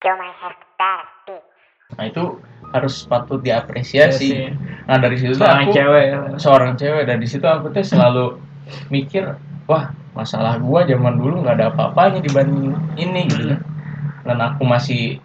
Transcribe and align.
That 0.00 1.04
bitch. 1.26 1.44
nah 1.90 2.04
itu 2.06 2.38
harus 2.70 3.02
patut 3.02 3.40
diapresiasi 3.40 4.24
Iya 4.24 4.54
sih. 4.54 4.54
nah 4.86 4.96
dari 4.96 5.18
situ 5.18 5.34
tuh 5.34 5.42
Seorang 5.42 5.66
aku 5.66 5.74
cewek 5.74 6.04
ya. 6.04 6.18
seorang 6.38 6.72
cewek 6.74 7.02
dari 7.04 7.26
situ 7.26 7.42
aku 7.42 7.66
tuh 7.68 7.82
selalu 7.82 8.26
mikir 8.88 9.34
wah 9.66 9.90
masalah 10.12 10.56
gua 10.56 10.82
zaman 10.82 11.14
dulu 11.14 11.42
nggak 11.42 11.56
ada 11.56 11.66
apa-apanya 11.68 12.18
dibanding 12.20 12.72
ini 12.94 13.26
gitu 13.26 13.44
kan 13.48 13.60
dan 14.22 14.38
aku 14.40 14.62
masih 14.62 15.18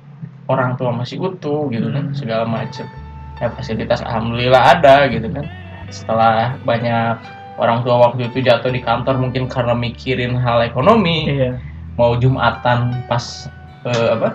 orang 0.46 0.74
tua 0.76 0.90
masih 0.92 1.18
utuh 1.20 1.70
gitu 1.70 1.90
kan 1.90 2.10
Hmm. 2.10 2.18
segala 2.18 2.44
macem 2.44 2.86
ya 3.36 3.48
fasilitas 3.50 4.02
alhamdulillah 4.02 4.76
ada 4.76 5.06
gitu 5.08 5.28
kan 5.28 5.46
setelah 5.88 6.58
banyak 6.62 7.18
orang 7.56 7.82
tua 7.82 8.02
waktu 8.02 8.26
itu 8.26 8.42
jatuh 8.42 8.70
di 8.70 8.82
kantor 8.82 9.16
mungkin 9.18 9.46
karena 9.46 9.72
mikirin 9.72 10.34
hal 10.36 10.60
ekonomi 10.62 11.30
Iya. 11.30 11.62
mau 11.96 12.16
jumatan 12.16 13.06
pas 13.06 13.46
eh, 13.86 14.10
apa 14.12 14.34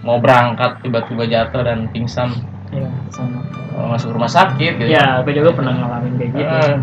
mau 0.00 0.16
berangkat 0.16 0.80
tiba-tiba 0.80 1.24
jatuh 1.24 1.62
dan 1.62 1.88
pingsan 1.88 2.32
Iya, 2.70 2.86
sama. 3.10 3.42
masuk 3.90 4.14
rumah 4.14 4.30
sakit 4.30 4.78
gitu 4.78 4.88
Ya, 4.88 5.18
aku 5.18 5.30
juga 5.30 5.50
pernah 5.50 5.74
ngalamin 5.74 6.14
kayak 6.14 6.30
gitu. 6.30 6.46
Eh, 6.46 6.76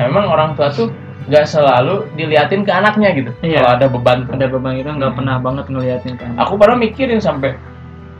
memang 0.00 0.26
orang 0.26 0.50
tua 0.52 0.66
tuh 0.68 0.90
nggak 1.24 1.44
selalu 1.44 2.08
diliatin 2.14 2.60
ke 2.60 2.70
anaknya 2.70 3.14
gitu 3.14 3.30
Iya. 3.40 3.60
kalau 3.60 3.70
ada 3.72 3.86
beban 3.86 4.18
tuh. 4.24 4.32
Ada 4.34 4.46
beban 4.48 4.74
itu 4.74 4.90
nggak 4.90 5.12
pernah 5.14 5.36
banget 5.38 5.64
ngeliatin 5.68 6.14
kan. 6.16 6.34
aku 6.36 6.56
pernah 6.56 6.76
mikirin 6.76 7.20
sampai 7.20 7.54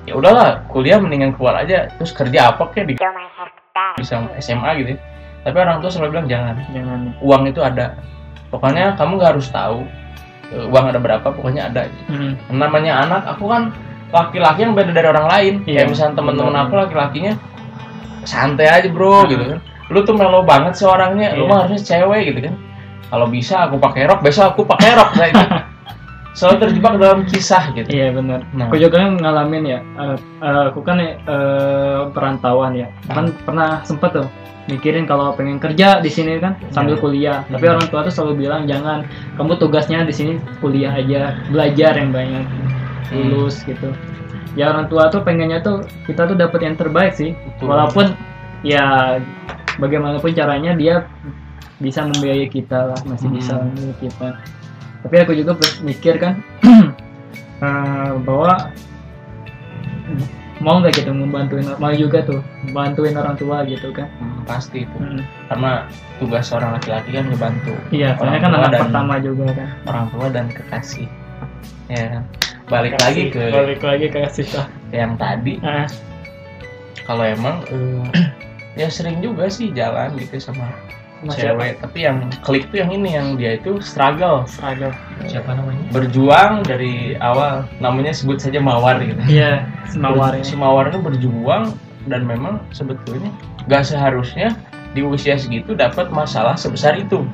ya 0.04 0.14
udahlah 0.14 0.62
kuliah 0.66 0.96
mendingan 0.96 1.34
keluar 1.34 1.58
aja 1.58 1.90
terus 1.92 2.12
kerja 2.12 2.48
apa 2.48 2.64
kayak 2.70 2.86
di 2.86 2.94
bisa 3.96 4.14
SMA 4.38 4.70
gitu 4.78 4.90
ya. 4.92 4.98
tapi 5.42 5.56
orang 5.58 5.78
tua 5.78 5.90
selalu 5.90 6.10
bilang 6.14 6.26
jangan 6.26 6.54
Jangan. 6.70 7.00
uang 7.18 7.42
itu 7.44 7.60
ada 7.60 7.86
pokoknya 8.48 8.94
kamu 8.94 9.12
nggak 9.16 9.30
harus 9.34 9.48
tahu 9.48 9.84
eh, 10.48 10.64
uang 10.64 10.84
ada 10.86 10.98
berapa 10.98 11.26
pokoknya 11.26 11.68
ada 11.68 11.82
Hmm. 12.06 12.38
namanya 12.48 13.04
anak 13.04 13.22
aku 13.26 13.44
kan 13.46 13.62
laki-laki 14.08 14.60
yang 14.62 14.72
beda 14.72 14.90
dari 14.90 15.06
orang 15.06 15.26
lain 15.26 15.54
Iya, 15.62 15.84
kayak 15.84 15.88
misalnya 15.90 16.14
teman-teman 16.16 16.52
benar. 16.52 16.64
aku 16.64 16.74
laki-lakinya 16.78 17.32
santai 18.24 18.66
aja 18.66 18.88
bro 18.88 19.24
Hmm. 19.24 19.30
gitu 19.30 19.44
kan 19.46 19.58
lu 19.88 19.98
tuh 20.02 20.12
melo 20.12 20.40
banget 20.42 20.72
sih 20.74 20.84
orangnya 20.84 21.32
lu 21.32 21.44
Iya. 21.44 21.48
mah 21.48 21.58
harusnya 21.64 21.80
cewek 21.80 22.22
gitu 22.28 22.40
kan 22.48 22.54
kalau 23.08 23.26
bisa 23.26 23.64
aku 23.64 23.76
pakai 23.76 24.04
rok 24.04 24.20
besok 24.20 24.52
aku 24.52 24.62
pakai 24.64 24.90
rok 24.92 25.10
saya 25.12 25.28
itu 25.30 25.40
selalu 26.38 26.56
terjebak 26.60 26.92
dalam 26.96 27.20
kisah 27.24 27.72
gitu 27.72 27.88
Iya 27.88 28.14
benar. 28.14 28.46
Nah. 28.52 28.68
Aku 28.68 28.76
juga 28.76 29.00
kan 29.00 29.16
ngalamin 29.16 29.64
ya. 29.66 29.80
eh, 29.98 30.14
eh, 30.38 30.62
aku 30.70 30.80
kan 30.80 31.02
eh, 31.02 31.18
perantauan 32.08 32.78
ya. 32.78 32.86
Kan 33.06 33.34
pernah 33.42 33.82
sempet 33.82 34.14
tuh 34.14 34.28
mikirin 34.68 35.02
kalau 35.02 35.34
pengen 35.34 35.58
kerja 35.58 35.98
di 35.98 36.06
sini 36.06 36.38
kan 36.38 36.54
sambil 36.70 36.94
Iya. 36.94 37.02
kuliah. 37.02 37.38
Tapi 37.44 37.64
Hmm. 37.64 37.74
orang 37.74 37.86
tua 37.88 38.00
tuh 38.06 38.12
selalu 38.12 38.34
bilang 38.38 38.62
jangan. 38.64 39.02
Kamu 39.34 39.56
tugasnya 39.56 40.04
di 40.04 40.14
sini 40.14 40.32
kuliah 40.60 40.92
aja, 40.92 41.34
belajar 41.48 41.96
yang 41.96 42.14
banyak, 42.14 42.44
Hmm. 43.08 43.28
lulus 43.32 43.64
gitu. 43.64 43.90
Ya 44.56 44.72
orang 44.72 44.88
tua 44.88 45.08
tuh 45.08 45.22
pengennya 45.22 45.60
tuh 45.60 45.84
kita 46.04 46.26
tuh 46.26 46.34
dapat 46.34 46.60
yang 46.64 46.74
terbaik 46.74 47.14
sih. 47.14 47.32
Betul. 47.34 47.72
Walaupun 47.72 48.06
ya 48.66 49.16
bagaimanapun 49.78 50.34
caranya 50.34 50.74
dia 50.74 51.06
bisa 51.78 52.02
membiayai 52.02 52.50
kita 52.50 52.90
lah, 52.90 52.98
masih 53.06 53.30
Hmm. 53.30 53.36
bisa 53.38 53.52
membiayai 53.54 53.96
kita. 54.02 54.28
Tapi 55.06 55.14
aku 55.22 55.32
juga 55.32 55.52
mikir 55.80 56.18
kan 56.18 56.42
eh, 57.62 58.10
bahwa 58.26 58.70
mau 60.58 60.82
nggak 60.82 60.90
gitu 60.98 61.14
membantuin 61.14 61.62
mau 61.78 61.94
juga 61.94 62.18
tuh 62.26 62.42
bantuin 62.74 63.14
orang 63.14 63.38
tua 63.38 63.62
gitu 63.62 63.94
kan 63.94 64.10
Hmm, 64.18 64.42
pasti 64.42 64.82
itu 64.82 64.96
Hmm. 64.98 65.22
karena 65.46 65.86
tugas 66.18 66.50
seorang 66.50 66.74
laki-laki 66.74 67.14
kan 67.14 67.30
ngebantu 67.30 67.74
iya 67.94 68.18
soalnya 68.18 68.40
kan 68.42 68.52
anak 68.58 68.70
pertama 68.74 69.22
juga 69.22 69.54
kan 69.54 69.68
orang 69.86 70.06
tua 70.10 70.26
dan 70.34 70.46
kekasih 70.50 71.06
ya 71.86 72.18
kan 72.18 72.22
balik 72.68 72.94
lagi 73.00 73.32
ke 73.32 73.50
balik 73.50 73.80
lagi 73.80 74.06
ke 74.12 74.20
sisa 74.30 74.68
yang 74.92 75.16
tadi. 75.16 75.56
Ah. 75.64 75.88
Kalau 77.08 77.24
emang 77.24 77.64
eh, 77.72 78.28
ya 78.76 78.92
sering 78.92 79.24
juga 79.24 79.48
sih 79.48 79.72
jalan 79.72 80.12
gitu 80.20 80.36
sama 80.36 80.68
apa? 81.18 81.34
cewek. 81.34 81.82
tapi 81.82 82.06
yang 82.06 82.30
klik 82.46 82.70
tuh 82.70 82.78
yang 82.78 82.94
ini 82.94 83.18
yang 83.18 83.34
dia 83.34 83.58
itu 83.58 83.82
struggle. 83.82 84.46
Seragam 84.46 84.94
siapa 85.26 85.50
namanya? 85.50 85.82
Berjuang 85.90 86.62
dari 86.62 87.18
awal. 87.18 87.66
Namanya 87.82 88.14
sebut 88.14 88.38
saja 88.38 88.62
mawar 88.62 89.02
gitu. 89.02 89.18
Iya 89.26 89.66
mawar 89.98 90.38
si 90.44 90.54
ini 90.54 90.62
mawar 90.62 90.92
itu 90.92 91.00
berjuang 91.02 91.74
dan 92.06 92.22
memang 92.22 92.62
sebetulnya 92.70 93.32
gak 93.66 93.88
seharusnya 93.88 94.54
di 94.96 95.04
usia 95.04 95.36
segitu 95.36 95.74
dapat 95.74 96.12
masalah 96.14 96.54
sebesar 96.54 96.94
itu. 97.00 97.26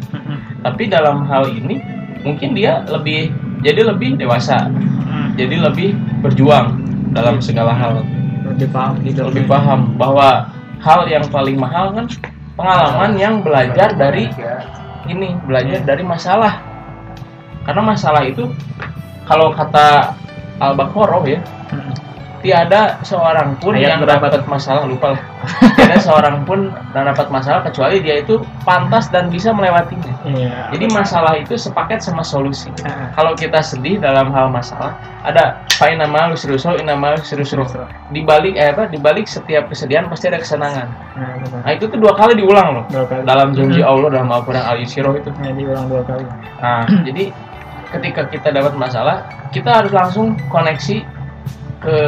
Tapi 0.64 0.88
dalam 0.88 1.28
hal 1.28 1.52
ini 1.52 1.82
mungkin 2.24 2.56
dia 2.56 2.82
lebih 2.88 3.34
jadi 3.60 3.84
lebih 3.84 4.16
dewasa. 4.16 4.72
Jadi 5.34 5.56
lebih 5.60 5.98
berjuang 6.22 6.80
dalam 7.14 7.38
segala 7.38 7.74
hal. 7.74 8.02
Lebih 8.44 8.68
paham 8.70 9.00
gitu. 9.02 9.26
Lebih 9.26 9.44
paham 9.50 9.94
bahwa 9.98 10.50
hal 10.82 11.08
yang 11.08 11.24
paling 11.30 11.56
mahal 11.56 11.94
kan 11.94 12.06
pengalaman 12.54 13.12
yang 13.18 13.34
belajar 13.40 13.94
dari 13.96 14.30
ini 15.10 15.34
belajar 15.44 15.82
dari 15.82 16.02
masalah. 16.06 16.62
Karena 17.64 17.82
masalah 17.82 18.22
itu 18.28 18.46
kalau 19.24 19.50
kata 19.52 20.12
al 20.60 20.76
baqarah 20.78 21.24
ya 21.26 21.40
Mm. 21.74 22.13
Tiada 22.44 23.00
seorang 23.00 23.56
pun 23.56 23.72
Ayat 23.72 23.96
yang 23.96 24.00
berapa 24.04 24.28
dapat 24.28 24.44
masalah 24.44 24.84
lupa 24.84 25.16
lah 25.16 25.22
tiada 25.80 25.96
seorang 25.96 26.44
pun 26.44 26.68
yang 26.92 27.08
dapat 27.08 27.32
masalah 27.32 27.64
kecuali 27.64 28.04
dia 28.04 28.20
itu 28.20 28.44
pantas 28.68 29.08
dan 29.08 29.32
bisa 29.32 29.48
melewatinya. 29.56 30.12
Iya. 30.28 30.68
Jadi 30.76 30.84
masalah 30.92 31.40
itu 31.40 31.56
sepaket 31.56 32.04
sama 32.04 32.20
solusi. 32.20 32.68
Ah, 32.84 33.08
kalau 33.16 33.32
kita 33.32 33.64
sedih 33.64 33.96
dalam 33.96 34.28
hal 34.28 34.52
masalah 34.52 34.92
ada 35.24 35.64
lusruso 36.28 36.76
inama 36.76 37.16
lusruso 37.16 37.56
terus 37.56 37.72
terus. 37.72 37.88
di 38.12 38.20
balik 38.20 38.60
eh 38.60 38.76
apa 38.76 38.92
di 38.92 39.00
balik 39.00 39.24
setiap 39.24 39.72
kesedihan 39.72 40.04
pasti 40.12 40.28
ada 40.28 40.36
kesenangan. 40.36 40.88
Nah 41.16 41.40
benar 41.40 41.60
nah 41.64 41.72
itu 41.72 41.88
tuh 41.88 41.96
dua 41.96 42.12
kali 42.12 42.36
diulang 42.36 42.76
loh. 42.76 42.84
Dua 42.92 43.08
kali. 43.08 43.24
Dalam 43.24 43.56
janji 43.56 43.80
Mhm. 43.80 43.88
Allah 43.88 44.08
dalam 44.20 44.28
Al-Quran 44.28 44.64
Al-Yusiro 44.68 45.16
itu. 45.16 45.32
Nah, 45.40 45.52
diulang 45.56 45.88
dua 45.88 46.02
kali. 46.04 46.24
Nah 46.60 46.84
jadi 47.08 47.32
ketika 47.94 48.26
kita 48.28 48.48
dapat 48.52 48.74
masalah 48.76 49.24
kita 49.54 49.70
harus 49.70 49.94
langsung 49.94 50.34
koneksi 50.50 51.06
ke 51.84 51.98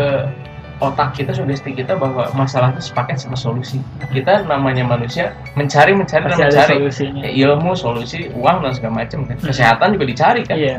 otak 0.77 1.17
kita 1.17 1.33
sugesti 1.33 1.73
kita 1.73 1.97
bahwa 1.97 2.29
masalah 2.37 2.69
itu 2.77 2.93
sepaket 2.93 3.17
sama 3.17 3.37
solusi. 3.37 3.81
Kita 4.13 4.45
namanya 4.45 4.85
manusia 4.85 5.33
mencari 5.57 5.97
mencari 5.97 6.29
dan 6.29 6.37
pasti 6.37 6.45
ada 6.45 6.53
mencari. 6.53 6.75
solusinya. 6.77 7.23
Ya, 7.25 7.31
ilmu 7.49 7.73
solusi 7.73 8.29
uang 8.37 8.61
dan 8.61 8.73
segala 8.77 9.05
macam 9.05 9.25
kan. 9.25 9.37
Mhm. 9.41 9.47
kesehatan 9.49 9.89
juga 9.97 10.05
dicari 10.05 10.43
kan. 10.45 10.57
Iya. 10.57 10.77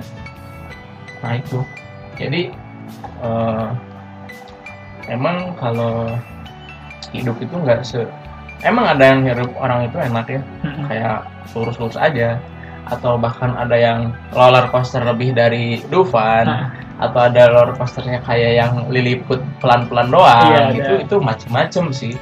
Nah 1.25 1.31
itu. 1.41 1.59
Jadi 2.17 2.41
eh, 3.25 3.67
emang 5.09 5.57
kalau 5.57 6.13
hidup 7.13 7.37
itu 7.41 7.55
nggak 7.57 7.81
se 7.81 8.05
emang 8.61 8.85
ada 8.85 9.01
yang 9.15 9.25
hidup 9.25 9.49
orang 9.57 9.89
itu 9.89 9.97
enak 9.97 10.25
ya. 10.29 10.41
Mm-mm. 10.61 10.85
kayak 10.93 11.25
lurus-lurus 11.57 11.97
aja. 11.97 12.37
Atau 12.87 13.19
bahkan 13.19 13.51
ada 13.57 13.75
yang 13.75 14.13
roller 14.31 14.69
coaster 14.69 15.03
lebih 15.03 15.35
dari 15.35 15.81
Dufan. 15.91 16.45
Nah, 16.47 16.86
atau 16.97 17.19
ada 17.29 17.53
roller 17.53 17.77
coasternya 17.77 18.25
kayak 18.25 18.51
yang 18.57 18.73
liliput 18.89 19.37
pelan-pelan 19.61 20.09
doang 20.09 20.49
Iya, 20.49 20.63
gitu. 20.73 20.93
ada. 20.97 21.03
itu 21.05 21.15
macem-macem 21.21 21.85
sih. 21.93 22.13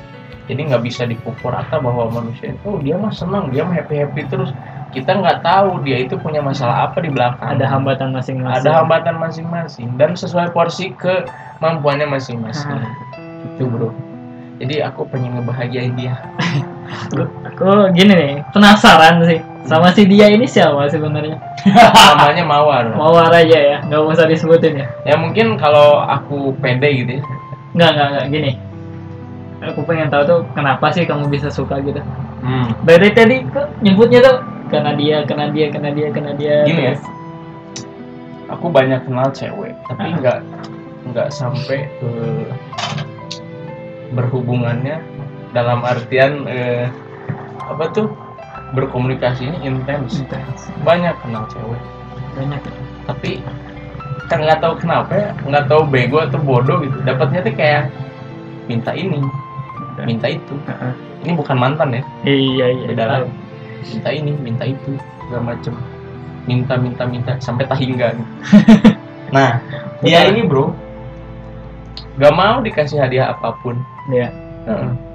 Jadi 0.46 0.62
nggak 0.70 0.84
bisa 0.86 1.10
dipukul 1.10 1.50
rata 1.56 1.82
bahwa 1.82 2.06
manusia 2.12 2.54
itu 2.54 2.68
oh, 2.70 2.78
dia 2.78 2.94
mah 3.00 3.10
senang 3.10 3.50
dia 3.50 3.66
mah 3.66 3.74
happy 3.74 3.98
happy 4.04 4.22
terus. 4.30 4.52
Kita 4.94 5.12
nggak 5.18 5.42
tahu 5.44 5.82
dia 5.84 6.06
itu 6.06 6.16
punya 6.22 6.40
masalah 6.40 6.88
apa 6.88 7.02
di 7.02 7.10
belakang. 7.10 7.58
Ada 7.58 7.66
hambatan 7.68 8.14
masing-masing. 8.14 8.62
Ada 8.64 8.72
hambatan 8.84 9.16
masing-masing. 9.18 9.88
Dan 9.98 10.14
sesuai 10.14 10.54
porsi 10.54 10.94
kemampuannya 10.96 12.08
masing-masing. 12.08 12.80
Itu 13.56 13.68
bro. 13.68 13.90
Jadi 14.62 14.80
aku 14.86 15.04
pengen 15.12 15.36
ngebahagiain 15.36 16.00
dia 16.00 16.16
aku, 16.88 17.90
gini 17.94 18.14
nih 18.14 18.34
penasaran 18.54 19.26
sih. 19.26 19.40
Sama 19.66 19.90
si 19.98 20.06
dia 20.06 20.30
ini 20.30 20.46
siapa 20.46 20.86
sebenarnya? 20.90 21.42
Namanya 22.14 22.46
mawar. 22.46 22.86
Mawar 22.94 23.34
aja 23.34 23.58
ya 23.58 23.78
nggak 23.86 24.02
usah 24.06 24.30
disebutin 24.30 24.86
ya? 24.86 24.88
Ya 25.06 25.16
mungkin 25.18 25.58
kalau 25.58 26.06
aku 26.06 26.54
pede 26.62 26.90
gitu 27.02 27.12
ya. 27.18 27.24
Nggak 27.74 27.90
nggak 27.98 28.08
nggak 28.14 28.26
gini. 28.30 28.52
Aku 29.66 29.82
pengen 29.82 30.14
tahu 30.14 30.24
tuh 30.30 30.40
kenapa 30.54 30.94
sih 30.94 31.10
kamu 31.10 31.26
bisa 31.26 31.50
suka 31.50 31.82
gitu? 31.82 31.98
Hmm. 32.46 32.78
dari 32.86 33.10
tadi 33.10 33.42
kok 33.50 33.74
nyebutnya 33.82 34.22
tuh 34.22 34.38
karena 34.70 34.94
dia 34.94 35.18
karena 35.26 35.50
dia 35.50 35.66
karena 35.74 35.90
dia 35.90 36.08
karena 36.14 36.32
dia 36.38 36.56
Gini 36.62 36.84
ya. 36.94 36.96
aku 38.54 38.70
banyak 38.70 39.02
kenal 39.02 39.34
cewek 39.34 39.74
tapi 39.90 40.14
nggak 40.22 40.46
nggak 41.10 41.28
sampai 41.34 41.90
ke 41.98 42.10
berhubungannya 44.14 45.02
dalam 45.56 45.80
artian 45.88 46.44
eh, 46.52 46.92
apa 47.72 47.88
tuh? 47.96 48.12
Berkomunikasinya 48.76 49.64
intens. 49.64 50.20
Intens. 50.20 50.68
banyak 50.84 51.16
kenal 51.24 51.48
cewek. 51.48 51.80
Banyak. 52.36 52.60
Ya. 52.60 52.84
tapi 53.06 53.40
kan 54.26 54.42
nggak 54.42 54.58
tahu 54.58 54.74
kenapa 54.82 55.14
ya 55.14 55.30
nggak 55.46 55.70
tahu 55.70 55.82
bego 55.88 56.20
atau 56.20 56.40
bodoh 56.44 56.84
gitu. 56.84 56.98
Dapatnya 57.08 57.40
tuh 57.46 57.56
kayak 57.56 57.88
minta 58.68 58.92
ini 58.92 59.24
minta. 60.04 60.28
itu. 60.28 60.60
Ini 61.24 61.32
bukan 61.40 61.56
mantan 61.56 61.96
ya? 61.96 62.04
Iya 62.28 62.66
iya 62.76 62.86
beda 62.92 63.06
lagi 63.08 63.32
minta 63.86 64.10
ini 64.10 64.32
minta 64.42 64.64
itu 64.66 64.98
segala 65.26 65.56
macem. 65.56 65.74
Minta 66.46 66.74
minta 66.78 67.04
minta 67.08 67.32
sampai 67.40 67.66
tahingga. 67.70 68.18
Gitu. 68.18 68.34
nah 69.36 69.62
dia 70.06 70.30
ini 70.30 70.46
bro 70.46 70.74
gak 72.16 72.34
mau 72.36 72.60
dikasih 72.64 73.00
hadiah 73.00 73.32
apa 73.32 73.56
pun. 73.62 73.80
Iya. 74.10 74.30
Heeh. 74.66 75.15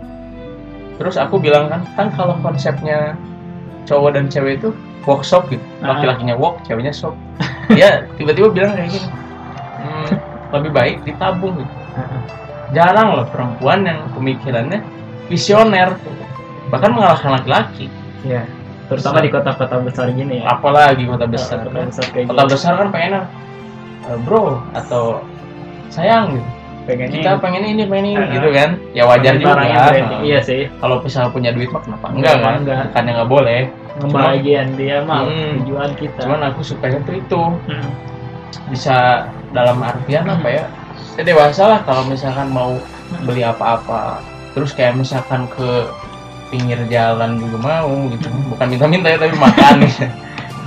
Terus 1.00 1.17
aku 1.17 1.41
bilang 1.41 1.67
kan 1.67 1.81
kan 1.97 2.06
kalau 2.12 2.37
konsepnya 2.38 3.17
cowok 3.82 4.11
dan 4.12 4.29
cewek 4.29 4.61
itu 4.61 4.69
workshop 5.02 5.49
gitu 5.49 5.64
Ah. 5.81 5.97
laki-lakinya 5.97 6.37
work 6.37 6.61
ceweknya 6.62 6.93
shop 6.93 7.17
dia 7.69 8.05
tiba-tiba 8.20 8.52
bilang 8.52 8.76
kayak 8.76 8.93
gini 8.93 9.08
"Hmm, 9.81 10.12
lebih 10.52 10.70
baik 10.70 10.97
ditabung 11.02 11.56
gitu 11.56 11.73
Heeh. 11.97 12.20
jarang 12.70 13.17
loh 13.17 13.26
perempuan 13.26 13.82
yang 13.82 14.05
pemikirannya 14.12 14.85
visioner 15.26 15.97
bahkan 16.69 16.93
mengalahkan 16.93 17.35
laki-laki 17.35 17.88
Iya. 18.20 18.44
Terutama 18.87 19.23
di 19.23 19.31
kota-kota 19.31 19.81
besar 19.81 20.11
gini 20.11 20.43
ya. 20.43 20.52
apalagi 20.52 21.06
kota 21.06 21.25
besar 21.25 21.62
Kota 21.62 21.73
besar 21.81 22.05
kayak 22.11 22.26
kota 22.29 22.43
gitu. 22.43 22.52
besar 22.52 22.73
kan 22.76 22.88
pengennya 22.91 23.23
"Eh, 24.05 24.19
bro 24.20 24.61
atau 24.75 25.25
sayang 25.88 26.37
gitu 26.37 26.50
Pengennya 26.88 27.12
kita 27.12 27.31
pengen 27.38 27.62
ini 27.62 27.82
pengen 27.85 28.06
ini 28.12 28.25
gitu 28.32 28.49
kan? 28.50 28.71
Ya 28.93 29.05
wajar 29.05 29.35
juga. 29.37 29.55
branding. 29.61 30.21
Iya 30.25 30.38
sih. 30.41 30.62
kalau 30.79 31.00
misalnya 31.00 31.31
punya 31.31 31.50
duit 31.53 31.69
mah 31.69 31.82
kenapa? 31.82 32.06
Enggak 32.11 32.35
kan 32.38 32.55
Enggak. 32.61 32.81
bukannya 32.88 33.12
nggak 33.15 33.31
boleh. 33.31 33.61
Ngebahagiaan 34.00 34.69
dia 34.75 34.97
mah 35.03 35.21
Hmm. 35.25 35.53
tujuan 35.61 35.91
kita. 35.94 36.21
cuman 36.25 36.41
aku 36.49 36.61
sukanya 36.62 36.99
tuh 37.03 37.15
itu. 37.17 37.43
Hmm. 37.69 37.91
bisa 38.67 39.27
dalam 39.50 39.79
artian 39.79 40.27
apa 40.27 40.47
ya? 40.47 40.65
Ya 41.15 41.23
dewasa 41.23 41.62
lah 41.67 41.81
kalau 41.82 42.06
misalkan 42.06 42.50
mau 42.50 42.79
beli 43.23 43.43
apa-apa. 43.43 44.23
Terus 44.55 44.71
kayak 44.71 44.94
misalkan 44.94 45.47
ke 45.50 45.87
pinggir 46.50 46.79
jalan 46.87 47.38
juga 47.38 47.59
mau 47.61 47.91
gitu. 48.11 48.26
Bukan 48.49 48.67
minta-minta 48.67 49.06
ya 49.06 49.19
tapi 49.19 49.35
makan. 49.35 49.76
Gitu 49.87 50.06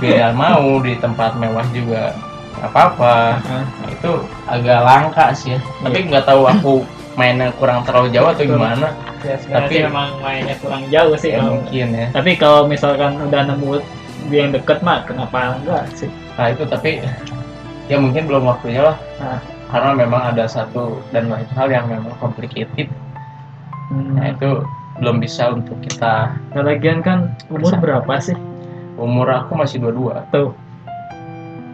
biar 0.00 0.34
mau 0.34 0.82
di 0.82 0.98
tempat 0.98 1.38
mewah 1.38 1.64
juga 1.70 2.12
nggak 2.54 2.70
apa-apa. 2.70 3.14
Nah, 3.42 3.64
itu 3.86 4.10
agak 4.46 4.78
langka 4.80 5.26
sih 5.32 5.54
ya 5.54 5.58
tapi 5.80 5.98
nggak 6.04 6.24
tahu 6.24 6.42
aku 6.44 6.74
mainnya 7.14 7.50
kurang 7.54 7.82
terlalu 7.82 8.08
jauh 8.10 8.28
atau 8.28 8.44
gimana 8.44 8.88
Ya, 9.24 9.40
Tapi- 9.40 9.80
memang 9.80 10.20
mainnya 10.20 10.52
kurang 10.58 10.84
jauh 10.88 11.16
sih. 11.16 11.32
ya 11.32 11.40
kalau- 11.40 11.56
mungkin 11.56 11.86
ya 11.90 12.06
Tapi 12.12 12.30
kalau 12.36 12.60
misalkan 12.64 13.16
udah 13.18 13.40
nemu 13.46 13.80
yang 14.28 14.52
deket 14.52 14.78
mah 14.80 15.00
kenapa 15.02 15.56
enggak 15.56 15.88
sih? 15.94 16.12
nah 16.34 16.50
itu 16.50 16.60
tapi 16.64 17.00
ya 17.86 17.96
mungkin 17.96 18.24
belum 18.24 18.44
waktunya 18.44 18.84
lah 18.84 18.96
Nah. 19.16 19.38
karena 19.66 19.90
memang 19.96 20.22
ada 20.28 20.44
satu 20.44 21.00
dan 21.08 21.26
lain 21.26 21.48
hal 21.50 21.68
yang 21.68 21.86
memang 21.86 22.12
complicated 22.18 22.88
Hmm. 23.86 24.12
nah 24.14 24.28
itu 24.28 24.60
belum 24.96 25.16
bisa 25.18 25.50
untuk 25.50 25.76
kita 25.80 26.32
Nah, 26.52 26.62
lagian 26.62 27.00
kan 27.00 27.32
umur 27.48 27.72
berapa 27.76 28.12
sih? 28.18 28.36
umur 28.94 29.26
aku 29.28 29.56
masih 29.56 29.78
dua-dua 29.78 30.22
Tuh. 30.30 30.52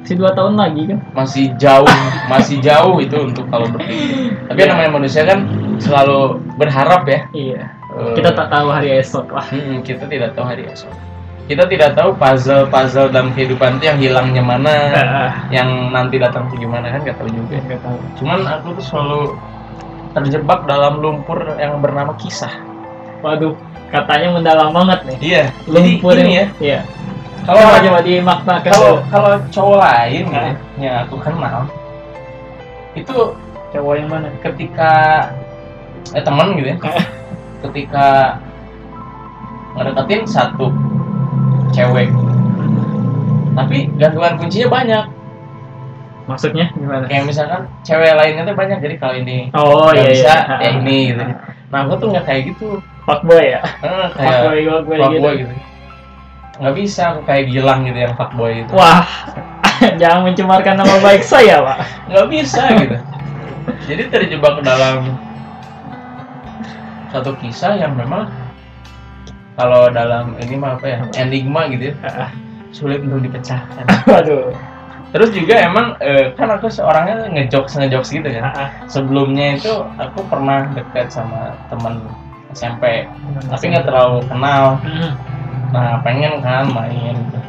Si 0.00 0.12
dua 0.12 0.32
tahun 0.32 0.56
lagi 0.56 0.86
kan? 0.86 0.98
masih 1.12 1.52
jauh 1.54 1.86
masih 2.26 2.56
jauh 2.58 2.96
itu 2.98 3.16
untuk 3.20 3.44
kalau 3.46 3.68
berpikir 3.68 4.32
tapi 4.44 4.58
Ya. 4.58 4.66
namanya 4.68 4.90
manusia 4.92 5.22
kan 5.22 5.44
selalu 5.76 6.20
berharap 6.56 7.04
ya 7.04 7.20
Iya. 7.30 7.62
Eh, 7.90 8.14
Kita 8.16 8.30
tak 8.32 8.48
tahu 8.48 8.68
hari 8.68 8.96
esok 8.96 9.28
lah. 9.28 9.46
mm, 9.46 9.82
kita 9.82 10.06
tidak 10.06 10.32
tahu 10.32 10.46
hari 10.46 10.64
esok 10.66 10.90
kita 11.44 11.66
tidak 11.66 11.90
tahu 11.92 12.14
puzzle-puzzle 12.14 13.10
dalam 13.10 13.30
kehidupan 13.32 13.76
itu 13.76 13.84
yang 13.84 13.98
hilangnya 13.98 14.38
mana 14.40 14.74
yang 15.52 15.66
nanti 15.90 16.14
datang 16.16 16.46
tuh 16.46 16.56
gimana 16.56 16.86
kan 16.88 17.02
nggak 17.02 17.16
tahu 17.16 17.26
juga 17.28 17.58
Nggak 17.60 17.80
tahu. 17.80 17.96
cuman 18.16 18.38
aku 18.48 18.66
tuh 18.72 18.84
selalu 18.86 19.20
terjebak 20.10 20.60
dalam 20.64 20.98
lumpur 20.98 21.38
yang 21.56 21.78
bernama 21.78 22.14
kisah 22.16 22.50
Waduh, 23.20 23.52
katanya 23.88 24.32
mendalam 24.32 24.72
banget 24.72 25.00
nih. 25.04 25.18
iya 25.20 25.44
Lumpur 25.66 26.14
jadi 26.14 26.22
ini 26.22 26.32
ya 26.32 26.46
Iya. 26.58 26.80
Kalau 27.40 27.60
Coba 27.60 27.78
coba 27.80 28.00
dimaknakan 28.02 28.70
kalau 28.70 28.92
kalau 29.08 29.32
cowok 29.48 29.76
lain 29.80 30.24
Nah. 30.28 30.42
ya, 30.42 30.52
yang 30.78 30.94
aku 31.04 31.16
kenal 31.18 31.64
itu 32.92 33.16
cowok 33.70 33.94
yang 33.96 34.08
mana? 34.08 34.28
ketika 34.40 34.92
eh 36.10 36.22
teman 36.22 36.52
gitu 36.54 36.68
ya 36.68 36.76
ketika 37.60 38.06
ngedeketin 39.76 40.22
satu 40.26 40.72
cewek 41.70 42.10
tapi 43.52 43.86
gantungan 43.96 44.34
kuncinya 44.36 44.68
banyak 44.70 45.04
Maksudnya 46.28 46.70
gimana? 46.78 47.10
kayak 47.10 47.26
misalkan 47.26 47.66
cewek 47.82 48.14
lainnya 48.14 48.46
tuh 48.46 48.54
banyak 48.54 48.78
jadi 48.78 48.96
kalau 48.98 49.14
ini 49.18 49.50
Oh 49.50 49.90
nggak 49.90 49.98
iya 49.98 50.10
bisa 50.14 50.34
iya. 50.36 50.56
ya 50.58 50.70
ini 50.78 50.98
gitu 51.10 51.22
nah 51.70 51.78
aku 51.86 51.94
tuh 51.98 52.06
nggak 52.10 52.24
kayak 52.26 52.42
gitu 52.54 52.78
Fuckboy 53.06 53.42
ya? 53.54 53.60
Eh, 53.82 54.06
kayak 54.14 54.38
Fuckboy 54.46 54.98
fuckboy 54.98 55.32
gitu. 55.38 55.46
gitu 55.46 55.54
nggak 56.60 56.74
bisa 56.76 57.16
aku 57.16 57.20
kayak 57.24 57.48
Gilang 57.48 57.88
gitu 57.88 57.98
yang 58.04 58.14
fuckboy 58.20 58.62
itu 58.62 58.72
Wah, 58.76 59.08
jangan 60.00 60.28
mencemarkan 60.28 60.76
nama 60.76 60.94
baik 61.00 61.24
saya, 61.24 61.64
Pak. 61.64 61.78
nggak 62.12 62.26
bisa 62.28 62.62
gitu 62.84 62.96
jadi 63.88 64.02
terjebak 64.12 64.60
dalam 64.60 65.16
satu 67.10 67.34
kisah 67.40 67.74
yang 67.80 67.96
memang 67.98 68.30
kalau 69.58 69.90
dalam 69.90 70.38
ini 70.40 70.54
mah 70.56 70.78
apa 70.78 70.86
ya 70.86 70.98
enigma 71.20 71.66
gitu 71.68 71.90
ya 71.90 72.30
sulit 72.70 73.02
untuk 73.02 73.26
dipecahkan 73.26 73.84
Waduh. 74.10 74.54
terus 75.10 75.34
juga 75.34 75.58
emang 75.58 75.98
eh, 75.98 76.30
kan 76.38 76.54
aku 76.54 76.70
seorangnya 76.70 77.26
ngejokes 77.34 77.74
ngejokes 77.76 78.14
gitu 78.14 78.28
kan 78.30 78.44
ah. 78.46 78.70
sebelumnya 78.86 79.58
itu 79.58 79.74
aku 79.98 80.22
pernah 80.30 80.70
dekat 80.70 81.10
sama 81.10 81.58
teman 81.66 81.98
SMP 82.54 83.10
tapi 83.50 83.64
nggak 83.74 83.86
terlalu 83.86 84.22
kenal 84.30 84.78
Hmm. 84.80 85.12
Nah 85.70 86.02
pengen 86.02 86.42
kan 86.42 86.66
main 86.70 87.14
gitu. 87.14 87.40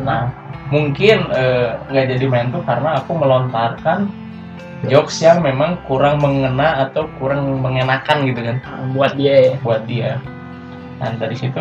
Cuma 0.00 0.28
Nah, 0.66 0.72
mungkin 0.74 1.30
eh, 1.30 1.78
nggak 1.90 2.06
jadi 2.16 2.26
main 2.26 2.48
tuh 2.50 2.62
karena 2.66 2.98
aku 2.98 3.14
melontarkan 3.14 4.10
jokes 4.90 5.22
yang 5.22 5.40
memang 5.40 5.78
kurang 5.86 6.18
mengena 6.18 6.84
atau 6.88 7.06
kurang 7.22 7.62
mengenakan 7.62 8.26
gitu 8.26 8.40
kan 8.42 8.56
ah, 8.66 8.82
buat 8.92 9.14
dia 9.14 9.34
ya. 9.34 9.52
buat 9.62 9.82
dia. 9.86 10.18
Dan 10.96 11.20
dari 11.20 11.36
situ 11.36 11.60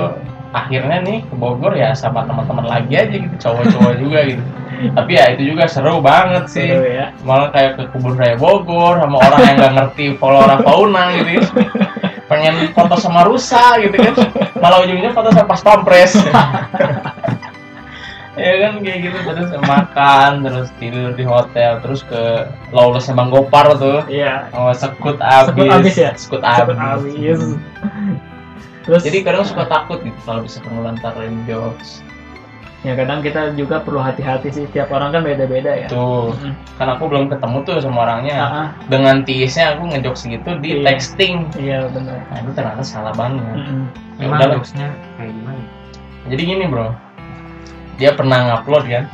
akhirnya 0.56 1.04
nih 1.04 1.22
ke 1.28 1.36
Bogor 1.36 1.76
ya 1.76 1.92
sama 1.92 2.24
teman-teman 2.24 2.66
lagi 2.66 2.96
aja 2.96 3.16
gitu 3.16 3.36
cowok-cowok 3.40 3.94
juga 4.04 4.20
gitu. 4.26 4.44
Tapi 4.76 5.12
ya 5.16 5.26
itu 5.32 5.56
juga 5.56 5.70
seru 5.70 6.02
banget 6.02 6.50
sih. 6.50 6.68
Seru 6.68 6.88
ya. 6.88 7.14
Malah 7.24 7.54
kayak 7.54 7.72
ke 7.78 7.84
kebun 7.94 8.18
raya 8.18 8.36
Bogor 8.36 9.00
sama 9.00 9.22
orang 9.22 9.40
yang 9.44 9.56
nggak 9.62 9.74
ngerti 9.78 10.06
flora 10.18 10.56
fauna 10.66 11.04
gitu 11.22 11.30
ya. 11.40 11.44
Pengen 12.36 12.56
foto 12.76 12.96
sama 13.00 13.24
rusa 13.24 13.80
gitu 13.80 13.96
kan. 13.96 14.14
Malah 14.60 14.84
ujungnya 14.84 15.16
foto 15.16 15.32
sama 15.32 15.48
pas 15.48 15.62
pampres. 15.64 16.12
ya 18.36 18.52
kan 18.68 18.84
kayak 18.84 19.00
gitu 19.08 19.18
terus 19.32 19.48
makan 19.64 20.44
terus 20.44 20.68
tidur 20.76 21.16
di 21.16 21.24
hotel 21.24 21.80
terus 21.80 22.04
ke 22.04 22.52
lawlessnya 22.76 23.16
Bang 23.16 23.32
Gopar 23.32 23.80
tuh 23.80 24.04
Iya. 24.12 24.52
oh, 24.52 24.76
sekut 24.76 25.16
abis 25.24 25.56
Sekut 25.56 25.72
abis 25.72 25.96
ya? 25.96 26.12
sekut 26.20 26.44
abis 26.44 26.76
habis. 26.76 27.40
Terus 28.86 29.02
jadi 29.02 29.26
kadang 29.26 29.42
suka 29.50 29.66
takut 29.66 29.98
gitu 30.06 30.20
kalau 30.30 30.46
bisa 30.46 30.62
ngelantarin 30.62 31.42
jokes 31.50 32.06
ya 32.86 32.94
kadang 32.94 33.20
kita 33.20 33.52
juga 33.52 33.82
perlu 33.82 33.98
hati-hati 33.98 34.48
sih. 34.48 34.66
Tiap 34.70 34.88
orang 34.90 35.10
kan 35.10 35.22
beda-beda 35.22 35.74
ya. 35.76 35.88
tuh 35.88 36.30
Mm. 36.36 36.54
kan 36.76 36.88
aku 36.88 37.04
belum 37.06 37.26
ketemu 37.28 37.58
tuh 37.64 37.76
sama 37.80 38.06
orangnya 38.06 38.36
ah. 38.38 38.68
dengan 38.86 39.22
tiisnya 39.22 39.74
aku 39.74 39.90
ngejokes 39.90 40.22
gitu 40.24 40.50
di 40.60 40.70
Iya. 40.76 40.84
texting 40.86 41.34
Iya 41.56 41.90
benar. 41.90 42.22
nah 42.24 42.38
itu 42.38 42.52
ternyata 42.52 42.84
salah 42.84 43.12
banget 43.12 43.42
Mm-mm. 43.52 43.90
Ya 44.16 44.24
Emang 44.24 44.38
udah 44.40 44.48
jokesnya 44.54 44.88
kayak 45.18 45.32
gimana? 45.34 45.62
jadi 46.26 46.42
gini 46.44 46.66
bro 46.66 46.88
dia 47.96 48.12
pernah 48.12 48.38
ngupload 48.46 48.86
kan 48.86 49.06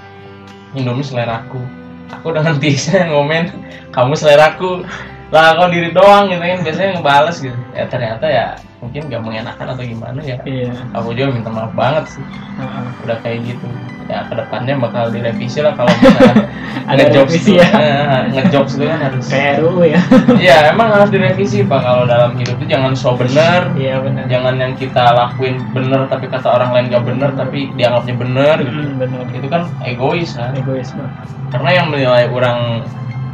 Indomie 0.71 1.01
seleraku 1.01 1.61
aku 2.09 2.27
dengan 2.29 2.55
tiisnya 2.61 3.07
ngomen 3.07 3.49
kamu 3.89 4.13
seleraku 4.13 4.83
lah 5.29 5.55
kok 5.55 5.69
diri 5.69 5.89
doang 5.89 6.27
gitu 6.27 6.39
kan 6.39 6.59
biasanya 6.59 6.89
ngebales 6.97 7.37
gitu 7.39 7.55
ya 7.71 7.85
ternyata 7.85 8.25
ya 8.27 8.45
mungkin 8.81 9.01
gak 9.07 9.21
mengenakan 9.21 9.67
atau 9.69 9.83
gimana 9.83 10.19
ya 10.19 10.41
Iya. 10.41 10.73
aku 10.91 11.13
juga 11.13 11.29
minta 11.31 11.49
maaf 11.49 11.69
banget 11.71 12.05
sih 12.09 12.23
ah. 12.57 12.89
udah 12.99 13.17
kayak 13.21 13.45
gitu 13.45 13.67
ya 14.05 14.25
ke 14.25 14.33
depannya 14.33 14.73
bakal 14.75 15.07
direvisi 15.07 15.61
lah 15.61 15.71
kalau 15.71 15.93
misalnya 15.93 16.49
Ada 16.81 17.13
revisi 17.13 17.53
tuh, 17.53 17.61
ya. 17.61 17.67
eh, 17.77 18.21
ngejokes 18.33 18.73
itu 18.73 18.85
kan 18.85 18.99
harus 18.99 19.25
Kayak 19.27 19.53
RUU 19.61 19.85
ya. 19.85 20.01
Iya 20.43 20.57
emang 20.73 20.89
harus 20.89 21.07
direvisi 21.07 21.61
pak 21.61 21.77
kalau 21.79 22.03
dalam 22.03 22.33
hidup 22.33 22.57
itu 22.57 22.65
jangan 22.67 22.91
so 22.91 23.13
bener 23.13 23.69
Iya 23.75 24.01
benar. 24.01 24.25
jangan 24.25 24.55
yang 24.57 24.73
kita 24.75 25.13
lakuin 25.13 25.61
bener 25.71 26.09
tapi 26.09 26.25
kata 26.25 26.47
orang 26.49 26.73
lain 26.73 26.85
gak 26.89 27.05
bener 27.05 27.29
tapi 27.31 27.69
dianggapnya 27.71 28.15
bener 28.17 28.55
gitu 28.59 28.81
Mm, 28.81 28.97
benar. 28.97 29.23
itu 29.29 29.47
kan 29.47 29.61
egois 29.81 30.31
kan 30.33 30.51
Egoisme. 30.53 31.05
karena 31.47 31.69
yang 31.71 31.87
menilai 31.87 32.25
orang 32.27 32.81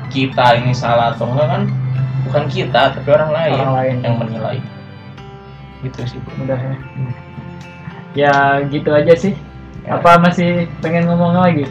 kita 0.08 0.46
ini 0.56 0.72
salah 0.72 1.12
atau 1.12 1.26
enggak 1.26 1.48
kan 1.48 1.62
bukan 2.24 2.44
kita 2.48 2.82
tapi 2.92 3.08
orang 3.08 3.32
lain, 3.32 3.54
Orang 3.56 3.74
lain. 3.76 3.96
yang 4.04 4.16
menilai 4.18 4.58
gitu 5.84 6.00
sih. 6.06 6.20
Udah 6.42 6.58
ya. 6.58 6.76
Ya 8.18 8.34
gitu 8.70 8.90
aja 8.94 9.14
sih. 9.14 9.34
Ya. 9.86 9.98
Apa 10.00 10.18
masih 10.20 10.66
pengen 10.82 11.06
ngomong 11.08 11.38
lagi? 11.38 11.68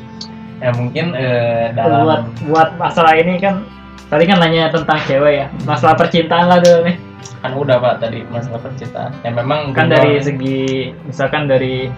ya 0.61 0.73
mungkin 0.73 1.13
buat 1.13 1.77
dalam 1.77 2.21
buat 2.49 2.69
masalah 2.81 3.13
ini 3.21 3.37
kan 3.37 3.65
tadi 4.09 4.25
kan 4.25 4.41
nanya 4.41 4.73
tentang 4.73 4.99
cewek 5.05 5.45
ya 5.45 5.47
masalah 5.69 5.95
percintaan 5.99 6.49
lah 6.49 6.59
dulu 6.63 6.89
nih 6.89 6.97
kan 7.45 7.53
udah 7.53 7.77
pak 7.77 7.95
tadi 8.01 8.25
masalah 8.33 8.61
percintaan 8.65 9.13
ya 9.21 9.31
memang 9.35 9.77
kan 9.77 9.93
dari 9.93 10.17
segi 10.23 10.91
misalkan 11.05 11.45
dari 11.51 11.93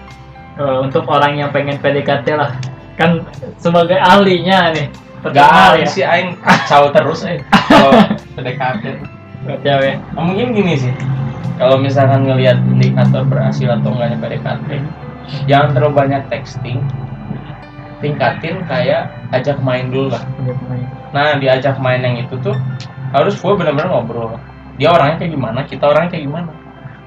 eh, 0.59 0.79
untuk 0.83 1.07
orang 1.07 1.39
yang 1.39 1.51
pengen 1.55 1.79
PDKT 1.79 2.35
lah 2.35 2.51
kan 2.99 3.23
sebagai 3.63 3.99
ahlinya 3.99 4.75
nih 4.75 4.89
Gak 5.19 5.83
ya 5.83 5.87
sih 5.87 6.07
aing 6.07 6.39
kacau 6.39 6.95
terus 6.95 7.27
eh 7.27 7.43
kalau 7.67 7.91
PDKT. 8.39 8.85
buat 9.47 9.61
cewek 9.67 9.99
Nah, 10.15 10.23
mungkin 10.23 10.55
gini 10.55 10.75
sih. 10.79 10.95
Kalau 11.59 11.77
misalkan 11.83 12.23
ngelihat 12.23 12.63
indikator 12.71 13.27
berhasil 13.27 13.67
atau 13.67 13.91
enggaknya 13.91 14.19
PDKT, 14.23 14.69
jangan 15.51 15.75
terlalu 15.75 15.95
banyak 15.95 16.23
texting. 16.31 16.79
Tingkatin 17.99 18.63
kayak 18.71 19.11
ajak 19.35 19.59
main 19.59 19.91
dulu 19.91 20.15
lah. 20.15 20.23
Nah, 21.11 21.35
diajak 21.43 21.83
main 21.83 21.99
yang 21.99 22.23
itu 22.23 22.39
tuh 22.39 22.55
harus 23.11 23.35
full 23.35 23.59
bener-bener 23.59 23.91
ngobrol. 23.91 24.39
Dia 24.79 24.95
orangnya 24.95 25.19
kayak 25.19 25.33
gimana, 25.35 25.61
kita 25.67 25.85
orangnya 25.91 26.15
kayak 26.15 26.25
gimana. 26.31 26.51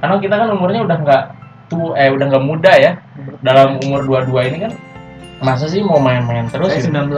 Karena 0.03 0.15
kita 0.19 0.35
kan 0.35 0.49
umurnya 0.51 0.81
udah 0.83 0.97
nggak 0.99 1.23
tuh 1.71 1.95
eh 1.95 2.11
udah 2.11 2.25
nggak 2.27 2.43
muda 2.43 2.71
ya. 2.75 2.91
Dalam 3.39 3.79
umur 3.79 4.03
22 4.03 4.51
ini 4.51 4.57
kan 4.67 4.71
masa 5.39 5.65
sih 5.65 5.81
mau 5.81 5.97
main-main 5.97 6.45
terus 6.51 6.69
saya 6.69 6.85
gitu? 6.85 6.93
19 6.93 7.17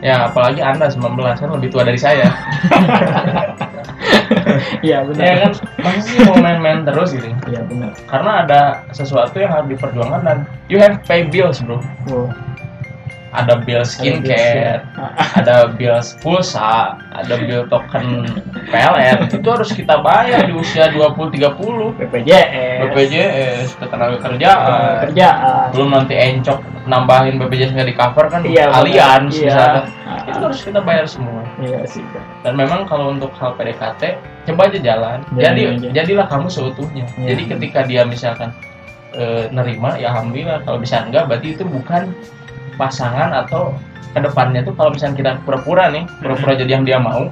Ya, 0.00 0.32
apalagi 0.32 0.64
Anda 0.64 0.88
19 0.88 1.16
kan 1.20 1.48
lebih 1.52 1.68
tua 1.72 1.84
dari 1.84 2.00
saya. 2.00 2.24
iya 4.80 5.02
benar 5.06 5.24
ya 5.24 5.34
kan, 5.44 5.52
masa 5.84 6.00
sih 6.08 6.18
mau 6.24 6.40
main-main 6.40 6.88
terus 6.88 7.12
gitu. 7.12 7.28
iya 7.52 7.60
benar 7.68 7.92
Karena 8.08 8.30
ada 8.46 8.60
sesuatu 8.96 9.36
yang 9.36 9.52
harus 9.52 9.68
diperjuangkan 9.76 10.20
dan 10.24 10.38
you 10.72 10.80
have 10.80 10.96
pay 11.04 11.28
bills, 11.28 11.60
bro. 11.60 11.80
wow 12.08 12.32
Ada 13.30 13.62
bill 13.62 13.86
skincare, 13.86 14.82
ada 15.38 15.70
bill 15.70 16.02
pulsa, 16.18 16.98
ada 17.14 17.34
bill 17.38 17.62
token 17.70 18.26
PLN. 18.66 19.26
Itu 19.38 19.46
harus 19.46 19.70
kita 19.70 20.02
bayar 20.02 20.50
di 20.50 20.54
usia 20.54 20.90
20 20.90 21.38
30. 21.38 21.94
BPJS 21.94 22.78
BPJS, 22.90 23.66
ketenaga 23.78 24.16
kerjaan. 24.18 25.06
kerjaan 25.06 25.66
Belum 25.70 25.94
nanti 25.94 26.18
encok 26.18 26.58
nambahin 26.90 27.38
BPJS 27.38 27.70
nggak 27.70 27.86
di 27.86 27.94
cover 27.94 28.26
kan 28.26 28.40
Iya, 28.42 28.66
alians 28.74 29.38
Iya. 29.38 29.46
misalkan. 29.46 29.84
Ah. 30.10 30.26
Itu 30.26 30.38
harus 30.42 30.60
kita 30.66 30.80
bayar 30.82 31.06
semua. 31.06 31.46
iya 31.62 31.86
sih. 31.86 32.02
Dan 32.42 32.58
memang 32.58 32.82
kalau 32.90 33.14
untuk 33.14 33.30
hal 33.38 33.54
PDKT, 33.54 34.18
coba 34.50 34.66
aja 34.66 34.78
jalan. 34.82 35.22
Jalan 35.30 35.38
Jadi 35.38 35.62
aja. 35.70 35.88
jadilah 36.02 36.26
kamu 36.26 36.50
seutuhnya. 36.50 37.06
Iya. 37.14 37.26
Jadi 37.30 37.42
ketika 37.46 37.80
dia 37.86 38.02
misalkan 38.02 38.50
e, 39.14 39.46
nerima, 39.54 39.94
ya 40.02 40.10
alhamdulillah. 40.10 40.66
Kalau 40.66 40.82
bisa 40.82 41.06
enggak, 41.06 41.30
berarti 41.30 41.54
itu 41.54 41.62
bukan 41.62 42.10
pasangan 42.80 43.36
atau 43.36 43.76
ke 44.10 44.18
depannya 44.18 44.64
tuh 44.64 44.72
kalau 44.74 44.90
misalnya 44.96 45.16
kita 45.20 45.30
pura-pura 45.44 45.92
nih, 45.92 46.08
pura-pura 46.24 46.56
jadi 46.56 46.80
yang 46.80 46.84
dia 46.88 46.96
mau, 46.98 47.28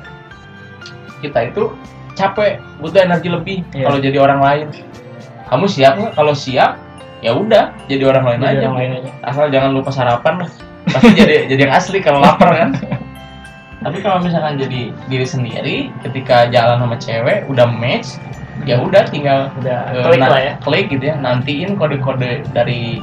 kita 1.25 1.49
itu 1.51 1.73
capek, 2.15 2.61
butuh 2.79 3.03
energi 3.03 3.29
lebih 3.33 3.57
Iya. 3.73 3.85
kalau 3.89 3.99
jadi 3.99 4.19
orang 4.21 4.41
lain. 4.45 4.67
Kamu 5.49 5.65
siap 5.65 5.97
nggak? 5.97 6.13
Kalau 6.13 6.35
siap, 6.37 6.77
ya 7.25 7.33
udah 7.33 7.73
jadi 7.89 8.05
orang 8.05 8.25
lain 8.29 8.39
Jadi 8.45 8.53
aja. 8.53 8.61
orang 8.69 8.77
lain 8.79 8.91
aja 9.01 9.11
Asal 9.25 9.45
jangan 9.49 9.71
lupa 9.73 9.91
sarapan 9.91 10.35
lah. 10.45 10.51
Pasti 10.93 11.11
jadi 11.17 11.35
jadi 11.51 11.61
yang 11.67 11.75
asli 11.75 11.99
kalau 12.05 12.21
lapar 12.21 12.53
kan. 12.53 12.71
Tapi 13.85 13.99
kalau 14.03 14.19
misalkan 14.19 14.59
jadi 14.59 14.91
diri 15.07 15.27
sendiri, 15.27 15.77
ketika 16.03 16.51
jalan 16.51 16.83
sama 16.83 16.97
cewek 16.99 17.47
udah 17.47 17.67
match, 17.71 18.19
ya 18.67 18.75
udah 18.83 19.07
tinggal 19.07 19.55
udah 19.63 19.79
eh, 19.95 20.03
klik 20.03 20.19
lah 20.19 20.41
ya 20.43 20.53
klik 20.67 20.87
gitu 20.91 21.05
ya, 21.11 21.15
nantiin 21.15 21.79
kode-kode 21.79 22.43
dari 22.51 22.99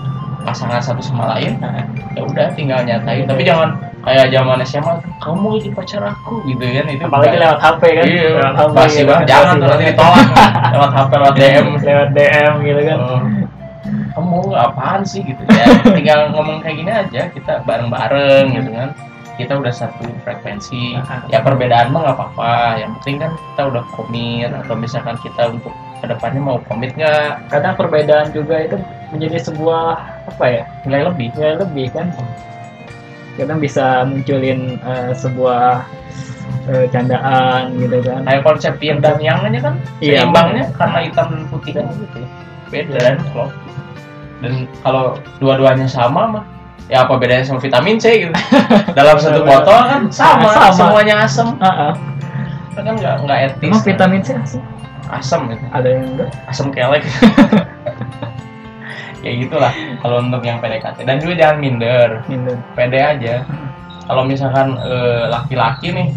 pasangan 0.46 0.80
satu 0.80 1.02
sama 1.02 1.34
lain. 1.34 1.58
Nah, 1.58 1.82
Ya 2.14 2.22
udah 2.22 2.48
tinggal 2.54 2.80
nyatain. 2.82 3.26
Tapi 3.26 3.42
jangan 3.42 3.76
kayak 4.00 4.30
zaman 4.30 4.62
SMA, 4.62 4.94
kamu 5.18 5.58
jadi 5.58 5.74
pacar 5.74 6.02
aku 6.06 6.46
gitu 6.46 6.62
kan 6.64 6.86
itu. 6.88 7.04
apalagi 7.04 7.36
lewat 7.36 7.60
HP 7.60 7.82
kan 7.92 8.06
Iya, 8.06 8.30
lewat 8.38 8.56
HP 8.56 8.72
basi 8.72 8.96
gitu. 8.96 9.10
banget. 9.10 9.26
Jangan 9.28 9.46
Basi 9.46 9.58
tuh 9.58 9.68
nanti 9.68 9.76
banget. 9.76 9.90
ditolak 9.92 10.28
lewat 10.74 10.92
HP 10.92 11.12
lewat 11.12 11.34
DM. 11.36 11.66
lewat 11.90 12.10
DM 12.12 12.54
gitu 12.62 12.82
kan 12.84 13.00
Oh, 13.02 13.22
kamu 14.16 14.38
apaan 14.56 15.02
sih 15.04 15.22
gitu 15.22 15.44
ya 15.46 15.68
tinggal 15.84 16.32
ngomong 16.32 16.58
kayak 16.60 16.76
gini 16.80 16.90
aja 16.90 17.22
kita 17.30 17.60
bareng-bareng 17.68 18.48
gitu 18.50 18.70
kan 18.72 18.90
kita 19.36 19.54
udah 19.60 19.74
satu 19.74 20.06
frekuensi. 20.24 20.96
Nah. 21.00 21.28
ya 21.28 21.40
perbedaan 21.44 21.92
mah 21.92 22.02
nggak 22.08 22.18
apa-apa. 22.18 22.54
Yang 22.80 22.92
penting 23.02 23.16
kan 23.24 23.32
kita 23.36 23.62
udah 23.72 23.84
komit 23.96 24.50
atau 24.52 24.76
misalkan 24.76 25.16
kita 25.20 25.42
untuk 25.52 25.74
ke 26.00 26.06
depannya 26.08 26.42
mau 26.42 26.58
komit 26.68 26.92
nggak? 26.96 27.50
Kadang 27.52 27.74
perbedaan 27.76 28.32
juga 28.32 28.64
itu 28.64 28.76
menjadi 29.12 29.38
sebuah 29.48 29.86
apa 30.28 30.46
ya 30.48 30.64
nilai 30.88 31.12
lebih. 31.12 31.28
nilai 31.36 31.56
lebih 31.62 31.88
kan. 31.92 32.08
Kadang 33.36 33.60
bisa 33.60 34.08
munculin 34.08 34.80
eh, 34.80 35.12
sebuah 35.12 35.84
eh, 36.72 36.86
candaan 36.92 37.76
gitu 37.80 38.00
kan. 38.04 38.24
Kayak 38.24 38.44
konsep 38.44 38.74
yin 38.80 39.04
dan 39.04 39.20
yang 39.20 39.44
aja 39.44 39.60
kan 39.72 39.76
Iya, 40.00 40.24
seimbangnya 40.24 40.66
karena 40.80 41.00
hitam 41.04 41.28
dan 41.32 41.44
putihnya 41.52 41.84
gitu 42.00 42.18
ya. 42.24 42.30
Beda 42.72 42.98
kan 42.98 43.18
klop 43.36 43.52
dan 44.44 44.68
kalau 44.84 45.16
dua-duanya 45.40 45.88
sama 45.88 46.28
mah 46.28 46.46
ya 46.86 47.04
apa 47.04 47.18
bedanya 47.18 47.42
sama 47.42 47.58
vitamin 47.58 47.98
C 47.98 48.28
gitu? 48.28 48.34
Dalam 48.98 49.18
satu 49.18 49.42
botol 49.42 49.74
kan 49.74 50.02
sama, 50.14 50.50
Sama. 50.54 50.72
semuanya 50.72 51.16
asam 51.26 51.58
Ah, 51.58 51.90
ah. 51.90 51.94
kan 52.76 52.94
nggak 52.94 53.16
nggak 53.26 53.40
etis 53.50 53.72
emang 53.74 53.84
vitamin 53.84 54.22
C 54.22 54.30
asam? 54.38 54.62
asam 55.06 55.42
gitu. 55.50 55.64
Ada 55.70 55.88
yang 55.88 56.04
enggak? 56.14 56.30
Asam 56.46 56.68
kelek. 56.70 57.04
Ya 59.26 59.34
gitulah 59.34 59.74
kalau 60.06 60.22
untuk 60.22 60.46
yang 60.46 60.62
PDKT 60.62 61.02
dan 61.02 61.18
juga 61.18 61.34
jangan 61.34 61.58
minder. 61.58 62.22
Minum 62.30 62.62
pede 62.78 63.02
aja. 63.02 63.42
Kalau 64.06 64.22
misalkan 64.22 64.78
eh, 64.78 65.26
laki-laki 65.26 65.90
nih 65.90 66.08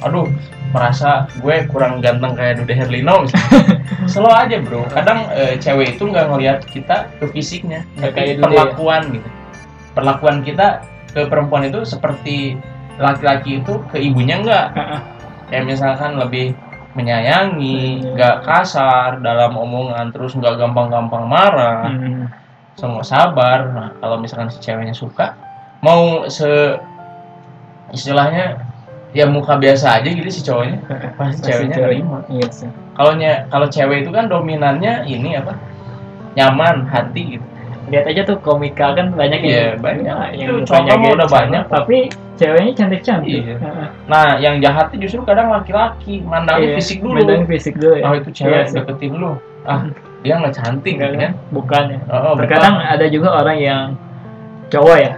aduh 0.00 0.24
merasa 0.72 1.28
gue 1.38 1.68
kurang 1.68 2.00
ganteng 2.00 2.32
kayak 2.32 2.64
Dude 2.64 2.72
Herlino 2.72 3.28
misalnya. 3.28 3.84
Slow 4.12 4.32
aja 4.32 4.56
bro. 4.64 4.80
Kadang 4.88 5.28
eh, 5.36 5.60
cewek 5.60 6.00
itu 6.00 6.08
nggak 6.08 6.24
ngelihat 6.32 6.58
kita 6.64 7.12
ke 7.20 7.28
fisiknya 7.36 7.84
Nggak 8.00 8.12
kayak 8.16 8.32
ya? 8.32 8.40
perlakuan 8.40 9.02
gitu 9.12 9.28
perlakuan 9.94 10.42
kita 10.42 10.82
ke 11.14 11.24
perempuan 11.30 11.64
itu 11.64 11.86
seperti 11.86 12.58
laki-laki 12.98 13.62
itu 13.62 13.78
ke 13.90 13.98
ibunya 13.98 14.38
enggak 14.42 14.66
kayak 15.48 15.64
misalkan 15.66 16.18
lebih 16.18 16.54
menyayangi 16.94 18.02
Hmm. 18.02 18.14
nggak 18.14 18.36
kasar 18.46 19.18
dalam 19.18 19.58
omongan 19.58 20.14
terus 20.14 20.34
nggak 20.34 20.58
gampang-gampang 20.58 21.26
marah 21.26 21.90
Hmm. 21.90 22.30
semua 22.74 23.02
sabar. 23.06 23.70
Nah 23.70 23.88
kalau 23.98 24.18
misalkan 24.18 24.50
si 24.50 24.58
ceweknya 24.58 24.94
suka 24.94 25.34
mau 25.78 26.26
se 26.26 26.78
istilahnya 27.94 28.62
ya 29.14 29.30
muka 29.30 29.54
biasa 29.58 30.02
aja 30.02 30.08
gitu 30.10 30.26
si 30.30 30.42
cowoknya 30.42 30.78
pasti 31.14 31.46
ceweknya 31.46 31.74
terima 31.78 32.18
iya 32.26 32.46
sih. 32.50 32.66
Kalau 32.94 33.14
kalau 33.50 33.66
cewek 33.70 34.06
itu 34.06 34.10
kan 34.10 34.26
dominannya 34.26 35.06
ini 35.06 35.38
apa? 35.38 35.54
Nyaman 36.34 36.90
hati 36.90 37.38
gitu 37.38 37.46
lihat 37.84 38.04
aja 38.08 38.20
tuh 38.24 38.36
komika 38.38 38.92
kan 38.92 39.12
banyak 39.12 39.40
Iya, 39.40 39.76
yang 39.76 39.82
banyak. 39.82 40.04
ya, 40.06 40.26
Itu 40.32 40.40
yang 40.40 40.56
mukanya 40.64 40.92
mah 40.96 41.10
udah 41.14 41.28
banyak. 41.28 41.62
tapi 41.68 41.96
ceweknya 42.34 42.72
cantik 42.74 43.02
cantik 43.02 43.42
Iya. 43.44 43.56
nah 44.08 44.36
yang 44.36 44.58
jahatnya 44.58 44.98
justru 44.98 45.20
kadang 45.22 45.48
laki-laki 45.48 46.18
mandangnya 46.20 46.74
fisik 46.74 46.98
dulu 46.98 47.20
Iya, 47.20 47.44
fisik 47.44 47.74
dulu 47.76 47.94
ya 47.94 48.04
oh 48.04 48.14
itu 48.16 48.30
cewek 48.32 48.50
Iya 48.50 48.62
sih. 48.66 48.74
deketin 48.80 49.12
lu 49.14 49.30
ah 49.64 49.80
dia 50.20 50.34
nggak 50.36 50.54
cantik 50.54 50.94
Enggak 50.96 51.10
kan? 51.10 51.20
kan 51.20 51.32
bukan 51.50 51.82
ya 51.88 51.98
oh, 52.08 52.32
bukan. 52.32 52.38
terkadang 52.42 52.74
ada 52.80 53.06
juga 53.06 53.28
orang 53.34 53.58
yang 53.58 53.82
cowok 54.66 54.96
ya 54.98 55.12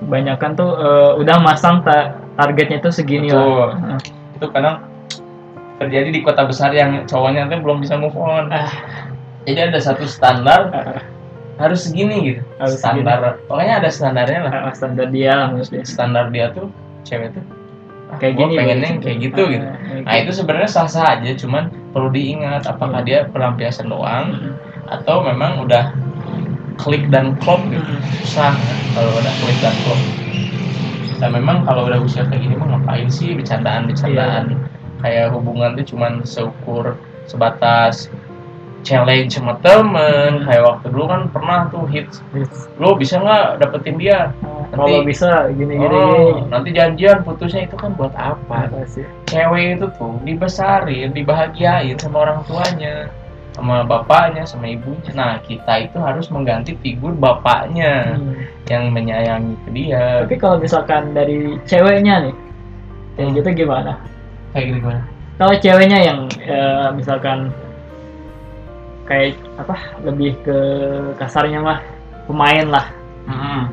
kebanyakan 0.00 0.50
tuh 0.54 0.70
eh, 0.74 1.10
udah 1.18 1.36
masang 1.38 1.76
ta- 1.82 2.14
targetnya 2.34 2.78
tuh 2.80 2.90
segini 2.90 3.28
Betul. 3.28 3.42
lah 3.42 3.70
Heeh. 3.76 4.00
itu 4.34 4.46
kadang 4.48 4.76
terjadi 5.76 6.08
di 6.08 6.20
kota 6.20 6.42
besar 6.42 6.70
yang 6.70 7.04
cowoknya 7.04 7.46
tuh 7.46 7.58
belum 7.58 7.82
bisa 7.82 7.98
move 7.98 8.14
on 8.14 8.48
Ah. 8.48 8.70
jadi 9.42 9.68
ada 9.68 9.78
satu 9.78 10.06
standar. 10.06 10.70
Harus 11.60 11.84
segini 11.84 12.16
gitu. 12.32 12.42
Harus 12.56 12.80
standar. 12.80 13.40
Pokoknya 13.48 13.80
ada 13.84 13.90
standarnya 13.92 14.40
lah. 14.48 14.52
Ah, 14.68 14.74
standar 14.74 15.08
dia 15.12 15.32
lah 15.36 15.46
maksudnya. 15.52 15.84
Standar 15.84 16.32
dia 16.32 16.52
tuh 16.52 16.68
cewek 17.02 17.34
tuh 17.34 17.44
ah, 18.12 18.16
kayak 18.22 18.34
gini 18.38 18.54
pengennya 18.54 18.90
gitu. 18.94 19.02
kayak 19.02 19.18
gitu 19.26 19.42
Ah, 19.42 19.50
gitu 19.50 19.66
kayak 19.66 20.02
nah 20.06 20.14
itu 20.22 20.30
sebenarnya 20.30 20.70
sah 20.70 20.86
sah 20.86 21.06
aja 21.18 21.32
cuman 21.34 21.64
perlu 21.90 22.08
diingat 22.14 22.62
apakah 22.70 23.02
Iya. 23.02 23.26
dia 23.26 23.30
pelampiasan 23.32 23.90
doang 23.90 24.26
Mm. 24.38 24.54
atau 24.86 25.16
memang 25.26 25.66
udah 25.66 25.90
klik 26.78 27.10
dan 27.10 27.34
klop 27.42 27.58
gitu. 27.68 27.82
Mm. 27.82 28.00
susah 28.22 28.54
kan 28.54 28.76
kalau 28.94 29.10
udah 29.18 29.34
klik 29.42 29.58
dan 29.58 29.74
klop. 29.82 30.00
Dan 31.18 31.30
memang 31.38 31.62
kalau 31.62 31.86
udah 31.86 31.98
usia 32.02 32.26
kayak 32.26 32.42
gini 32.42 32.54
mah 32.54 32.78
ngapain 32.78 33.06
sih? 33.06 33.34
Bercandaan 33.34 33.86
bercandaan. 33.90 34.44
Iya. 34.54 34.58
kayak 35.02 35.34
hubungan 35.34 35.74
tuh 35.74 35.82
cuman 35.82 36.22
seukur 36.22 36.94
sebatas 37.26 38.06
challenge 38.82 39.38
sama 39.38 39.56
temen. 39.62 40.42
Kayak 40.44 40.62
waktu 40.66 40.86
dulu 40.90 41.04
kan 41.08 41.20
pernah 41.30 41.58
tuh 41.70 41.86
hits 41.86 42.18
Yes. 42.34 42.66
lo 42.78 42.94
bisa 42.94 43.18
nggak 43.18 43.62
dapetin 43.62 43.96
dia? 43.96 44.30
Kalau 44.72 45.04
bisa 45.04 45.52
gini 45.52 45.76
gini 45.76 45.84
oh, 45.92 46.40
gini 46.40 46.48
nanti 46.48 46.68
janjian 46.72 47.20
putusnya 47.22 47.68
itu 47.68 47.76
kan 47.76 47.92
buat 47.92 48.12
apa? 48.16 48.72
Sih? 48.88 49.04
Cewek 49.28 49.76
itu 49.78 49.86
tuh 50.00 50.16
dibesarin 50.24 51.12
dibahagiain 51.12 51.96
sama 52.00 52.24
orang 52.24 52.40
tuanya 52.48 53.08
sama 53.52 53.84
bapaknya 53.84 54.48
sama 54.48 54.64
ibunya. 54.64 55.12
Nah 55.12 55.36
kita 55.44 55.84
itu 55.84 56.00
harus 56.00 56.32
mengganti 56.32 56.72
figur 56.80 57.12
bapaknya 57.12 58.16
Hmm. 58.16 58.32
yang 58.72 58.88
menyayangi 58.96 59.54
ke 59.60 59.70
dia. 59.76 60.24
Tapi 60.24 60.36
kalau 60.40 60.56
misalkan 60.56 61.12
dari 61.12 61.60
ceweknya 61.68 62.32
nih 62.32 62.34
kayak 63.14 63.28
Hmm. 63.28 63.36
gitu 63.36 63.48
gimana? 63.52 63.92
Kayak 64.56 64.64
gitu 64.72 64.76
gimana? 64.88 65.02
Kalau 65.36 65.54
ceweknya 65.60 65.98
yang 66.00 66.18
eh, 66.40 66.88
misalkan 66.96 67.52
kayak 69.06 69.34
apa 69.58 69.76
lebih 70.06 70.38
ke 70.46 70.58
kasarnya 71.18 71.58
mah 71.62 71.78
pemain 72.30 72.66
lah. 72.70 72.86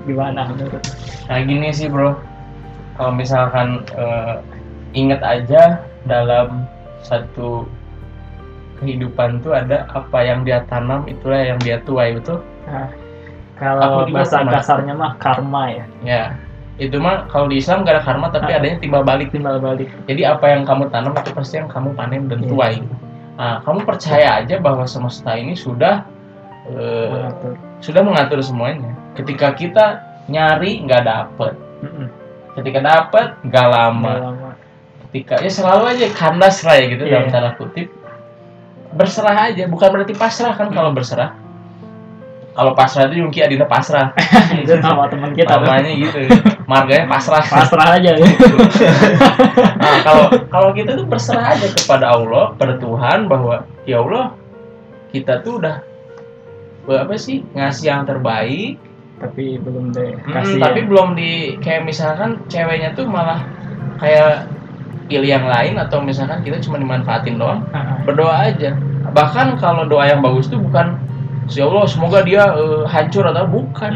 Gimana 0.06 0.50
menurut? 0.50 0.82
Kayak 1.30 1.44
gini 1.50 1.70
sih 1.74 1.88
bro. 1.90 2.18
Kalau 2.98 3.12
misalkan 3.16 3.86
eh, 3.96 4.36
ingat 4.98 5.22
aja 5.22 5.80
dalam 6.10 6.66
satu 7.06 7.64
kehidupan 8.80 9.44
tuh 9.44 9.56
ada 9.56 9.88
apa 9.92 10.20
yang 10.24 10.48
dia 10.48 10.64
tanam 10.72 11.04
itulah 11.08 11.40
yang 11.40 11.60
dia 11.60 11.80
tuai 11.84 12.16
betul? 12.16 12.40
Nah, 12.68 12.88
kalau 13.60 14.08
bahasa 14.08 14.44
kasarnya 14.44 14.94
mah 14.96 15.16
karma 15.20 15.64
ya. 15.72 15.86
Ya. 16.04 16.24
Itu 16.80 16.96
mah 17.04 17.28
kalau 17.28 17.52
di 17.52 17.60
Islam 17.60 17.84
gak 17.84 18.00
ada 18.00 18.04
karma 18.08 18.32
tapi 18.32 18.56
Ah. 18.56 18.60
adanya 18.64 18.80
timbal 18.80 19.04
balik. 19.04 19.36
Timbal 19.36 19.60
balik. 19.60 19.92
Jadi 20.08 20.24
apa 20.24 20.48
yang 20.48 20.64
kamu 20.64 20.88
tanam 20.88 21.12
itu 21.12 21.32
pasti 21.36 21.60
yang 21.60 21.68
kamu 21.68 21.92
panen 21.92 22.32
dan 22.32 22.40
Iya. 22.40 22.50
tuai 22.56 22.76
nah 23.39 23.63
kamu 23.63 23.88
percaya 23.88 24.43
aja 24.43 24.60
bahwa 24.60 24.84
semesta 24.84 25.31
ini 25.39 25.55
sudah 25.55 26.03
eh, 26.67 27.08
mengatur. 27.08 27.53
sudah 27.79 28.01
mengatur 28.03 28.39
semuanya. 28.43 28.91
Ketika 29.15 29.55
kita 29.55 29.86
nyari 30.27 30.84
nggak 30.84 31.03
dapet. 31.08 31.55
Mm-mm. 31.79 32.08
ketika 32.60 32.79
dapet 32.84 33.27
nggak 33.48 33.67
lama. 33.72 34.12
Nggak 34.12 34.25
lama. 34.27 34.50
ketika 35.08 35.36
ya 35.39 35.48
selalu 35.48 35.84
aja 35.96 36.05
kandas 36.12 36.67
lah 36.67 36.75
ya 36.75 36.86
gitu 36.91 37.03
Iya. 37.08 37.12
dalam 37.15 37.27
tanda 37.31 37.51
kutip. 37.55 37.88
Berserah 38.91 39.55
aja 39.55 39.63
bukan 39.72 39.88
berarti 39.88 40.12
pasrah 40.19 40.60
kan 40.60 40.67
kalau 40.75 40.91
berserah 40.91 41.38
kalau 42.60 42.75
pasrah 42.75 43.08
itu 43.08 43.24
Yungki 43.24 43.39
Adina 43.39 43.63
pasrah. 43.63 44.12
Itu 44.60 44.75
nama 44.78 45.08
teman 45.08 45.32
kita. 45.32 45.56
Namanya 45.56 45.96
gitu. 45.96 46.28
Marganya 46.68 47.08
pasrah. 47.08 47.39
Pasrah 47.39 47.96
aja. 47.96 48.12
Ya 48.20 48.28
nah 49.80 49.96
kalau 50.04 50.25
kalau 50.51 50.70
kita 50.75 51.00
tuh 51.00 51.08
berserah 51.08 51.56
aja 51.56 51.72
kepada 51.72 52.12
Allah 52.12 52.51
pada 52.60 52.75
Tuhan 52.75 53.32
bahwa 53.32 53.63
ya 53.88 54.04
Allah 54.04 54.36
kita 55.10 55.39
tuh 55.39 55.63
udah 55.63 55.80
apa 56.89 57.16
sih 57.16 57.48
ngasih 57.56 57.86
yang 57.88 58.04
terbaik. 58.04 58.75
Tapi 59.20 59.60
belum 59.60 59.92
deh 59.92 60.16
Mm, 60.16 60.32
kasih 60.32 60.58
tapi 60.60 60.80
ya. 60.80 60.88
belum 60.88 61.08
di 61.16 61.32
kayak 61.60 61.84
misalkan 61.84 62.39
ceweknya 62.48 62.92
tuh 62.92 63.04
malah 63.04 63.44
kayak 64.00 64.48
pilih 65.08 65.28
yang 65.28 65.44
lain 65.44 65.75
atau 65.75 66.00
misalkan 66.00 66.39
kita 66.39 66.60
cuma 66.63 66.80
dimanfaatin 66.80 67.36
doang 67.36 67.63
Ah, 67.72 67.96
ah. 67.96 67.98
berdoa 68.04 68.48
aja. 68.48 68.75
Bahkan 69.12 69.60
kalau 69.60 69.88
doa 69.88 70.08
yang 70.08 70.20
bagus 70.20 70.48
tuh 70.48 70.60
bukan 70.60 70.96
ya 71.53 71.65
Allah 71.65 71.86
semoga 71.89 72.20
dia 72.22 72.44
eh, 72.53 72.84
hancur 72.86 73.25
atau 73.25 73.46
bukan. 73.50 73.94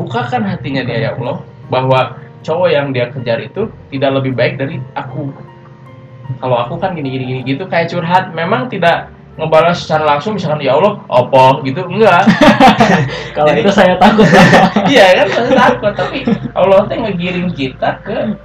Bukakan 0.00 0.42
hatinya 0.48 0.82
dia 0.82 1.10
ya 1.10 1.10
Allah 1.16 1.40
bahwa 1.68 2.18
cowok 2.44 2.68
yang 2.68 2.92
dia 2.92 3.08
kejar 3.08 3.40
itu 3.40 3.70
tidak 3.92 4.20
lebih 4.20 4.32
baik 4.36 4.60
dari 4.60 4.80
aku. 4.96 5.32
Kalau 6.40 6.56
aku 6.56 6.74
kan 6.80 6.96
gini 6.96 7.08
gini 7.12 7.24
gini 7.24 7.40
gitu 7.44 7.64
kayak 7.68 7.92
curhat. 7.92 8.32
Memang 8.32 8.72
tidak 8.72 9.12
ngebalas 9.34 9.82
secara 9.82 10.14
langsung 10.14 10.38
misalkan 10.38 10.62
ya 10.62 10.78
Allah 10.78 11.00
apa? 11.10 11.60
gitu 11.66 11.82
enggak. 11.84 12.24
Kalau 13.36 13.50
itu 13.52 13.70
saya 13.72 13.98
takut. 13.98 14.28
Iya 14.92 15.24
kan 15.24 15.26
saya 15.32 15.50
takut. 15.52 15.92
Tapi 15.96 16.18
Allah 16.54 16.78
tuh 16.86 16.96
ngegiring 17.02 17.50
kita 17.52 17.98
ke 18.04 18.36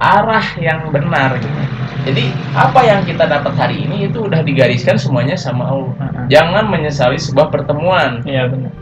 arah 0.00 0.46
yang 0.56 0.88
benar. 0.94 1.36
gitu. 1.40 1.79
Jadi 2.00 2.24
apa 2.56 2.80
yang 2.82 3.04
kita 3.04 3.28
dapat 3.28 3.52
hari 3.60 3.84
ini 3.84 4.08
itu 4.08 4.24
udah 4.24 4.40
digariskan 4.40 4.96
semuanya 4.96 5.36
sama 5.36 5.68
Allah. 5.68 5.92
Ah, 6.00 6.04
ah. 6.04 6.24
Jangan 6.32 6.64
menyesali 6.72 7.20
sebuah 7.20 7.52
pertemuan 7.52 8.24
iya 8.24 8.48
benar 8.48 8.72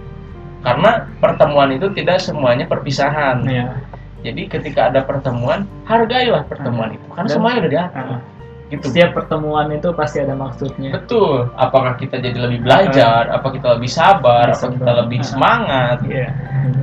karena 0.59 1.07
pertemuan 1.23 1.71
itu 1.71 1.87
tidak 1.95 2.19
semuanya 2.19 2.67
perpisahan. 2.67 3.47
iya 3.47 3.79
Jadi 4.19 4.51
ketika 4.51 4.91
ada 4.91 5.07
pertemuan, 5.07 5.63
hargailah 5.87 6.43
pertemuan 6.51 6.91
itu 6.91 7.07
karena 7.15 7.31
Dan- 7.31 7.35
semuanya 7.39 7.59
udah 7.63 7.71
diatur. 7.71 7.95
Ah, 7.95 8.11
ah. 8.19 8.21
Gitu. 8.69 8.85
setiap 8.93 9.17
pertemuan 9.17 9.73
itu 9.73 9.89
pasti 9.97 10.21
ada 10.21 10.37
maksudnya. 10.37 10.93
Betul. 10.93 11.49
Apakah 11.57 11.97
kita 11.97 12.21
jadi 12.21 12.37
lebih 12.37 12.69
belajar, 12.69 13.33
apa 13.33 13.49
kita 13.49 13.81
lebih 13.81 13.89
sabar, 13.89 14.53
apa 14.53 14.67
kita 14.69 14.93
lebih 15.05 15.25
Ah. 15.25 15.27
semangat, 15.27 15.99
iya. 16.05 16.29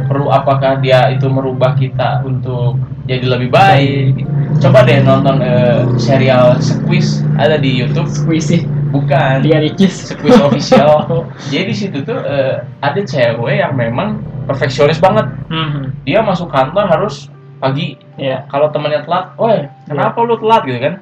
Perlu 0.10 0.34
apakah 0.34 0.82
dia 0.82 1.14
itu 1.14 1.30
merubah 1.30 1.78
kita 1.78 2.26
untuk 2.26 2.82
jadi 3.06 3.22
lebih 3.38 3.54
baik? 3.54 4.26
Coba 4.58 4.82
deh 4.82 4.98
nonton 5.06 5.46
eh, 5.46 5.86
serial 6.02 6.58
Squeeze. 6.58 7.22
Ada 7.38 7.62
di 7.62 7.70
YouTube? 7.78 8.10
Squishy 8.10 8.66
bukan. 8.90 9.46
Dia 9.46 9.62
ricis. 9.62 10.10
Squeeze 10.10 10.42
official. 10.50 11.06
Jadi 11.54 11.70
di 11.70 11.76
situ 11.78 12.02
tuh 12.02 12.18
eh, 12.18 12.66
ada 12.82 12.98
cewek 12.98 13.62
yang 13.62 13.78
memang 13.78 14.26
perfeksionis 14.50 14.98
banget. 14.98 15.30
Mhm. 15.54 16.02
dia 16.02 16.26
masuk 16.26 16.50
kantor 16.50 16.90
harus 16.90 17.30
pagi. 17.62 17.94
Iya. 18.18 18.50
Kalau 18.50 18.74
temannya 18.74 19.06
telat 19.06 19.38
woi 19.38 19.70
kenapa 19.86 20.18
lu 20.26 20.34
telat? 20.42 20.66
Gitu 20.66 20.82
kan 20.82 20.94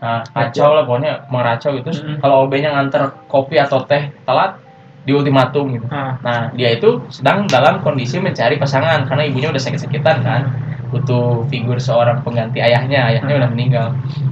nah 0.00 0.24
kacau 0.24 0.72
lah 0.72 0.84
pokoknya 0.88 1.28
meracau 1.28 1.76
gitu 1.76 1.88
Terus 1.92 2.00
Mm-mm. 2.04 2.18
kalau 2.24 2.48
OB-nya 2.48 2.72
nganter 2.72 3.12
kopi 3.28 3.60
atau 3.60 3.84
teh 3.84 4.08
telat 4.24 4.56
di 5.04 5.12
ultimatum 5.12 5.76
gitu 5.76 5.86
Ah, 5.92 6.16
Nah, 6.24 6.40
dia 6.56 6.72
itu 6.72 7.04
sedang 7.12 7.44
dalam 7.44 7.84
kondisi 7.84 8.16
mencari 8.16 8.56
pasangan 8.56 9.04
karena 9.04 9.28
ibunya 9.28 9.52
udah 9.52 9.60
sakit-sakitan 9.60 10.24
kan. 10.24 10.42
Butuh 10.88 11.44
figur 11.52 11.76
seorang 11.76 12.24
pengganti 12.24 12.64
ayahnya, 12.64 13.12
ayahnya 13.12 13.34
udah 13.44 13.50
meninggal. 13.52 13.86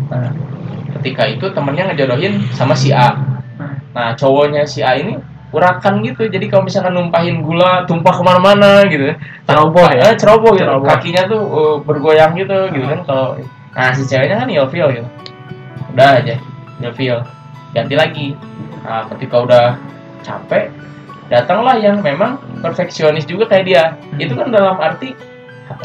Nah, 0.08 0.32
ketika 0.96 1.28
itu 1.28 1.52
temennya 1.52 1.92
ngejodohin 1.92 2.40
sama 2.56 2.72
si 2.72 2.88
A. 2.88 3.12
Nah, 3.92 4.16
cowoknya 4.16 4.64
si 4.64 4.80
A 4.80 4.96
ini 4.96 5.20
urakan 5.52 6.00
gitu. 6.00 6.24
Jadi 6.32 6.48
kalau 6.48 6.64
misalkan 6.64 6.96
numpahin 6.96 7.44
gula 7.44 7.84
tumpah 7.84 8.16
ke 8.16 8.22
mana-mana 8.24 8.88
gitu. 8.88 9.12
Ceroboh 9.44 9.92
ya? 9.92 10.08
Eh, 10.08 10.16
ceroboh 10.16 10.56
gitu. 10.56 10.64
Ceroboh. 10.64 10.88
Kakinya 10.88 11.22
tuh 11.28 11.42
uh, 11.44 11.76
bergoyang 11.84 12.32
gitu 12.32 12.72
gitu 12.72 12.86
kan 12.88 13.00
kalau 13.04 13.36
Nah, 13.72 13.88
si 13.96 14.04
ceweknya 14.04 14.36
kan 14.44 14.48
ilfeel 14.52 14.88
gitu. 14.92 15.08
Udah 15.92 16.20
aja, 16.20 16.36
ilfeel. 16.80 17.20
Ganti 17.72 17.94
lagi. 17.96 18.26
Nah, 18.84 19.06
ketika 19.14 19.36
udah 19.44 19.64
capek, 20.24 20.72
datanglah 21.28 21.76
yang 21.80 22.00
memang 22.04 22.36
perfeksionis 22.60 23.24
juga 23.24 23.48
kayak 23.48 23.64
dia. 23.64 23.82
Hmm. 23.96 24.20
Itu 24.20 24.32
kan 24.36 24.52
dalam 24.52 24.76
arti 24.80 25.16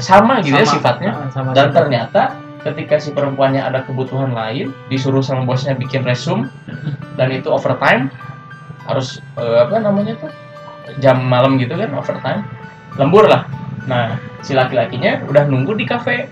sama 0.01 0.43
gitu 0.43 0.57
ya 0.57 0.67
sama- 0.67 0.73
sifatnya. 0.75 1.11
ah, 1.15 1.29
sama 1.31 1.49
Dan 1.55 1.71
ternyata 1.71 2.35
ketika 2.65 2.99
si 2.99 3.15
perempuannya 3.15 3.63
ada 3.63 3.87
kebutuhan 3.87 4.35
lain, 4.35 4.75
disuruh 4.91 5.23
sama 5.23 5.47
bosnya 5.47 5.77
bikin 5.79 6.03
resume 6.03 6.51
dan 7.15 7.31
itu 7.31 7.47
overtime 7.47 8.11
harus 8.83 9.23
eh, 9.39 9.57
apa 9.63 9.79
namanya 9.79 10.19
tuh 10.19 10.31
jam 10.99 11.23
malam 11.23 11.55
gitu 11.59 11.75
kan 11.75 11.91
overtime 11.95 12.43
lembur 12.99 13.27
lah. 13.31 13.47
Nah 13.87 14.19
si 14.43 14.51
laki-lakinya 14.51 15.23
udah 15.27 15.47
nunggu 15.47 15.75
di 15.79 15.87
kafe. 15.87 16.27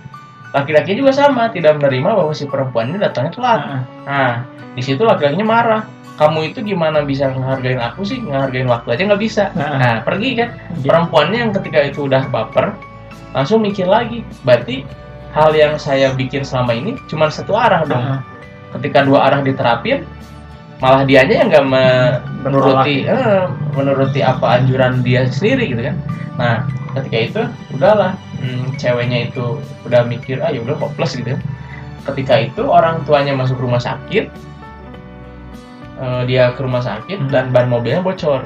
Laki-lakinya 0.55 0.97
juga 1.03 1.11
sama 1.11 1.51
tidak 1.51 1.75
menerima 1.83 2.15
bahwa 2.15 2.31
si 2.31 2.47
perempuan 2.47 2.95
ini 2.95 2.97
datangnya 3.03 3.35
telat. 3.35 3.59
Ah, 3.59 3.67
ah. 3.67 3.79
Nah 4.07 4.33
di 4.71 4.81
situ 4.81 5.03
laki-lakinya 5.03 5.43
marah. 5.43 5.83
Kamu 6.15 6.47
itu 6.47 6.63
gimana 6.63 7.03
bisa 7.03 7.27
ngehargain 7.27 7.75
aku 7.75 8.07
sih? 8.07 8.23
Ngehargain 8.23 8.71
waktu 8.71 8.87
aja 8.95 9.01
nggak 9.11 9.21
bisa. 9.21 9.43
Ah. 9.59 9.75
Nah 9.75 9.95
pergi 10.07 10.29
kan 10.39 10.55
Dia- 10.79 10.95
perempuannya 10.95 11.39
yang 11.43 11.51
ketika 11.51 11.79
itu 11.83 12.07
udah 12.07 12.23
baper 12.31 12.71
langsung 13.35 13.59
mikir 13.59 13.83
lagi 13.83 14.23
berarti 14.47 14.87
hal 15.35 15.51
yang 15.51 15.75
saya 15.75 16.15
bikin 16.15 16.47
selama 16.47 16.71
ini 16.71 16.95
cuma 17.11 17.27
satu 17.27 17.51
arah 17.51 17.83
dong 17.83 18.23
ketika 18.79 19.03
dua 19.03 19.27
arah 19.27 19.43
diterapin 19.43 20.07
malah 20.83 21.07
dianya 21.07 21.45
yang 21.45 21.47
nggak 21.49 21.65
me- 21.67 22.19
menuruti 22.43 23.07
eh, 23.07 23.47
menuruti 23.73 24.19
apa 24.21 24.59
anjuran 24.59 24.99
dia 25.01 25.25
sendiri 25.31 25.71
gitu 25.71 25.81
kan. 25.87 25.95
Nah 26.35 26.55
ketika 26.99 27.17
itu 27.17 27.41
udahlah 27.75 28.11
hmm, 28.43 28.75
ceweknya 28.79 29.31
itu 29.31 29.59
udah 29.87 30.03
mikir 30.07 30.39
ah 30.43 30.51
ya 30.51 30.59
udah 30.61 30.75
hopeless 30.77 31.15
gitu 31.15 31.35
ya. 31.35 31.39
Ketika 32.05 32.37
itu 32.37 32.63
orang 32.69 33.01
tuanya 33.07 33.33
masuk 33.33 33.57
rumah 33.57 33.79
sakit 33.81 34.29
eh, 36.01 36.21
dia 36.27 36.51
ke 36.53 36.59
rumah 36.61 36.83
sakit 36.83 37.17
Hmm. 37.25 37.31
dan 37.31 37.45
ban 37.55 37.71
mobilnya 37.71 38.03
bocor. 38.03 38.43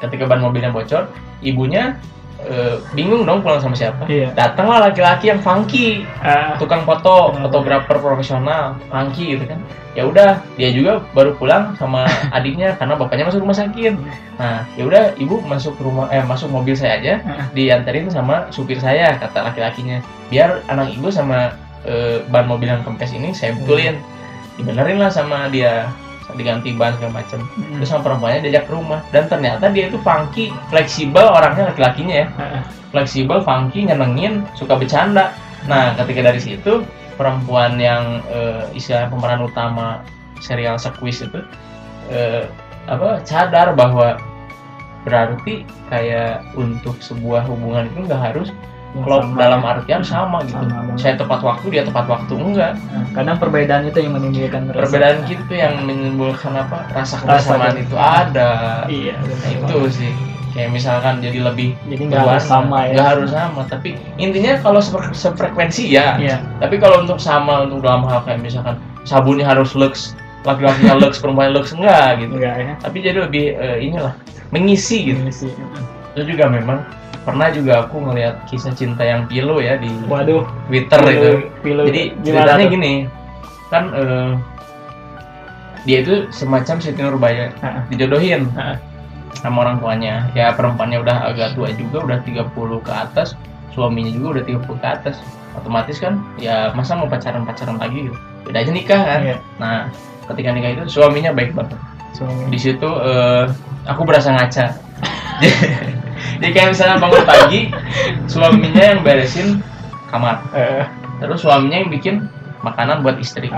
Ketika 0.00 0.24
ban 0.28 0.40
mobilnya 0.40 0.72
bocor 0.72 1.08
ibunya 1.44 2.00
eh, 2.46 2.76
bingung 2.94 3.26
dong 3.26 3.42
pulang 3.42 3.58
sama 3.58 3.74
siapa 3.74 4.06
iya 4.06 4.30
datanglah 4.32 4.88
laki-laki 4.90 5.28
yang 5.28 5.42
funky 5.42 6.06
Ah, 6.22 6.58
tukang 6.58 6.82
foto, 6.82 7.30
fotografer 7.38 7.98
profesional, 8.02 8.74
funky 8.90 9.38
gitu 9.38 9.46
kan. 9.46 9.62
Ya 9.94 10.02
udah, 10.04 10.42
dia 10.58 10.74
juga 10.74 10.98
baru 11.14 11.38
pulang 11.38 11.78
sama 11.78 12.02
adiknya 12.36 12.74
karena 12.74 12.98
bapaknya 12.98 13.30
masuk 13.30 13.46
rumah 13.46 13.54
sakit. 13.54 13.94
Nah, 14.42 14.66
ya 14.74 14.82
udah, 14.90 15.14
ibu 15.16 15.38
masuk 15.46 15.78
rumah 15.78 16.10
eh 16.10 16.20
masuk 16.26 16.50
mobil 16.50 16.74
saya 16.74 16.98
aja, 16.98 17.14
Ah. 17.22 17.46
dianterin 17.54 18.10
sama 18.10 18.50
supir 18.50 18.82
saya 18.82 19.14
kata 19.22 19.46
laki-lakinya. 19.54 20.02
Biar 20.28 20.66
anak 20.66 20.90
ibu 20.98 21.08
sama 21.14 21.54
eh, 21.86 22.26
ban 22.26 22.50
mobil 22.50 22.66
yang 22.66 22.82
kempes 22.82 23.14
ini 23.14 23.30
saya 23.30 23.54
betulin. 23.54 24.02
Dibenerin 24.58 24.98
lah 24.98 25.12
sama 25.14 25.46
dia 25.46 25.86
diganti 26.34 26.74
ban 26.74 26.90
segala 26.98 27.22
macem 27.22 27.38
mm. 27.38 27.78
terus 27.78 27.88
sama 27.94 28.02
perempuannya 28.02 28.42
diajak 28.42 28.66
ke 28.66 28.72
rumah 28.74 29.00
dan 29.14 29.30
ternyata 29.30 29.70
dia 29.70 29.86
itu 29.86 29.98
funky 30.02 30.50
fleksibel 30.74 31.22
orangnya 31.22 31.70
laki-lakinya 31.70 32.16
ya 32.24 32.28
ah. 32.34 32.62
fleksibel, 32.96 33.44
funky, 33.44 33.84
nyenengin, 33.84 34.48
suka 34.56 34.78
bercanda. 34.80 35.36
Nah, 35.68 35.92
ketika 36.00 36.32
dari 36.32 36.40
situ 36.40 36.80
perempuan 37.20 37.76
yang 37.76 38.24
eh, 38.32 38.64
istilah 38.72 39.12
pemeran 39.12 39.44
utama 39.44 40.00
serial 40.40 40.80
Squeeze 40.80 41.28
itu 41.28 41.40
eh, 42.08 42.48
apa 42.88 43.20
sadar 43.28 43.76
bahwa 43.76 44.16
berarti 45.04 45.68
kayak 45.92 46.42
untuk 46.56 46.98
sebuah 47.04 47.46
hubungan 47.46 47.86
itu 47.90 48.08
nggak 48.08 48.22
harus 48.32 48.48
Sama. 48.94 49.34
dalam 49.34 49.60
artian 49.60 50.00
sama 50.00 50.38
gitu. 50.42 50.56
Sama. 50.58 50.92
Saya 50.94 51.14
tepat 51.14 51.40
waktu, 51.40 51.66
dia 51.68 51.82
tepat 51.82 52.06
waktu 52.06 52.32
enggak. 52.32 52.72
Nah, 52.86 53.04
kadang 53.12 53.36
perbedaan 53.36 53.84
itu 53.84 53.98
yang 53.98 54.12
menimbulkan 54.12 54.62
rasa- 54.66 54.78
Perbedaan 54.82 55.16
gitu 55.24 55.52
yang 55.52 55.74
menimbulkan 55.82 56.52
apa 56.54 56.76
rasa 56.90 57.16
Rasa 57.18 57.52
kebersamaan 57.52 57.74
gitu. 57.74 57.84
itu 57.84 57.96
ada. 57.96 58.50
iya 58.86 59.14
Nah, 59.16 59.50
itu 59.52 59.76
sih 59.92 60.12
kayak 60.50 60.72
misalkan 60.72 61.20
jadi 61.20 61.44
lebih 61.44 61.76
Jadi 61.84 62.02
nggak 62.08 62.24
harus 62.24 62.46
sama 62.46 62.78
ya. 62.82 62.96
nggak 62.96 63.08
harus 63.10 63.30
sama 63.30 63.60
tapi 63.66 63.88
intinya 64.16 64.56
kalau 64.58 64.80
sefre- 64.80 65.12
sefrekuensi 65.12 65.84
ya 65.86 66.16
Iya. 66.16 66.40
tapi 66.56 66.80
kalau 66.80 67.04
untuk 67.04 67.20
sama 67.20 67.68
untuk 67.68 67.84
dalam 67.84 68.00
hal 68.02 68.24
kayak 68.24 68.40
misalkan 68.40 68.72
sabunnya 69.04 69.44
harus 69.44 69.76
lux 69.76 70.16
laki-lakinya 70.42 70.96
lux 71.02 71.20
perempuan 71.20 71.52
lux 71.52 71.76
enggak 71.76 72.24
gitu 72.24 72.40
Enggak 72.40 72.56
ya. 72.56 72.72
tapi 72.80 72.96
jadi 72.98 73.18
lebih 73.20 73.44
eh, 73.52 73.78
inilah 73.82 74.16
mengisi 74.48 75.12
gitu 75.12 75.20
Ini 75.20 75.28
sih. 75.30 75.52
Itu 76.16 76.32
juga 76.32 76.48
memang 76.48 76.80
pernah 77.22 77.52
juga 77.52 77.84
aku 77.84 78.00
ngelihat 78.00 78.48
kisah 78.48 78.72
cinta 78.72 79.04
yang 79.04 79.28
pilu 79.28 79.60
ya 79.60 79.76
di 79.76 79.92
Waduh. 80.08 80.48
Twitter 80.64 80.96
pilu- 80.98 81.12
itu 81.12 81.30
pilu 81.60 81.82
jadi 81.84 82.02
ceritanya 82.24 82.56
tuh? 82.62 82.72
gini 82.72 82.92
kan 83.68 83.84
eh, 83.92 84.30
dia 85.84 85.98
itu 86.00 86.24
semacam 86.32 86.76
Siti 86.80 86.98
Nurbaya 86.98 87.52
Heeh. 87.52 87.82
dijodohin 87.92 88.48
Heeh. 88.50 88.76
sama 89.36 89.62
orang 89.62 89.76
tuanya 89.76 90.32
ya 90.32 90.50
perempuannya 90.50 90.98
udah 90.98 91.28
agak 91.28 91.52
tua 91.52 91.68
juga 91.70 92.00
udah 92.02 92.18
30 92.24 92.48
ke 92.80 92.90
atas 92.90 93.36
suaminya 93.70 94.08
juga 94.08 94.40
udah 94.40 94.44
30 94.48 94.80
ke 94.80 94.88
atas 94.88 95.20
otomatis 95.52 96.00
kan 96.00 96.16
ya 96.36 96.72
masa 96.72 96.96
mau 96.96 97.04
pacaran-pacaran 97.04 97.76
lagi 97.76 98.08
gitu 98.08 98.16
beda 98.42 98.58
aja 98.58 98.72
nikah 98.72 99.02
kan 99.04 99.20
Iya. 99.22 99.36
nah 99.60 99.92
ketika 100.26 100.48
nikah 100.50 100.70
itu 100.72 100.82
suaminya 100.90 101.30
baik 101.30 101.52
banget 101.52 101.76
Suami. 102.14 102.48
di 102.48 102.56
situ 102.56 102.88
eh, 102.88 103.44
aku 103.84 104.02
berasa 104.02 104.32
ngaca 104.32 104.66
jadi 106.40 106.50
kayak 106.52 106.68
misalnya 106.76 106.96
bangun 107.00 107.24
pagi 107.24 107.60
suaminya 108.32 108.82
yang 108.82 109.00
beresin 109.02 109.60
kamar. 110.08 110.42
Terus 111.20 111.38
suaminya 111.42 111.76
yang 111.80 111.90
bikin 111.90 112.14
makanan 112.64 113.06
buat 113.06 113.16
istri. 113.22 113.48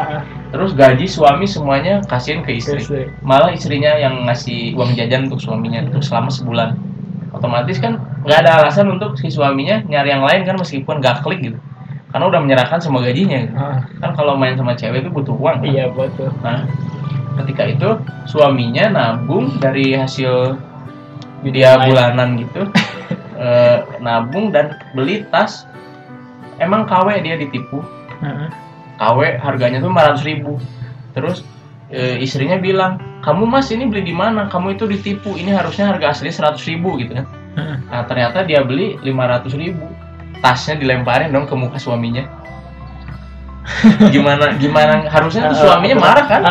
Terus 0.53 0.77
gaji 0.77 1.07
suami 1.09 1.49
semuanya 1.49 2.05
kasihin 2.07 2.45
ke 2.45 2.61
istri. 2.61 2.85
Malah 3.25 3.55
istrinya 3.55 3.97
yang 3.97 4.29
ngasih 4.29 4.77
uang 4.77 4.93
jajan 4.95 5.31
untuk 5.31 5.41
suaminya 5.41 5.89
untuk 5.89 6.05
selama 6.05 6.29
sebulan. 6.29 6.77
Otomatis 7.33 7.77
kan 7.81 8.01
nggak 8.25 8.39
ada 8.45 8.65
alasan 8.65 8.89
untuk 8.89 9.17
si 9.21 9.29
suaminya 9.29 9.85
nyari 9.85 10.11
yang 10.11 10.25
lain 10.25 10.49
kan 10.49 10.57
meskipun 10.57 11.01
gak 11.01 11.21
klik 11.23 11.45
gitu. 11.45 11.59
Karena 12.09 12.25
udah 12.25 12.41
menyerahkan 12.41 12.81
semua 12.81 13.05
gajinya 13.05 13.37
gitu. 13.45 13.55
Ah, 13.57 13.85
kan 14.01 14.17
kalau 14.17 14.33
main 14.35 14.57
sama 14.57 14.73
cewek 14.73 15.05
itu 15.05 15.11
butuh 15.13 15.37
uang. 15.37 15.61
Kan? 15.61 15.69
iya 15.69 15.93
betul. 15.93 16.33
nah 16.41 16.65
ketika 17.45 17.69
itu 17.71 17.89
suaminya 18.27 18.91
nabung 18.91 19.61
dari 19.63 19.95
hasil 19.95 20.59
dia 21.47 21.77
Lain. 21.79 21.87
bulanan 21.93 22.29
gitu. 22.41 22.63
Eh, 23.39 23.79
nabung 24.03 24.51
dan 24.51 24.83
beli 24.99 25.23
tas. 25.31 25.63
Emang 26.59 26.91
KW 26.91 27.23
dia 27.23 27.39
ditipu. 27.39 27.79
Heeh. 28.19 28.51
KW 28.99 29.39
harganya 29.39 29.79
tuh 29.79 29.95
500 29.95 30.27
ribu. 30.27 30.59
Terus 31.15 31.47
e, 31.87 32.19
istrinya 32.19 32.59
bilang 32.59 32.99
kamu 33.23 33.47
mas 33.47 33.71
ini 33.71 33.87
beli 33.87 34.11
di 34.11 34.11
mana? 34.11 34.51
Kamu 34.51 34.75
itu 34.75 34.91
ditipu. 34.91 35.39
Ini 35.39 35.55
harusnya 35.55 35.87
harga 35.87 36.19
asli 36.19 36.35
100 36.35 36.59
ribu 36.67 36.99
gitu 36.99 37.15
kan. 37.15 37.31
Heeh. 37.55 37.77
nah 37.87 38.03
ternyata 38.11 38.43
dia 38.43 38.59
beli 38.67 38.99
500 39.07 39.55
ribu. 39.55 39.87
Tasnya 40.43 40.75
dilemparin 40.75 41.31
dong 41.31 41.47
ke 41.47 41.55
muka 41.55 41.79
suaminya. 41.79 42.27
Gimana 44.15 44.59
gimana? 44.59 45.07
Harusnya 45.07 45.55
tuh 45.55 45.63
suaminya 45.63 45.95
marah 45.95 46.27
kan? 46.27 46.43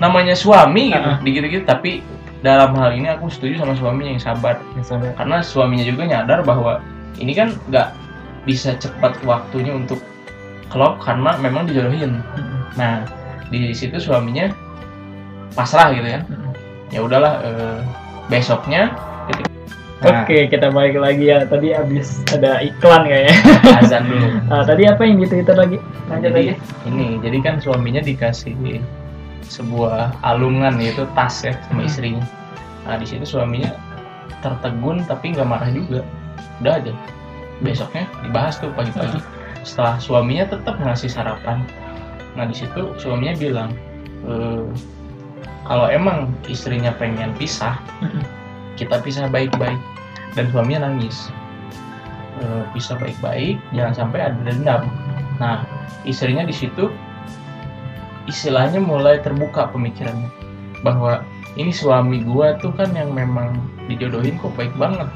Namanya 0.00 0.32
suami 0.32 0.88
gitu 0.88 1.04
Ah. 1.04 1.20
gitu-gitu 1.20 1.68
tapi 1.68 2.00
dalam 2.44 2.76
hal 2.76 2.92
ini 2.92 3.08
aku 3.08 3.32
setuju 3.32 3.64
sama 3.64 3.72
suaminya 3.72 4.12
yang 4.12 4.20
sabar 4.20 4.60
Misalnya. 4.76 5.16
karena 5.16 5.40
suaminya 5.40 5.84
juga 5.88 6.02
nyadar 6.04 6.44
bahwa 6.44 6.84
ini 7.16 7.32
kan 7.32 7.56
nggak 7.72 7.88
bisa 8.44 8.76
cepat 8.76 9.16
waktunya 9.24 9.72
untuk 9.72 9.96
klop 10.68 11.00
karena 11.00 11.40
memang 11.40 11.64
dijodohin. 11.64 12.20
Nah, 12.76 13.08
di 13.48 13.72
situ 13.72 13.96
suaminya 13.96 14.52
pasrah 15.56 15.96
gitu. 15.96 16.04
Heeh. 16.04 16.22
Ya 16.92 17.00
udahlah 17.00 17.40
eh, 17.40 17.78
besoknya 18.28 18.92
ketika 19.32 19.54
Nah, 20.04 20.20
Oke, 20.28 20.52
kita 20.52 20.68
balik 20.68 21.00
lagi 21.00 21.32
ya. 21.32 21.48
Tadi 21.48 21.72
habis 21.72 22.20
ada 22.28 22.60
iklan 22.60 23.08
kayaknya. 23.08 23.36
azan 23.80 24.04
dulu. 24.04 24.28
Ah, 24.52 24.60
tadi 24.60 24.84
apa 24.84 25.00
yang 25.08 25.16
di 25.16 25.26
Twitter 25.32 25.56
lagi? 25.56 25.80
Lanjut 26.12 26.28
Jadi 26.28 26.42
lagi. 26.52 26.88
ini, 26.92 27.08
jadi 27.24 27.38
kan 27.40 27.54
suaminya 27.56 28.04
dikasih 28.04 28.52
sebuah 29.48 30.16
alungan 30.24 30.76
yaitu 30.80 31.04
tas 31.12 31.44
ya 31.44 31.54
sama 31.68 31.84
Hmm. 31.84 31.88
istrinya. 31.90 32.24
Nah, 32.84 32.96
di 33.00 33.06
situ 33.08 33.24
suaminya 33.24 33.72
tertegun 34.44 35.04
tapi 35.08 35.32
nggak 35.32 35.48
marah 35.48 35.70
juga. 35.72 36.04
Udah 36.60 36.80
aja. 36.80 36.92
Besoknya 37.64 38.04
dibahas 38.20 38.60
tuh 38.60 38.72
pagi-pagi. 38.76 39.20
Setelah 39.64 39.96
suaminya 39.96 40.44
tetap 40.52 40.76
ngasih 40.76 41.08
sarapan. 41.08 41.64
Nah, 42.36 42.44
di 42.44 42.52
situ 42.52 42.92
suaminya 43.00 43.32
bilang, 43.38 43.70
"Eh, 44.26 44.66
kalau 45.64 45.88
emang 45.88 46.34
istrinya 46.44 46.92
pengen 46.92 47.32
pisah, 47.40 47.78
Heeh. 48.04 48.24
kita 48.76 49.00
pisah 49.00 49.30
baik-baik 49.30 49.78
dan 50.34 50.50
suaminya 50.52 50.90
nangis 50.90 51.30
Eh, 52.34 52.66
pisah 52.74 52.98
baik-baik 52.98 53.62
jangan 53.70 53.94
sampai 53.94 54.26
ada 54.26 54.34
dendam 54.42 54.90
nah 55.38 55.62
istrinya 56.02 56.42
di 56.42 56.50
situ 56.50 56.90
istilahnya 58.26 58.80
mulai 58.80 59.20
terbuka 59.20 59.68
pemikirannya 59.72 60.28
bahwa 60.84 61.24
ini 61.54 61.70
suami 61.70 62.24
gua 62.24 62.58
tuh 62.58 62.74
kan 62.74 62.90
yang 62.92 63.14
memang 63.14 63.56
dijodohin 63.86 64.36
kok 64.40 64.52
baik 64.58 64.72
banget 64.76 65.06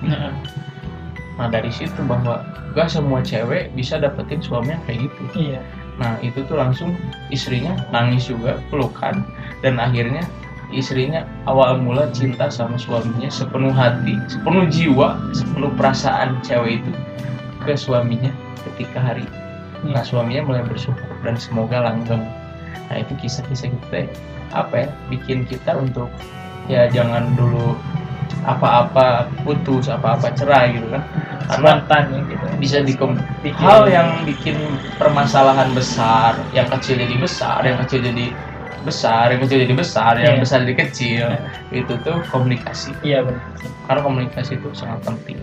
nah 1.38 1.47
dari 1.47 1.71
situ 1.71 2.03
bahwa 2.03 2.42
gak 2.75 2.90
semua 2.90 3.23
cewek 3.23 3.71
bisa 3.79 3.99
dapetin 3.99 4.42
suami 4.42 4.75
yang 4.75 4.83
kayak 4.87 4.99
gitu 5.07 5.23
Iya. 5.38 5.61
Nah 5.99 6.14
itu 6.23 6.47
tuh 6.47 6.59
langsung 6.59 6.94
istrinya 7.31 7.75
nangis 7.90 8.31
juga 8.31 8.62
pelukan 8.71 9.27
dan 9.62 9.83
akhirnya 9.83 10.23
istrinya 10.71 11.27
awal 11.51 11.81
mula 11.81 12.07
cinta 12.14 12.47
sama 12.53 12.79
suaminya 12.79 13.27
sepenuh 13.33 13.75
hati, 13.75 14.14
sepenuh 14.31 14.68
jiwa, 14.71 15.18
sepenuh 15.35 15.73
perasaan 15.75 16.38
cewek 16.44 16.81
itu 16.83 16.92
ke 17.66 17.75
suaminya 17.75 18.31
ketika 18.66 19.03
hari. 19.03 19.27
Nah 19.83 20.07
suaminya 20.07 20.47
mulai 20.47 20.62
bersyukur 20.66 21.14
dan 21.27 21.35
semoga 21.35 21.83
langgeng. 21.83 22.23
Nah 22.88 22.96
itu 22.98 23.12
kisah-kisah 23.16 23.68
kita 23.68 24.09
apa 24.48 24.74
ya 24.74 24.87
bikin 25.07 25.44
kita 25.44 25.76
untuk 25.76 26.09
ya 26.66 26.88
jangan 26.88 27.33
dulu 27.33 27.76
apa-apa 28.40 29.28
putus 29.42 29.88
apa-apa 29.88 30.33
cerai 30.33 30.72
gitu 30.72 30.88
kan 30.88 31.02
karena 31.48 31.81
Spontan 31.81 32.02
ya 32.09 32.20
gitu. 32.26 32.44
bisa 32.57 32.76
dikom 32.81 33.12
Bikin- 33.40 33.61
hal 33.62 33.85
yang 33.87 34.09
bikin 34.22 34.57
permasalahan 34.96 35.68
besar 35.72 36.37
yang 36.50 36.68
kecil 36.70 36.96
jadi 36.96 37.16
besar 37.18 37.61
yang 37.62 37.76
kecil 37.78 38.00
jadi 38.00 38.26
besar 38.78 39.26
yang 39.28 39.40
kecil 39.42 39.59
jadi 39.61 39.74
besar 39.74 40.12
yang 40.16 40.35
Iya. 40.37 40.40
besar 40.40 40.59
jadi 40.62 40.76
kecil 40.78 41.24
itu 41.70 41.92
tuh 41.98 42.20
komunikasi 42.26 42.92
Iya 43.02 43.20
benar. 43.22 43.42
karena 43.85 44.00
komunikasi 44.02 44.52
itu 44.54 44.68
sangat 44.72 45.00
penting 45.04 45.37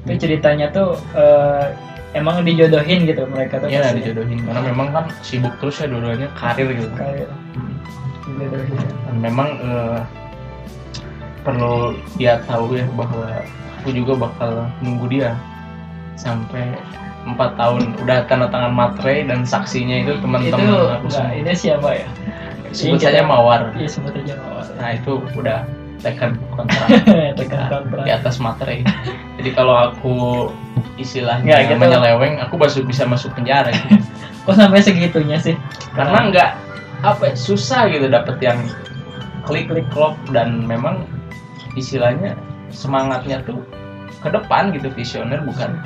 Itu 0.00 0.16
ceritanya 0.16 0.72
tuh 0.72 0.96
eh, 1.12 1.66
emang 2.12 2.42
dijodohin 2.42 3.04
gitu 3.04 3.22
mereka 3.24 3.58
tuh. 3.58 3.68
ya 3.68 3.80
pasti. 3.84 4.02
dijodohin 4.02 4.38
karena 4.42 4.60
memang 4.64 4.88
kan 4.90 5.04
sibuk 5.20 5.54
terus 5.58 5.78
ya 5.78 5.86
dua-duanya 5.86 6.28
karir 6.34 6.68
gitu 6.70 6.90
Hmm. 6.90 7.74
dijodohin. 8.36 8.74
dan 9.06 9.16
memang 9.20 9.48
eh, 9.60 9.98
perlu 11.40 11.96
dia 12.14 12.36
tahu 12.44 12.74
ya 12.74 12.84
bahwa 12.92 13.24
aku 13.76 13.88
juga 13.90 14.12
bakal 14.20 14.50
nunggu 14.78 15.06
dia 15.08 15.32
sampai 16.14 16.76
empat 17.22 17.52
tahun 17.54 17.96
udah 17.98 18.24
tanda 18.26 18.48
tangan 18.48 18.72
materai 18.72 19.24
dan 19.24 19.40
saksinya 19.42 20.04
itu 20.04 20.12
teman-teman 20.20 20.68
aku 20.94 21.08
semua 21.08 21.32
ini 21.32 21.52
siapa 21.52 21.88
ya? 21.94 22.08
sebut 22.70 22.96
Iya, 22.96 23.06
saja 23.08 23.20
mawar 23.22 23.60
Iya 23.74 23.88
sebut 23.88 24.12
aja 24.14 24.34
mawar. 24.38 24.64
nah 24.76 24.90
itu 24.92 25.12
udah 25.34 25.58
tekan 26.00 26.36
kontrak 26.50 26.88
Tekan 27.38 27.68
kontrak. 27.68 28.04
di 28.04 28.10
atas 28.10 28.36
materai 28.36 28.80
jadi 29.36 29.50
kalau 29.52 29.76
aku 29.88 30.14
istilahnya 30.96 31.44
Nggak, 31.46 31.60
gitu. 31.66 31.74
menyeleweng 31.76 32.34
aku 32.38 32.54
masuk 32.56 32.84
bisa 32.84 33.04
masuk 33.04 33.32
penjara 33.32 33.68
gitu. 33.70 34.00
Kok 34.44 34.56
sampai 34.56 34.80
segitunya 34.80 35.36
sih? 35.36 35.54
karena 35.92 36.18
nggak 36.26 36.50
apa 37.00 37.22
ya, 37.26 37.34
susah 37.34 37.88
gitu 37.88 38.06
dapet 38.06 38.36
yang 38.40 38.60
klik 39.42 39.66
klik 39.66 39.88
klop 39.88 40.16
dan 40.28 40.62
memang 40.62 41.04
istilahnya 41.72 42.36
semangatnya 42.68 43.40
tuh 43.42 43.60
ke 44.18 44.28
depan 44.28 44.70
gitu 44.70 44.88
visioner 44.90 45.40
bukan 45.40 45.80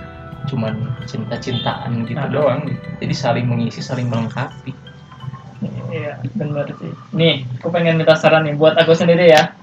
cuman 0.44 0.76
cinta-cintaan 1.06 2.04
gitu 2.04 2.18
Nah. 2.18 2.28
doang 2.28 2.66
gitu. 2.66 2.84
jadi 3.00 3.14
saling 3.14 3.46
mengisi 3.46 3.80
saling 3.80 4.06
melengkapi 4.06 4.74
Iya, 5.88 6.18
benar 6.34 6.66
sih. 6.74 6.90
Nih, 7.10 7.46
aku 7.56 7.70
pengen 7.70 7.96
minta 7.96 8.12
saran 8.12 8.44
nih 8.44 8.52
buat 8.52 8.74
aku 8.74 8.92
sendiri 8.92 9.30
ya. 9.30 9.54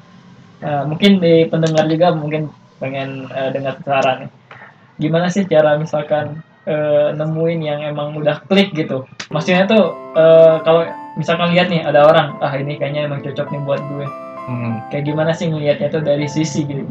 Eh, 0.61 0.83
mungkin 0.85 1.17
di 1.17 1.49
pendengar 1.49 1.89
juga 1.89 2.13
mungkin 2.13 2.53
pengen 2.77 3.25
eh, 3.33 3.49
dengar 3.49 3.81
saran 3.81 4.25
nih. 4.25 4.29
Gimana 5.01 5.27
sih 5.33 5.45
cara 5.49 5.73
misalkan 5.77 6.41
eh, 6.69 7.09
nemuin 7.17 7.59
yang 7.65 7.79
emang 7.81 8.13
udah 8.13 8.45
klik 8.45 8.69
gitu? 8.77 9.09
Maksudnya 9.33 9.65
tuh 9.65 9.89
eh, 10.13 10.55
kalau 10.61 10.85
misalkan 11.17 11.51
lihat 11.51 11.67
nih 11.67 11.81
ada 11.81 12.05
orang, 12.05 12.37
ah 12.39 12.53
ini 12.53 12.77
kayaknya 12.77 13.09
emang 13.09 13.25
cocok 13.25 13.49
nih 13.49 13.61
buat 13.65 13.81
gue. 13.89 14.07
Hmm. 14.41 14.73
Kayak 14.89 15.05
gimana 15.09 15.31
sih 15.33 15.49
ngelihatnya 15.49 15.89
tuh 15.89 16.01
dari 16.01 16.25
sisi 16.25 16.65
gitu? 16.65 16.85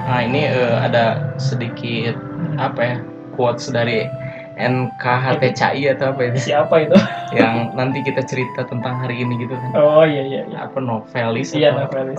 nah 0.00 0.26
ini 0.26 0.42
eh, 0.42 0.74
ada 0.74 1.22
sedikit 1.38 2.18
apa 2.58 2.80
ya 2.82 2.96
quotes 3.38 3.70
dari 3.70 4.10
NKHTCI 4.58 5.94
atau 5.94 6.10
apa 6.10 6.34
itu 6.34 6.50
Siapa 6.50 6.74
itu? 6.82 6.98
yang 7.30 7.70
nanti 7.78 8.02
kita 8.02 8.26
cerita 8.26 8.66
tentang 8.66 8.98
hari 8.98 9.22
ini 9.22 9.38
gitu 9.38 9.54
kan 9.54 9.70
Oh 9.78 10.02
iya 10.02 10.26
iya 10.26 10.40
iya. 10.50 10.58
apa 10.66 10.82
novelis 10.82 11.54
Iya 11.54 11.78
atau 11.78 11.86
apa. 11.86 12.18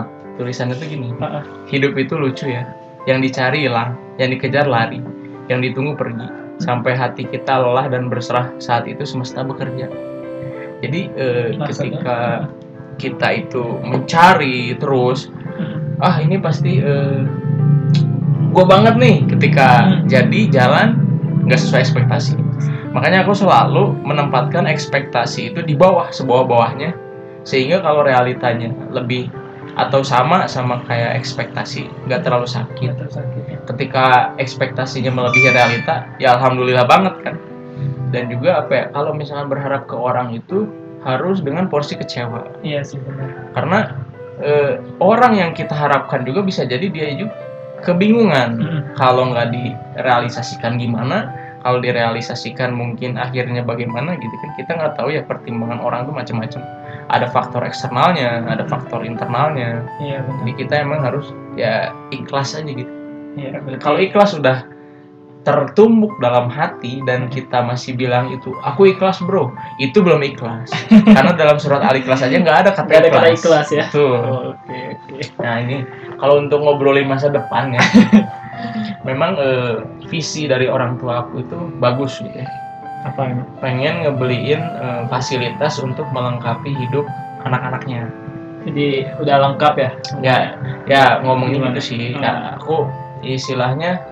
Novelis. 0.00 0.16
Nah, 0.16 0.36
tulisannya 0.40 0.74
tuh 0.80 0.88
gini. 0.88 1.08
Heeh. 1.12 1.42
Hidup 1.68 1.92
itu 2.00 2.14
lucu 2.16 2.48
ya. 2.48 2.64
Yang 3.04 3.18
dicari 3.28 3.68
hilang, 3.68 3.98
yang 4.16 4.32
dikejar 4.32 4.64
lari, 4.64 5.02
yang 5.52 5.60
ditunggu 5.60 5.98
pergi. 5.98 6.26
Sampai 6.62 6.94
hati 6.94 7.26
kita 7.26 7.58
lelah 7.58 7.90
dan 7.90 8.06
berserah 8.06 8.54
saat 8.62 8.86
itu 8.86 9.02
semesta 9.02 9.42
bekerja. 9.42 9.90
Jadi 10.80 11.10
eh, 11.18 11.58
ketika 11.68 12.46
kita 12.96 13.28
itu 13.44 13.80
mencari 13.82 14.74
terus, 14.78 15.28
Mm. 15.52 16.00
ah 16.00 16.16
ini 16.16 16.40
pasti 16.40 16.80
gue 18.52 18.64
banget 18.64 18.96
nih 18.96 19.24
ketika 19.36 19.68
Hmm. 19.84 20.08
jadi 20.08 20.40
jalan 20.48 20.88
nggak 21.44 21.60
sesuai 21.60 21.84
ekspektasi. 21.84 22.36
Makanya 22.92 23.24
aku 23.24 23.32
selalu 23.32 23.96
menempatkan 24.04 24.68
ekspektasi 24.68 25.52
itu 25.52 25.60
di 25.64 25.72
bawah, 25.72 26.08
sebawah-bawahnya, 26.12 26.92
sehingga 27.44 27.80
kalau 27.80 28.04
realitanya 28.04 28.72
lebih 28.92 29.32
atau 29.74 30.04
sama 30.04 30.44
sama 30.46 30.84
kayak 30.84 31.16
ekspektasi, 31.16 31.88
nggak 32.06 32.28
terlalu 32.28 32.44
sakit. 32.44 32.92
Sakit. 33.08 33.64
Ketika 33.64 34.36
ekspektasinya 34.36 35.08
melebihi 35.08 35.48
realita, 35.52 36.04
ya 36.20 36.36
alhamdulillah 36.36 36.84
banget 36.84 37.14
kan. 37.24 37.36
Dan 38.12 38.28
juga 38.28 38.60
apa 38.60 38.72
ya, 38.76 38.84
kalau 38.92 39.16
misalnya 39.16 39.48
berharap 39.48 39.88
ke 39.88 39.96
orang 39.96 40.36
itu 40.36 40.68
harus 41.02 41.42
dengan 41.42 41.66
porsi 41.66 41.98
kecewa 41.98 42.46
Iya 42.62 42.86
sih 42.86 42.94
benar. 43.02 43.50
karena 43.58 43.78
eh, 44.38 44.78
orang 45.02 45.34
yang 45.34 45.50
kita 45.50 45.74
harapkan 45.74 46.22
juga 46.22 46.46
bisa 46.46 46.62
jadi 46.62 46.86
dia 46.92 47.10
juga 47.18 47.34
kebingungan 47.82 48.50
Mm. 48.62 48.80
kalau 48.94 49.34
nggak 49.34 49.50
direalisasikan 49.50 50.78
gimana 50.78 51.26
kalau 51.62 51.78
direalisasikan 51.78 52.74
mungkin 52.74 53.16
akhirnya 53.16 53.62
bagaimana 53.62 54.18
gitu 54.18 54.34
kan. 54.38 54.50
Kita 54.58 54.70
nggak 54.76 54.94
tahu 54.98 55.14
ya 55.14 55.22
pertimbangan 55.22 55.78
orang 55.78 56.04
tuh 56.04 56.14
macam-macam. 56.14 56.60
Ada 57.08 57.26
faktor 57.30 57.62
eksternalnya 57.62 58.44
ada 58.46 58.66
faktor 58.66 59.02
internalnya. 59.06 59.86
Iya 59.98 60.22
benar. 60.26 60.38
jadi 60.42 60.52
kita 60.58 60.74
emang 60.82 61.00
harus 61.02 61.30
ya 61.54 61.90
ikhlas 62.10 62.58
aja 62.58 62.66
gitu. 62.68 62.90
Iya 63.38 63.62
kalau 63.80 63.98
ikhlas 64.02 64.34
sudah 64.34 64.68
tertumbuk 65.42 66.14
dalam 66.22 66.46
hati 66.46 67.02
dan 67.02 67.26
kita 67.26 67.66
masih 67.66 67.98
bilang 67.98 68.30
itu 68.30 68.54
aku 68.62 68.94
ikhlas 68.94 69.18
bro. 69.18 69.50
Itu 69.82 69.98
belum 69.98 70.22
ikhlas. 70.22 70.70
Karena 71.18 71.34
dalam 71.34 71.58
surat 71.58 71.82
al 71.82 71.98
ikhlas 71.98 72.22
aja 72.22 72.38
nggak 72.38 72.58
ada 72.62 72.70
kata 72.70 72.86
Nggak 72.86 73.00
ada 73.02 73.08
ikhlas, 73.10 73.22
kata 73.22 73.34
ikhlas. 73.42 73.68
ya? 73.74 73.84
Betul. 73.90 74.18
Oh, 74.22 74.54
Oke 74.54 74.78
oke. 74.94 75.14
Nah 75.42 75.54
ini 75.58 75.76
kalau 76.22 76.38
untuk 76.38 76.62
ngobrolin 76.62 77.10
masa 77.10 77.26
depan 77.26 77.74
ya, 77.74 77.82
memang 79.02 79.38
eh, 79.38 79.82
visi 80.06 80.46
dari 80.46 80.66
orang 80.70 80.98
tua 80.98 81.26
aku 81.26 81.42
itu 81.42 81.58
bagus 81.78 82.22
gitu 82.22 82.42
ya. 82.42 82.48
Apa 83.02 83.26
ini? 83.26 83.42
Pengen 83.58 84.06
ngebeliin 84.06 84.62
eh, 84.62 85.02
fasilitas 85.10 85.78
untuk 85.82 86.06
melengkapi 86.14 86.70
hidup 86.70 87.06
anak-anaknya. 87.42 88.06
Jadi 88.62 89.10
udah 89.18 89.36
lengkap 89.50 89.74
ya? 89.74 89.90
Ya, 90.22 90.36
ya 90.86 91.02
ngomongin 91.26 91.62
Gimana? 91.62 91.74
gitu 91.74 91.80
sih. 91.94 92.14
Hmm. 92.14 92.22
Ya, 92.22 92.32
aku 92.54 92.86
istilahnya 93.26 94.06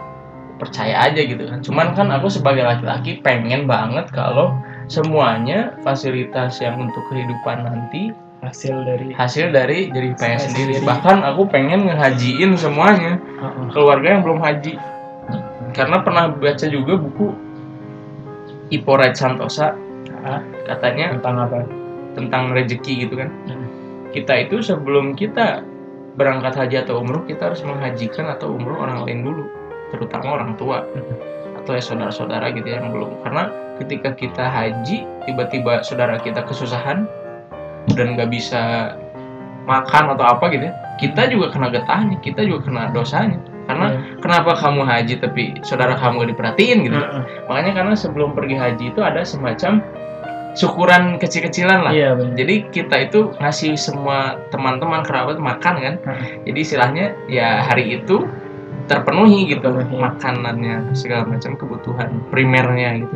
percaya 0.58 1.08
aja 1.08 1.22
gitu 1.22 1.46
kan. 1.46 1.62
Cuman 1.62 1.94
kan 1.94 2.10
aku 2.10 2.26
sebagai 2.28 2.66
laki-laki 2.66 3.22
pengen 3.22 3.70
banget 3.70 4.10
kalau 4.10 4.58
semuanya 4.90 5.78
fasilitas 5.86 6.58
yang 6.58 6.76
untuk 6.82 7.06
kehidupan 7.08 7.62
nanti 7.62 8.10
Hasil 8.40 8.72
dari. 8.82 9.12
hasil 9.12 9.52
dari 9.52 9.92
jadi 9.92 10.16
saya 10.16 10.40
Saya 10.40 10.48
sendiri. 10.48 10.72
sendiri. 10.80 10.88
Bahkan 10.88 11.16
aku 11.28 11.42
pengen 11.46 11.84
ngehajiin 11.86 12.56
semuanya. 12.56 13.20
Heeh. 13.20 13.66
keluarga 13.70 14.08
yang 14.16 14.22
belum 14.24 14.40
haji 14.40 14.74
karena 15.70 16.02
pernah 16.02 16.32
baca 16.32 16.66
juga 16.66 16.98
buku 16.98 17.30
Ipo 18.70 18.92
Red 18.96 19.14
Santosa 19.14 19.76
Ah, 20.20 20.42
katanya 20.66 21.16
tentang 21.16 21.36
apa? 21.40 21.64
tentang 22.12 22.50
rezeki 22.52 23.06
gitu 23.06 23.14
kan 23.16 23.30
Hmm. 23.46 23.64
kita 24.10 24.34
itu 24.44 24.60
sebelum 24.60 25.14
kita 25.14 25.62
berangkat 26.18 26.58
haji 26.58 26.82
atau 26.82 27.00
umroh 27.00 27.22
kita 27.24 27.52
harus 27.52 27.62
menghajikan 27.62 28.26
atau 28.28 28.52
umroh 28.52 28.82
orang 28.82 29.06
lain 29.06 29.22
dulu 29.22 29.44
terutama 29.88 30.36
orang 30.36 30.58
tua 30.58 30.82
atau 31.56 31.70
ya 31.72 31.80
saudara-saudara 31.80 32.50
gitu 32.52 32.66
yang 32.66 32.90
belum 32.90 33.22
karena 33.22 33.48
ketika 33.78 34.10
kita 34.12 34.44
haji 34.44 35.06
tiba-tiba 35.24 35.80
saudara 35.80 36.18
kita 36.18 36.42
kesusahan 36.42 37.06
dan 37.90 38.14
nggak 38.14 38.28
bisa 38.28 38.94
makan 39.64 40.16
atau 40.16 40.24
apa 40.26 40.44
gitu 40.50 40.68
ya 40.68 40.74
kita 40.96 41.28
juga 41.28 41.48
kena 41.52 41.68
getahnya 41.68 42.16
kita 42.20 42.42
juga 42.42 42.66
kena 42.68 42.82
dosanya 42.90 43.38
karena 43.64 43.86
Iya. 43.86 44.00
kenapa 44.18 44.52
kamu 44.58 44.82
haji 44.82 45.14
tapi 45.16 45.42
saudara 45.62 45.94
kamu 45.94 46.20
gak 46.20 46.30
diperhatiin 46.34 46.78
gitu 46.82 46.96
Heeh. 46.96 47.22
makanya 47.46 47.72
karena 47.72 47.94
sebelum 47.94 48.34
pergi 48.34 48.56
haji 48.58 48.84
itu 48.90 49.00
ada 49.00 49.22
semacam 49.22 49.78
syukuran 50.52 51.22
kecil-kecilan 51.22 51.86
lah 51.86 51.92
Iya 51.94 52.18
benar. 52.18 52.34
jadi 52.34 52.54
kita 52.66 52.96
itu 53.06 53.20
ngasih 53.38 53.78
semua 53.78 54.42
teman-teman 54.50 55.06
kerabat 55.06 55.38
makan 55.38 55.74
kan 55.78 55.94
Heeh. 56.02 56.42
jadi 56.50 56.58
istilahnya 56.58 57.04
ya 57.30 57.62
hari 57.62 57.94
itu 57.94 58.26
terpenuhi 58.90 59.46
gitu 59.46 59.62
Terpenuhi. 59.62 60.02
makanannya 60.02 60.76
segala 60.92 61.22
macam 61.30 61.54
kebutuhan 61.54 62.10
primernya 62.28 63.06
gitu 63.06 63.14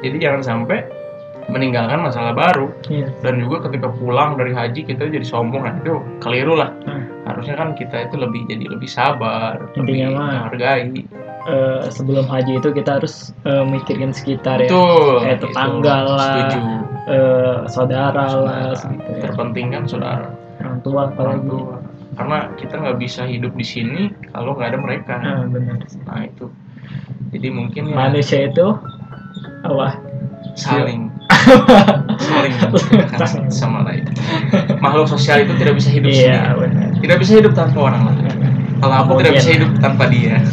jadi 0.00 0.16
jangan 0.16 0.40
sampai 0.40 0.88
meninggalkan 1.48 2.00
masalah 2.00 2.32
baru 2.32 2.68
Iya. 2.86 3.08
dan 3.20 3.40
juga 3.40 3.64
ketika 3.64 3.88
pulang 3.90 4.36
dari 4.36 4.52
haji 4.52 4.84
kita 4.84 5.08
jadi 5.08 5.24
sombong 5.24 5.64
nah 5.64 5.74
itu 5.74 5.96
keliru 6.18 6.54
lah 6.54 6.70
Hmm. 6.84 7.08
harusnya 7.24 7.56
kan 7.56 7.72
kita 7.72 8.04
itu 8.04 8.16
lebih 8.16 8.44
jadi 8.46 8.64
lebih 8.68 8.86
sabar 8.86 9.56
Intinya 9.72 9.84
lebih 10.06 10.14
mah, 10.14 10.28
menghargai 10.46 10.92
Eh, 11.48 11.88
sebelum 11.88 12.28
haji 12.28 12.60
itu 12.60 12.68
kita 12.70 13.00
harus 13.00 13.32
eh, 13.42 13.64
mikirin 13.64 14.12
sekitar 14.12 14.60
ya. 14.60 14.68
betul 14.68 15.24
Kayak 15.24 15.32
gitu. 15.34 15.44
tetangga 15.48 15.96
lah. 16.04 16.20
setuju 16.20 16.60
Eh, 17.08 17.56
saudara 17.66 18.12
lah, 18.12 18.28
Saudara. 18.28 18.76
gitu 18.76 18.84
ya. 19.08 19.20
terpenting 19.24 19.66
kan 19.72 19.82
saudara 19.88 20.28
orang 20.58 20.78
tua 20.82 21.08
orang 21.08 21.08
apalagi. 21.08 21.48
tua 21.48 21.76
karena 22.12 22.38
kita 22.52 22.74
nggak 22.76 22.98
bisa 22.98 23.22
hidup 23.24 23.52
di 23.54 23.64
sini 23.64 24.02
kalau 24.28 24.52
nggak 24.52 24.68
ada 24.68 24.78
mereka 24.78 25.14
Ah, 25.16 25.48
benar. 25.48 25.80
nah 26.04 26.20
itu 26.20 26.46
jadi 27.30 27.48
mungkin 27.48 27.82
ya 27.86 27.96
Manusia 27.96 28.40
itu 28.44 28.66
apa? 29.64 29.88
saling 30.52 31.08
saling 33.18 33.50
sama 33.50 33.86
lain. 33.86 34.04
Makhluk 34.78 35.08
sosial 35.08 35.44
itu 35.44 35.54
tidak 35.56 35.78
bisa 35.78 35.88
hidup 35.90 36.10
Iya, 36.10 36.54
sendiri. 36.54 36.58
benar. 36.60 36.88
tidak 36.98 37.16
bisa 37.22 37.32
hidup 37.38 37.52
tanpa 37.54 37.78
orang 37.90 38.02
lain. 38.10 38.24
Kalau 38.78 38.94
aku 38.94 39.10
tidak 39.18 39.34
bisa 39.36 39.50
hidup 39.54 39.70
tanpa 39.78 40.04
dia. 40.08 40.38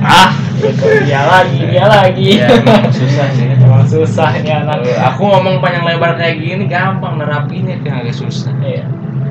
Ah, 0.00 0.30
dia 0.60 1.24
lagi, 1.24 1.60
dia 1.72 1.84
lagi. 1.88 2.36
ya 2.36 2.52
emang 2.52 2.92
susah 2.92 3.26
sih. 3.32 3.48
Emang 3.48 3.84
susah 3.88 4.28
nih 4.36 4.52
anak. 4.52 4.84
Aku 5.10 5.24
ngomong 5.24 5.58
panjang 5.58 5.88
lebar 5.88 6.20
kayak 6.20 6.36
gini 6.36 6.68
gampang 6.68 7.16
nerapinya 7.16 7.74
itu 7.74 7.88
yang 7.88 7.98
agak 8.04 8.12
susah. 8.14 8.52
Iya, 8.60 8.84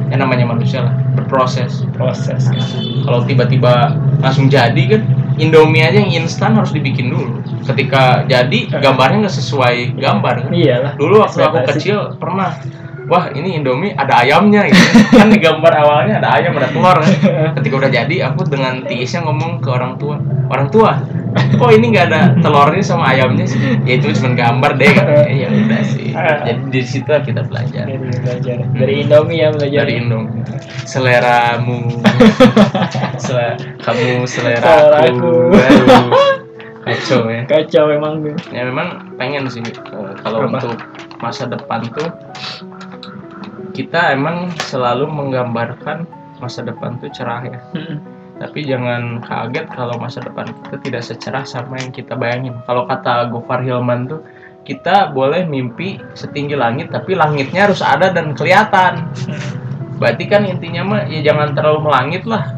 ya 0.10 0.16
namanya 0.18 0.46
manusia 0.50 0.86
lah. 0.86 0.94
Berproses. 1.16 1.86
Proses. 1.94 2.50
kalau 3.06 3.26
tiba-tiba 3.26 3.96
langsung 4.22 4.50
jadi 4.50 4.84
kan 4.90 5.02
Indomie 5.40 5.88
aja 5.88 6.04
yang 6.04 6.28
instan 6.28 6.60
harus 6.60 6.76
dibikin 6.76 7.16
dulu. 7.16 7.40
Ketika 7.64 8.28
jadi 8.28 8.68
gambarnya 8.68 9.24
nggak 9.24 9.38
sesuai 9.40 9.96
gambar 9.96 10.36
kan. 10.46 10.52
Iyalah. 10.52 10.92
dulu 11.00 11.24
waktu 11.24 11.40
aku 11.40 11.60
kecil 11.76 12.20
pernah 12.20 12.60
wah 13.10 13.34
ini 13.34 13.58
Indomie 13.58 13.92
ada 13.98 14.22
ayamnya 14.22 14.70
gitu 14.70 15.18
kan 15.18 15.28
di 15.34 15.42
gambar 15.42 15.74
awalnya 15.74 16.22
ada 16.22 16.30
ayam 16.38 16.54
ada 16.56 16.70
telur. 16.70 16.98
Ketika 17.58 17.76
udah 17.76 17.92
jadi 17.92 18.16
aku 18.30 18.46
dengan 18.46 18.86
tiisnya 18.86 19.26
ngomong 19.26 19.60
ke 19.60 19.70
orang 19.74 19.98
tua 19.98 20.22
orang 20.50 20.70
tua 20.70 21.02
oh 21.62 21.70
ini 21.70 21.94
nggak 21.94 22.06
ada 22.10 22.22
telurnya 22.42 22.86
sama 22.86 23.12
ayamnya 23.14 23.46
sih? 23.50 23.60
Ya 23.86 23.98
itu 23.98 24.14
cuma 24.22 24.38
gambar 24.38 24.78
deh 24.78 24.92
kan. 24.94 25.06
Ya 25.30 25.50
udah 25.50 25.82
sih. 25.84 26.14
Jadi 26.14 26.62
di 26.70 26.82
situ 26.86 27.10
kita 27.10 27.46
belajar. 27.50 27.86
Dari 27.90 27.98
belajar. 27.98 28.56
Dari 28.78 28.94
Indomie 29.02 29.38
ya 29.42 29.50
belajar. 29.54 29.78
dari 29.86 29.94
Indomie. 29.98 30.46
Seleramu. 30.86 32.02
Sel- 33.22 33.58
kamu 33.82 34.26
selera 34.26 35.02
aku. 35.06 35.54
kacau 36.86 37.30
ya. 37.30 37.42
Kacau 37.46 37.86
emang 37.94 38.26
ya 38.50 38.66
memang 38.66 39.14
pengen 39.20 39.46
sih 39.46 39.62
eh, 39.62 40.14
kalau 40.26 40.50
untuk 40.50 40.74
masa 41.22 41.46
depan 41.46 41.86
tuh 41.94 42.10
kita 43.80 44.12
emang 44.12 44.52
selalu 44.68 45.08
menggambarkan 45.08 46.04
masa 46.44 46.68
depan 46.68 47.00
tuh 47.00 47.08
cerah 47.16 47.48
ya. 47.48 47.60
Tapi 48.36 48.68
jangan 48.68 49.24
kaget 49.24 49.72
kalau 49.72 49.96
masa 49.96 50.20
depan 50.20 50.52
kita 50.52 50.76
tidak 50.84 51.04
secerah 51.08 51.44
sama 51.48 51.80
yang 51.80 51.96
kita 51.96 52.12
bayangin. 52.20 52.60
Kalau 52.68 52.84
kata 52.84 53.32
Gofar 53.32 53.64
Hilman 53.64 54.12
tuh 54.12 54.20
kita 54.68 55.16
boleh 55.16 55.48
mimpi 55.48 55.96
setinggi 56.12 56.60
langit 56.60 56.92
tapi 56.92 57.16
langitnya 57.16 57.72
harus 57.72 57.80
ada 57.80 58.12
dan 58.12 58.36
kelihatan. 58.36 59.08
Berarti 59.96 60.28
kan 60.28 60.44
intinya 60.44 60.84
mah 60.84 61.02
ya 61.08 61.24
jangan 61.24 61.56
terlalu 61.56 61.88
melangit 61.88 62.28
lah. 62.28 62.52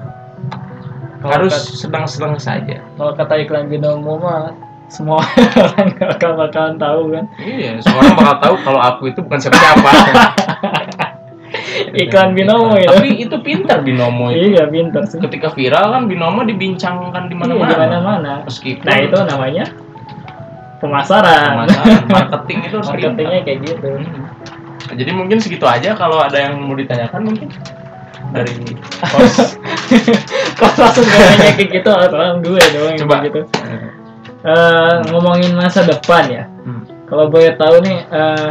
Kalau 1.21 1.37
harus 1.37 1.53
sedang-sedang 1.53 2.41
saja. 2.41 2.81
Kalau 2.97 3.13
kata 3.13 3.45
iklan 3.45 3.69
binomo 3.69 4.17
mah 4.17 4.57
semua 4.91 5.23
orang 5.71 5.95
bakal 5.95 6.35
bakalan 6.35 6.75
tahu 6.75 7.15
kan. 7.15 7.25
iya 7.39 7.79
semua 7.79 8.03
orang 8.03 8.15
bakal 8.19 8.35
tahu 8.43 8.55
kalau 8.67 8.81
aku 8.83 9.03
itu 9.07 9.23
bukan 9.23 9.39
siapa-siapa 9.39 9.89
Iklan 11.93 12.31
binomo 12.31 12.73
itu. 12.73 12.87
tapi 12.87 13.07
itu 13.17 13.35
pintar 13.39 13.81
binomo 13.81 14.29
itu 14.29 14.53
Iya 14.53 14.63
pintar 14.65 15.03
sih. 15.05 15.19
ketika 15.19 15.51
viral 15.51 15.91
kan 15.91 16.03
binomo 16.05 16.41
dibincangkan 16.41 17.27
di 17.27 17.33
Iya, 17.33 17.41
mana-mana 17.41 17.67
di 17.67 17.75
mana-mana. 17.77 18.31
meskipun 18.43 18.83
Nah 18.83 18.97
itu 18.97 19.17
namanya 19.21 19.65
pemasaran. 20.77 21.67
pemasaran, 21.67 22.03
marketing 22.07 22.59
itu 22.63 22.75
harus 22.75 22.89
Marketingnya 22.89 23.19
pintar. 23.37 23.45
kayak 23.45 23.59
gitu. 23.61 23.89
Hmm. 23.91 24.23
jadi 24.91 25.11
mungkin 25.11 25.37
segitu 25.37 25.63
aja 25.63 25.93
kalau 25.93 26.19
ada 26.19 26.35
yang 26.37 26.57
mau 26.57 26.73
ditanyakan 26.73 27.21
mungkin 27.23 27.47
dari 28.29 28.55
host 29.07 29.59
Kok 30.57 30.71
langsung 30.77 31.03
nanya 31.03 31.51
kayak 31.53 31.69
gitu 31.69 31.91
atau 31.91 32.39
gue 32.39 32.59
doang 32.71 32.95
coba 32.97 33.15
gitu. 33.23 33.41
Eh, 34.41 34.93
ngomongin 35.07 35.53
masa 35.53 35.83
depan 35.83 36.23
ya. 36.25 36.43
Hmm. 36.63 36.81
Kalau 37.05 37.27
boleh 37.27 37.53
tahu 37.53 37.83
nih 37.83 37.97
eh, 38.03 38.49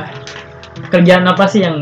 kerjaan 0.87 1.25
apa 1.25 1.45
sih 1.45 1.61
yang 1.61 1.81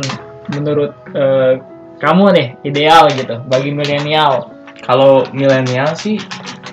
menurut 0.50 0.92
eh, 1.12 1.60
kamu 1.98 2.24
nih 2.30 2.46
ideal 2.64 3.08
gitu 3.10 3.42
bagi 3.44 3.70
milenial? 3.70 4.54
kalau 4.78 5.26
milenial 5.30 5.90
sih 5.92 6.16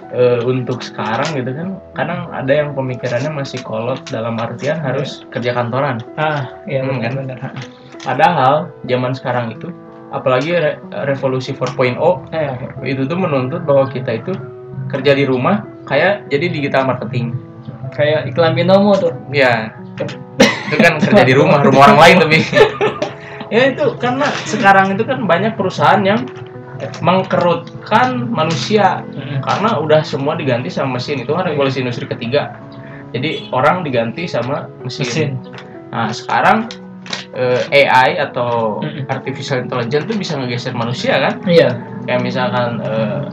eh, 0.10 0.40
untuk 0.42 0.80
sekarang 0.80 1.26
gitu 1.34 1.50
kan 1.50 1.68
kadang 1.94 2.30
ada 2.30 2.54
yang 2.54 2.70
pemikirannya 2.72 3.34
masih 3.34 3.60
kolot 3.60 3.98
dalam 4.08 4.38
artian 4.38 4.78
harus 4.78 5.26
kerja 5.30 5.52
kantoran 5.52 6.00
Ah, 6.14 6.54
iya 6.64 6.80
Hmm, 6.82 7.02
kan? 7.02 7.18
benar-benar. 7.18 7.52
padahal 8.00 8.54
zaman 8.84 9.12
sekarang 9.12 9.52
itu 9.52 9.74
apalagi 10.10 10.54
re- 10.54 10.78
revolusi 11.04 11.52
4.0 11.52 11.98
Eh, 12.32 12.54
itu 12.86 13.04
tuh 13.04 13.18
menuntut 13.18 13.66
bahwa 13.66 13.90
kita 13.90 14.16
itu 14.16 14.32
kerja 14.88 15.12
di 15.12 15.26
rumah 15.26 15.66
kayak 15.84 16.30
jadi 16.30 16.46
digital 16.48 16.86
marketing 16.86 17.34
kayak 17.92 18.30
iklan 18.30 18.54
binomo 18.54 18.94
tuh. 18.94 19.12
ya 19.28 19.74
itu 20.66 20.78
kan 20.78 21.02
kerja 21.02 21.24
di 21.24 21.34
rumah 21.34 21.60
rumah 21.68 21.90
orang 21.90 22.00
lain 22.00 22.16
tapi 22.22 22.38
ya 23.56 23.72
itu 23.72 23.96
karena 23.96 24.28
sekarang 24.44 25.00
itu 25.00 25.08
kan 25.08 25.24
banyak 25.24 25.56
perusahaan 25.56 26.04
yang 26.04 26.28
mengkerutkan 27.00 28.28
manusia. 28.28 29.04
Karena 29.44 29.80
udah 29.80 30.02
semua 30.04 30.36
diganti 30.36 30.68
sama 30.68 31.00
mesin. 31.00 31.24
Itu 31.24 31.36
kan 31.36 31.48
revolusi 31.48 31.80
industri 31.80 32.08
ketiga. 32.08 32.60
Jadi 33.16 33.48
orang 33.56 33.88
diganti 33.88 34.28
sama 34.28 34.68
mesin, 34.84 35.08
Mesin. 35.08 35.30
nah 35.88 36.12
sekarang 36.12 36.68
eh, 37.32 37.88
AI 37.88 38.20
atau 38.20 38.84
artificial 39.08 39.64
intelligence 39.64 40.04
itu 40.12 40.16
bisa 40.20 40.36
ngegeser 40.36 40.76
manusia 40.76 41.16
kan? 41.24 41.40
Iya. 41.48 41.80
kayak 42.06 42.22
misalkan 42.22 42.84
eh, 42.84 43.24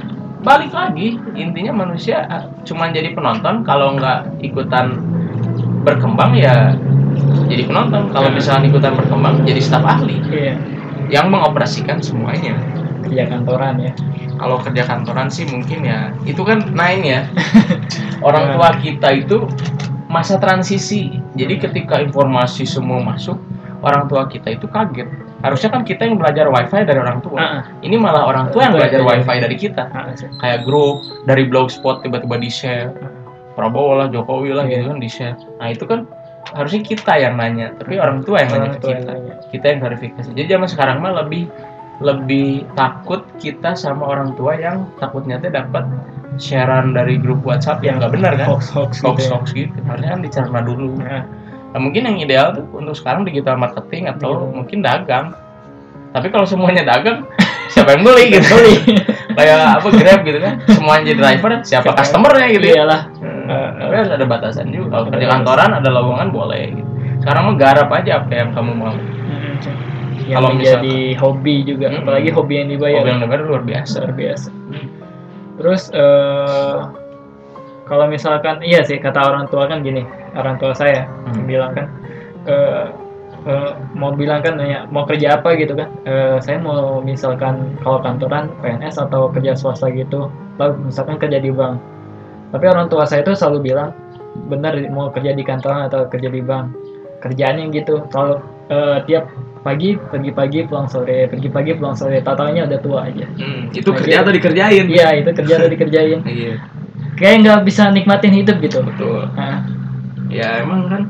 balik 0.47 0.71
lagi 0.71 1.19
intinya 1.35 1.83
manusia 1.83 2.31
eh, 2.31 2.47
cuman 2.63 2.95
jadi 2.95 3.11
penonton. 3.11 3.67
Kalau 3.67 3.99
nggak 3.99 4.39
ikutan 4.47 5.03
berkembang 5.83 6.39
ya 6.39 6.79
jadi 7.53 7.65
penonton. 7.69 8.09
Kalau 8.11 8.29
Hmm. 8.33 8.37
misalkan 8.37 8.65
ikutan 8.69 8.93
berkembang 8.97 9.35
jadi 9.45 9.61
staf 9.61 9.85
ahli. 9.85 10.17
Iya. 10.33 10.55
yang 11.13 11.29
mengoperasikan 11.29 12.01
semuanya. 12.01 12.57
Kerja 13.05 13.29
kantoran 13.29 13.77
ya. 13.77 13.93
kalau 14.41 14.57
kerja 14.59 14.83
kantoran 14.89 15.29
sih 15.29 15.45
mungkin 15.45 15.85
ya 15.85 16.11
itu 16.25 16.41
kan 16.41 16.65
naik 16.73 17.05
ya. 17.05 17.21
Orang 18.27 18.57
tua 18.57 18.75
kita 18.81 19.13
itu 19.13 19.45
masa 20.09 20.41
transisi. 20.41 21.21
Jadi 21.37 21.61
ketika 21.61 22.01
informasi 22.01 22.65
semua 22.65 23.05
masuk 23.05 23.37
orang 23.83 24.09
tua 24.09 24.25
kita 24.27 24.57
itu 24.57 24.65
kaget. 24.67 25.05
Harusnya 25.43 25.69
kan 25.69 25.83
kita 25.85 26.07
yang 26.09 26.17
belajar 26.17 26.47
wifi 26.49 26.81
dari 26.87 26.97
orang 26.97 27.19
tua. 27.21 27.37
Ah, 27.37 27.45
ah. 27.45 27.63
ini 27.83 27.99
malah 27.99 28.25
orang 28.25 28.47
tua 28.55 28.71
yang 28.71 28.75
belajar 28.79 29.03
wifi 29.03 29.37
dari 29.37 29.57
kita. 29.59 29.91
Ah, 29.93 30.09
sih. 30.17 30.31
kayak 30.39 30.65
grup 30.65 31.03
dari 31.27 31.45
blogspot 31.45 32.01
tiba-tiba 32.01 32.39
di 32.39 32.49
share 32.49 32.95
Prabowo 33.53 34.01
lah 34.01 34.09
Jokowi 34.09 34.57
lah 34.57 34.65
gitu 34.65 34.81
Iya. 34.81 34.89
kan 34.89 34.99
di 34.99 35.11
share 35.13 35.37
nah 35.61 35.69
itu 35.69 35.85
kan 35.85 36.09
harusnya 36.51 36.83
kita 36.83 37.13
yang 37.17 37.39
nanya 37.39 37.71
tapi 37.79 37.97
orang 38.03 38.27
tua 38.27 38.43
yang 38.43 38.51
nanya 38.51 38.71
ke 38.77 38.89
yang 38.91 39.01
kita 39.03 39.13
nanya. 39.15 39.35
kita 39.55 39.67
yang 39.71 39.81
verifikasi 39.81 40.29
jadi 40.35 40.49
zaman 40.59 40.69
sekarang 40.69 40.97
mah 40.99 41.13
lebih 41.23 41.47
lebih 42.03 42.67
takut 42.75 43.23
kita 43.39 43.79
sama 43.79 44.03
orang 44.11 44.35
tua 44.35 44.59
yang 44.59 44.91
takutnya 44.99 45.39
tuh 45.39 45.55
dapat 45.55 45.87
sharean 46.41 46.91
dari 46.97 47.15
grup 47.21 47.45
WhatsApp 47.47 47.85
yang 47.87 48.03
nggak 48.03 48.13
benar 48.19 48.33
kan 48.35 48.47
Hoax 48.51 48.73
hoax 48.75 48.99
gitu. 48.99 49.07
hoax 49.07 49.19
ya. 49.23 49.31
hoax 49.37 49.47
gitu 49.55 49.79
harusnya 49.87 50.11
kan 50.19 50.21
dicerna 50.25 50.61
dulu 50.65 50.99
Nah, 50.99 51.23
nah, 51.73 51.81
mungkin 51.81 52.05
yang 52.05 52.17
ideal 52.19 52.53
tuh 52.59 52.65
untuk 52.75 52.97
sekarang 52.99 53.23
digital 53.23 53.57
marketing 53.57 54.11
atau 54.11 54.45
Iya. 54.45 54.51
mungkin 54.51 54.79
dagang 54.83 55.27
tapi 56.13 56.29
kalau 56.29 56.45
semuanya 56.45 56.83
dagang 56.85 57.25
siapa 57.73 57.97
yang 57.97 58.03
beli 58.05 58.25
gitu 58.37 58.45
beli. 58.53 58.75
kayak 59.35 59.81
apa 59.81 59.89
grab 59.93 60.21
gitu 60.25 60.39
kan? 60.39 60.55
Semuanya 60.71 61.03
jadi 61.13 61.19
driver 61.21 61.51
siapa 61.67 61.91
customernya 61.97 62.47
gitu 62.55 62.67
ya? 62.71 62.75
Iyalah. 62.83 63.01
Hmm, 63.19 63.71
tapi 63.81 63.95
harus 63.99 64.13
ada 64.15 64.25
batasan 64.25 64.71
juga. 64.71 64.89
Kalau 64.95 65.05
kerja 65.11 65.27
kantoran 65.29 65.71
ada 65.75 65.89
lowongan 65.91 66.29
boleh 66.31 66.63
gitu. 66.79 66.91
Sekarang 67.23 67.43
mah 67.51 67.57
garap 67.59 67.89
aja 67.91 68.23
apa 68.23 68.33
yang 68.35 68.51
kamu 68.55 68.73
mau. 68.75 68.95
Mm-mm. 68.95 69.55
Yang 70.23 70.39
Kalau 70.39 70.49
menjadi 70.55 70.97
hobi 71.19 71.55
juga, 71.67 71.87
apalagi 71.91 72.31
hobi 72.31 72.55
yang 72.63 72.69
dibayar. 72.71 73.03
Hobi 73.03 73.11
yang 73.11 73.21
dengar 73.27 73.39
luar 73.43 73.63
biasa. 73.67 73.97
Luar 74.07 74.15
biasa. 74.15 74.49
Terus 75.59 75.83
eh 75.95 76.79
kalau 77.87 78.07
misalkan 78.09 78.63
iya 78.63 78.87
sih 78.87 78.97
kata 79.03 79.21
orang 79.21 79.51
tua 79.51 79.67
kan 79.67 79.83
gini, 79.83 80.07
orang 80.39 80.57
tua 80.57 80.73
saya 80.73 81.05
Hmm. 81.29 81.45
bilang 81.45 81.75
kan 81.75 81.87
eh, 82.47 82.85
eh, 83.45 83.71
mau 83.93 84.13
bilang 84.13 84.41
kan 84.41 84.55
nanya 84.57 84.87
mau 84.89 85.05
kerja 85.05 85.39
apa 85.39 85.55
gitu 85.55 85.75
kan. 85.75 85.89
Eh, 86.05 86.37
saya 86.41 86.59
mau 86.59 87.01
misalkan 87.01 87.77
kalau 87.81 87.99
kantoran 88.01 88.51
PNS 88.61 88.99
atau 89.01 89.31
kerja 89.31 89.53
swasta 89.55 89.91
gitu, 89.91 90.29
lalu 90.57 90.89
misalkan 90.89 91.19
kerja 91.19 91.39
di 91.39 91.51
bank. 91.51 91.79
Tapi 92.53 92.65
orang 92.69 92.87
tua 92.87 93.09
saya 93.09 93.25
itu 93.25 93.33
selalu 93.33 93.73
bilang 93.73 93.91
benar 94.49 94.77
mau 94.89 95.09
kerja 95.09 95.33
di 95.33 95.43
kantoran 95.43 95.89
atau 95.89 96.05
kerja 96.07 96.29
di 96.29 96.41
bank. 96.41 96.73
Kerjaannya 97.21 97.71
gitu. 97.71 98.03
Kalau 98.11 98.43
eh, 98.69 98.99
tiap 99.07 99.27
pagi 99.63 99.95
pergi 99.95 100.35
pagi 100.35 100.59
pulang 100.67 100.91
sore, 100.91 101.31
pergi 101.31 101.47
pagi 101.47 101.71
pulang 101.79 101.95
sore, 101.95 102.19
tatanya 102.19 102.67
udah 102.67 102.81
tua 102.83 102.99
aja. 103.07 103.27
Hmm, 103.39 103.71
itu 103.71 103.87
Nah, 103.87 103.99
kerja 104.03 104.15
gitu. 104.19 104.23
atau 104.27 104.33
dikerjain 104.35 104.87
Iya 104.91 105.09
itu 105.23 105.31
kerja 105.31 105.55
atau 105.63 105.71
dikerjain. 105.71 106.19
iya 106.35 106.55
Kayak 107.15 107.35
nggak 107.47 107.61
bisa 107.63 107.83
nikmatin 107.95 108.35
hidup 108.35 108.59
gitu. 108.59 108.83
betul 108.83 109.23
Nah, 109.39 109.63
ya 110.27 110.65
emang 110.67 110.91
kan 110.91 111.03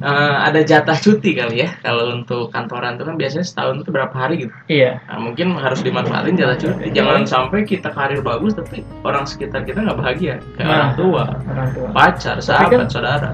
eh, 0.00 0.36
ada 0.42 0.60
jatah 0.60 0.94
cuti 0.94 1.34
kali 1.34 1.60
ya 1.60 1.74
kalau 1.78 2.14
untuk 2.14 2.48
kantoran 2.48 2.94
itu 2.94 3.04
kan 3.04 3.14
biasanya 3.14 3.42
setahun 3.42 3.82
itu 3.82 3.90
berapa 3.90 4.12
hari 4.12 4.34
gitu 4.42 4.52
iya. 4.66 5.02
nah, 5.04 5.18
mungkin 5.18 5.54
harus 5.54 5.80
dimanfaatin 5.80 6.34
jatah 6.34 6.56
cuti 6.56 6.90
jangan 6.90 7.22
sampai 7.24 7.62
kita 7.62 7.90
karir 7.90 8.20
bagus 8.20 8.54
tapi 8.54 8.82
orang 9.02 9.24
sekitar 9.24 9.62
kita 9.62 9.80
nggak 9.80 9.98
bahagia 9.98 10.34
kayak 10.54 10.64
Nah. 10.64 10.74
orang 10.76 10.92
tua 10.94 11.24
Orang 11.44 11.68
tua. 11.72 11.88
pacar 11.90 12.36
sahabat 12.38 12.86
kan- 12.86 12.90
saudara 12.90 13.30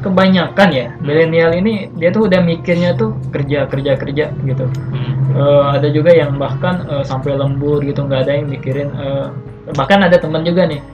Kebanyakan 0.00 0.68
ya 0.68 0.92
milenial 1.00 1.56
ini 1.56 1.88
dia 1.96 2.12
tuh 2.12 2.28
udah 2.28 2.36
mikirnya 2.38 2.92
tuh 2.92 3.16
kerja 3.32 3.64
kerja 3.64 3.96
kerja 3.96 4.36
gitu. 4.36 4.68
Hmm. 4.92 5.12
Eh, 5.32 5.64
ada 5.80 5.88
juga 5.88 6.12
yang 6.12 6.36
bahkan 6.36 6.84
eh, 6.84 7.00
sampai 7.00 7.32
lembur 7.32 7.80
gitu 7.80 8.04
nggak 8.04 8.28
ada 8.28 8.32
yang 8.36 8.46
mikirin. 8.46 8.92
eh, 8.92 9.32
bahkan 9.72 10.04
ada 10.04 10.20
teman 10.20 10.44
juga 10.44 10.68
nih 10.68 10.84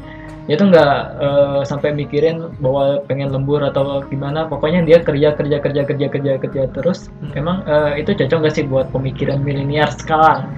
dia 0.50 0.58
tuh 0.58 0.66
nggak 0.74 0.94
eh, 1.22 1.60
sampai 1.62 1.94
mikirin 1.94 2.50
bahwa 2.58 2.98
pengen 3.06 3.30
lembur 3.30 3.62
atau 3.62 4.02
gimana. 4.10 4.50
Pokoknya 4.50 4.82
dia 4.82 4.98
kerja 4.98 5.30
kerja 5.38 5.62
kerja 5.62 5.86
kerja 5.86 6.06
kerja 6.10 6.32
kerja 6.42 6.62
terus. 6.74 7.06
Hmm. 7.22 7.38
Emang 7.38 7.62
eh, 7.70 8.02
itu 8.02 8.10
cocok 8.18 8.50
gak 8.50 8.54
sih 8.58 8.66
buat 8.66 8.90
pemikiran 8.90 9.38
milenial 9.46 9.86
sekarang? 9.94 10.50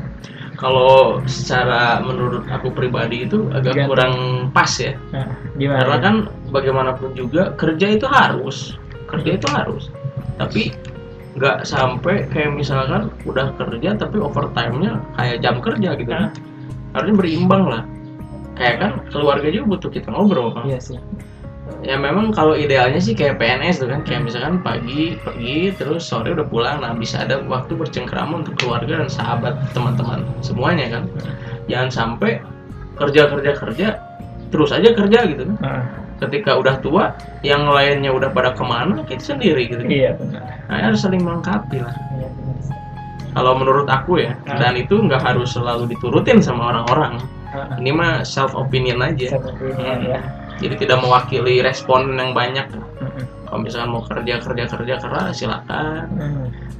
kalau 0.62 1.18
secara 1.26 1.98
menurut 2.06 2.46
aku 2.46 2.70
pribadi 2.70 3.26
itu 3.26 3.50
agak 3.50 3.74
Gantung. 3.74 3.88
kurang 3.90 4.14
pas 4.54 4.70
ya 4.78 4.94
Nah, 5.10 5.26
gimana? 5.58 5.78
karena 5.82 5.96
kan 5.98 6.14
bagaimanapun 6.54 7.10
juga 7.18 7.50
kerja 7.58 7.98
itu 7.98 8.06
harus 8.06 8.78
kerja 9.10 9.42
itu 9.42 9.48
harus 9.50 9.90
tapi 10.38 10.70
nggak 11.34 11.66
sampai 11.66 12.30
kayak 12.30 12.54
misalkan 12.54 13.10
udah 13.26 13.50
kerja 13.58 13.98
tapi 13.98 14.22
overtime-nya 14.22 15.02
kayak 15.18 15.42
jam 15.42 15.58
kerja 15.58 15.98
gitu 15.98 16.10
kan 16.14 16.30
harusnya 16.94 17.16
berimbang 17.18 17.64
lah 17.66 17.82
kayak 18.62 18.76
kan 18.78 18.92
keluarga 19.10 19.50
juga 19.50 19.66
butuh 19.74 19.90
kita 19.90 20.08
ngobrol 20.14 20.54
kan 20.54 20.70
Iya 20.70 20.78
sih. 20.78 20.98
ya 21.82 21.98
memang 21.98 22.30
kalau 22.30 22.54
idealnya 22.54 23.02
sih 23.02 23.10
kayak 23.10 23.42
PNS 23.42 23.82
tuh 23.82 23.90
kan 23.90 24.06
kayak 24.06 24.22
misalkan 24.22 24.62
pagi 24.62 25.18
pergi 25.18 25.74
terus 25.74 26.06
sore 26.06 26.30
udah 26.30 26.46
pulang. 26.46 26.78
Nah 26.78 26.94
bisa 26.94 27.26
ada 27.26 27.42
waktu 27.42 27.74
bercengkrama 27.74 28.46
untuk 28.46 28.54
keluarga 28.54 29.02
dan 29.02 29.10
sahabat 29.10 29.58
teman-teman 29.74 30.22
semuanya 30.46 30.86
kan. 30.94 31.10
Jangan 31.66 31.90
sampai 31.90 32.38
kerja 32.94 33.26
kerja 33.26 33.50
kerja 33.58 33.88
terus 34.54 34.70
aja 34.70 34.94
kerja 34.94 35.18
gitu 35.26 35.42
kan. 35.48 35.56
Nah, 35.58 35.82
ketika 36.22 36.54
udah 36.54 36.78
tua 36.78 37.18
yang 37.42 37.66
lainnya 37.66 38.14
udah 38.14 38.30
pada 38.30 38.54
ke 38.54 38.62
mana 38.62 39.02
kita 39.02 39.34
sendiri 39.34 39.66
gitu 39.66 39.82
iya 39.90 40.14
benar. 40.14 40.38
nah, 40.70 40.78
harus 40.78 41.02
saling 41.02 41.18
melengkapi 41.18 41.82
lah. 41.82 41.94
Iya 42.14 42.28
benar. 42.30 42.56
kalau 43.32 43.52
menurut 43.58 43.88
aku 43.90 44.22
ya 44.22 44.36
dan 44.46 44.78
itu 44.78 44.94
nggak 45.02 45.18
harus 45.18 45.56
selalu 45.56 45.90
diturutin 45.90 46.38
sama 46.38 46.70
orang-orang 46.70 47.18
ini 47.76 47.90
mah 47.90 48.22
self 48.22 48.52
opinion 48.52 49.00
aja. 49.00 49.34
Seperti 49.34 49.64
ini 49.68 49.84
Hmm. 49.84 50.02
ya. 50.08 50.20
jadi 50.58 50.74
tidak 50.78 50.98
mewakili 51.00 51.58
respon 51.58 52.14
yang 52.14 52.30
banyak. 52.32 52.66
Mm-mm. 52.70 53.24
kalau 53.44 53.60
misalkan 53.60 53.90
mau 53.90 54.00
kerja 54.00 54.40
kerja 54.40 54.64
kerja 54.64 54.94
keras 54.96 55.36
silakan. 55.36 56.06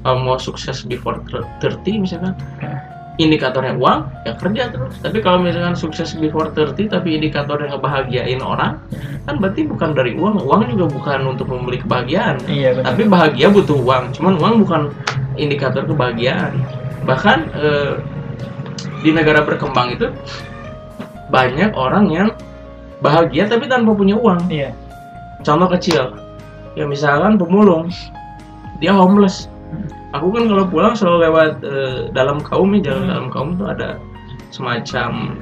Kalau 0.00 0.18
mau 0.18 0.36
sukses 0.36 0.82
before 0.82 1.20
30 1.60 1.98
misalkan. 1.98 2.32
Hmm. 2.58 2.78
indikatornya 3.20 3.76
uang 3.76 4.08
ya 4.24 4.32
kerja 4.40 4.72
terus. 4.72 4.96
Tapi 4.98 5.20
kalau 5.20 5.44
misalkan 5.44 5.76
sukses 5.76 6.16
before 6.16 6.48
30 6.48 6.88
tapi 6.88 7.12
indikatornya 7.12 7.76
ngebahagiain 7.76 8.40
orang 8.40 8.80
kan 9.28 9.36
berarti 9.36 9.68
bukan 9.68 9.92
dari 9.92 10.16
uang. 10.16 10.40
Uang 10.40 10.64
juga 10.72 10.88
bukan 10.88 11.20
untuk 11.28 11.52
membeli 11.52 11.76
kebahagiaan. 11.76 12.40
Iya 12.48 12.72
benar. 12.72 12.84
tapi 12.88 13.02
bahagia 13.04 13.52
butuh 13.52 13.76
uang. 13.76 14.16
Cuman 14.16 14.40
uang 14.40 14.54
bukan 14.64 14.82
indikator 15.36 15.84
kebahagiaan. 15.84 16.56
Bahkan 17.04 17.38
eh, 17.52 17.92
di 19.04 19.10
negara 19.12 19.44
berkembang 19.44 19.92
itu 19.92 20.08
banyak 21.32 21.72
orang 21.72 22.12
yang 22.12 22.28
bahagia 23.00 23.48
tapi 23.48 23.66
tanpa 23.66 23.96
punya 23.96 24.14
uang. 24.14 24.46
Iya. 24.52 24.76
contoh 25.42 25.66
kecil. 25.74 26.14
Ya 26.78 26.86
misalkan 26.86 27.34
pemulung. 27.34 27.90
Dia 28.78 28.94
homeless. 28.94 29.50
Aku 30.14 30.30
kan 30.30 30.46
kalau 30.46 30.64
pulang 30.70 30.94
selalu 30.94 31.18
lewat 31.26 31.52
eh, 31.64 31.98
dalam 32.14 32.38
kaum 32.44 32.70
ya 32.78 32.92
jalan 32.92 33.02
Hmm. 33.02 33.10
dalam 33.10 33.26
kaum 33.32 33.48
tuh 33.58 33.66
ada 33.72 33.98
semacam 34.54 35.34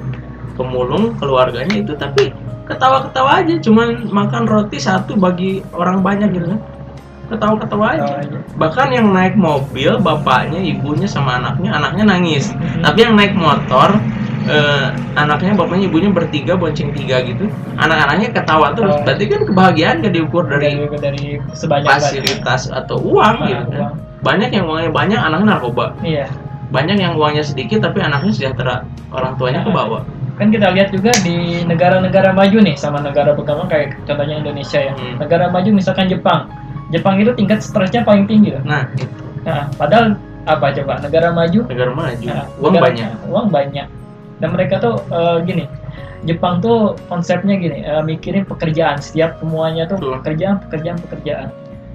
pemulung 0.57 1.18
keluarganya 1.20 1.84
itu. 1.84 1.93
Tapi 1.99 2.32
ketawa-ketawa 2.64 3.45
aja 3.45 3.55
cuman 3.61 4.09
makan 4.09 4.49
roti 4.49 4.78
satu 4.80 5.18
bagi 5.20 5.61
orang 5.76 6.01
banyak 6.01 6.32
gitu 6.32 6.47
kan. 6.57 6.61
Ketawa-ketawa 7.28 7.86
aja. 7.93 8.01
Ketawa 8.09 8.18
aja. 8.24 8.38
bahkan 8.57 8.88
yang 8.88 9.12
naik 9.12 9.36
mobil 9.36 10.01
bapaknya 10.01 10.64
ibunya 10.64 11.05
sama 11.05 11.36
anaknya 11.43 11.76
anaknya 11.76 12.05
nangis. 12.09 12.51
Hmm. 12.57 12.80
tapi 12.80 13.05
yang 13.05 13.14
naik 13.20 13.36
motor 13.36 14.01
eh, 14.47 14.86
anaknya 15.14 15.53
bapaknya 15.53 15.86
ibunya 15.86 16.09
bertiga 16.09 16.55
bonceng 16.55 16.93
tiga 16.93 17.20
gitu. 17.20 17.49
Anak-anaknya 17.76 18.32
ketawa 18.32 18.72
terus 18.72 18.95
Oh. 18.95 19.03
berarti 19.03 19.24
kan 19.26 19.41
kebahagiaan 19.45 19.95
gak 20.01 20.14
diukur 20.14 20.45
dari 20.45 20.78
dari 20.78 20.97
dari 20.97 21.24
sebanyak 21.53 21.91
fasilitas 21.91 22.70
atau 22.70 22.97
uang 22.99 23.36
Ah, 23.36 23.47
gitu 23.47 23.64
kan. 23.68 23.80
uang. 23.80 23.95
banyak 24.20 24.51
yang 24.53 24.64
uangnya 24.64 24.91
banyak 24.91 25.16
anaknya 25.18 25.47
narkoba. 25.51 25.86
Iya. 26.01 26.28
Banyak 26.70 26.97
yang 26.97 27.12
uangnya 27.16 27.43
sedikit 27.43 27.82
tapi 27.82 27.99
anaknya 27.99 28.30
sejahtera. 28.30 28.84
Orang 29.11 29.34
tuanya 29.34 29.61
ke 29.61 29.68
bawah 29.68 30.05
kan 30.36 30.49
kita 30.49 30.72
lihat 30.72 30.88
juga 30.88 31.12
di 31.20 31.68
negara-negara 31.68 32.32
maju 32.32 32.64
nih 32.64 32.72
sama 32.72 32.97
negara 32.99 33.36
berkembang 33.36 33.68
kayak 33.68 33.93
contohnya 34.05 34.41
Indonesia 34.41 34.80
ya. 34.80 34.97
Hmm. 34.97 35.20
negara 35.20 35.53
maju 35.53 35.68
misalkan 35.68 36.09
Jepang. 36.09 36.49
Jepang 36.88 37.20
itu 37.20 37.28
tingkat 37.36 37.61
stresnya 37.61 38.01
paling 38.03 38.24
tinggi 38.24 38.57
loh. 38.57 38.64
Nah 38.64 38.88
itu 38.95 39.05
nah 39.41 39.68
padahal 39.76 40.16
apa 40.43 40.72
coba? 40.72 40.97
Negara 40.99 41.28
maju? 41.30 41.61
Negara 41.68 41.93
maju. 41.93 42.24
Nah, 42.24 42.45
uang 42.57 42.72
negara- 42.72 42.84
banyak. 42.88 43.09
uang 43.28 43.47
banyak 43.49 43.86
dan 44.41 44.49
mereka 44.51 44.80
tuh 44.80 44.97
eh, 45.09 45.38
gini 45.45 45.64
Jepang 46.20 46.61
tuh 46.61 47.01
konsepnya 47.09 47.57
gini 47.57 47.80
eh, 47.80 48.03
mikirin 48.05 48.45
pekerjaan. 48.45 49.01
Setiap 49.01 49.41
semuanya 49.41 49.88
tuh 49.88 49.97
Betul. 49.97 50.20
pekerjaan 50.20 50.57
pekerjaan 50.64 50.99
pekerjaan. 51.01 51.49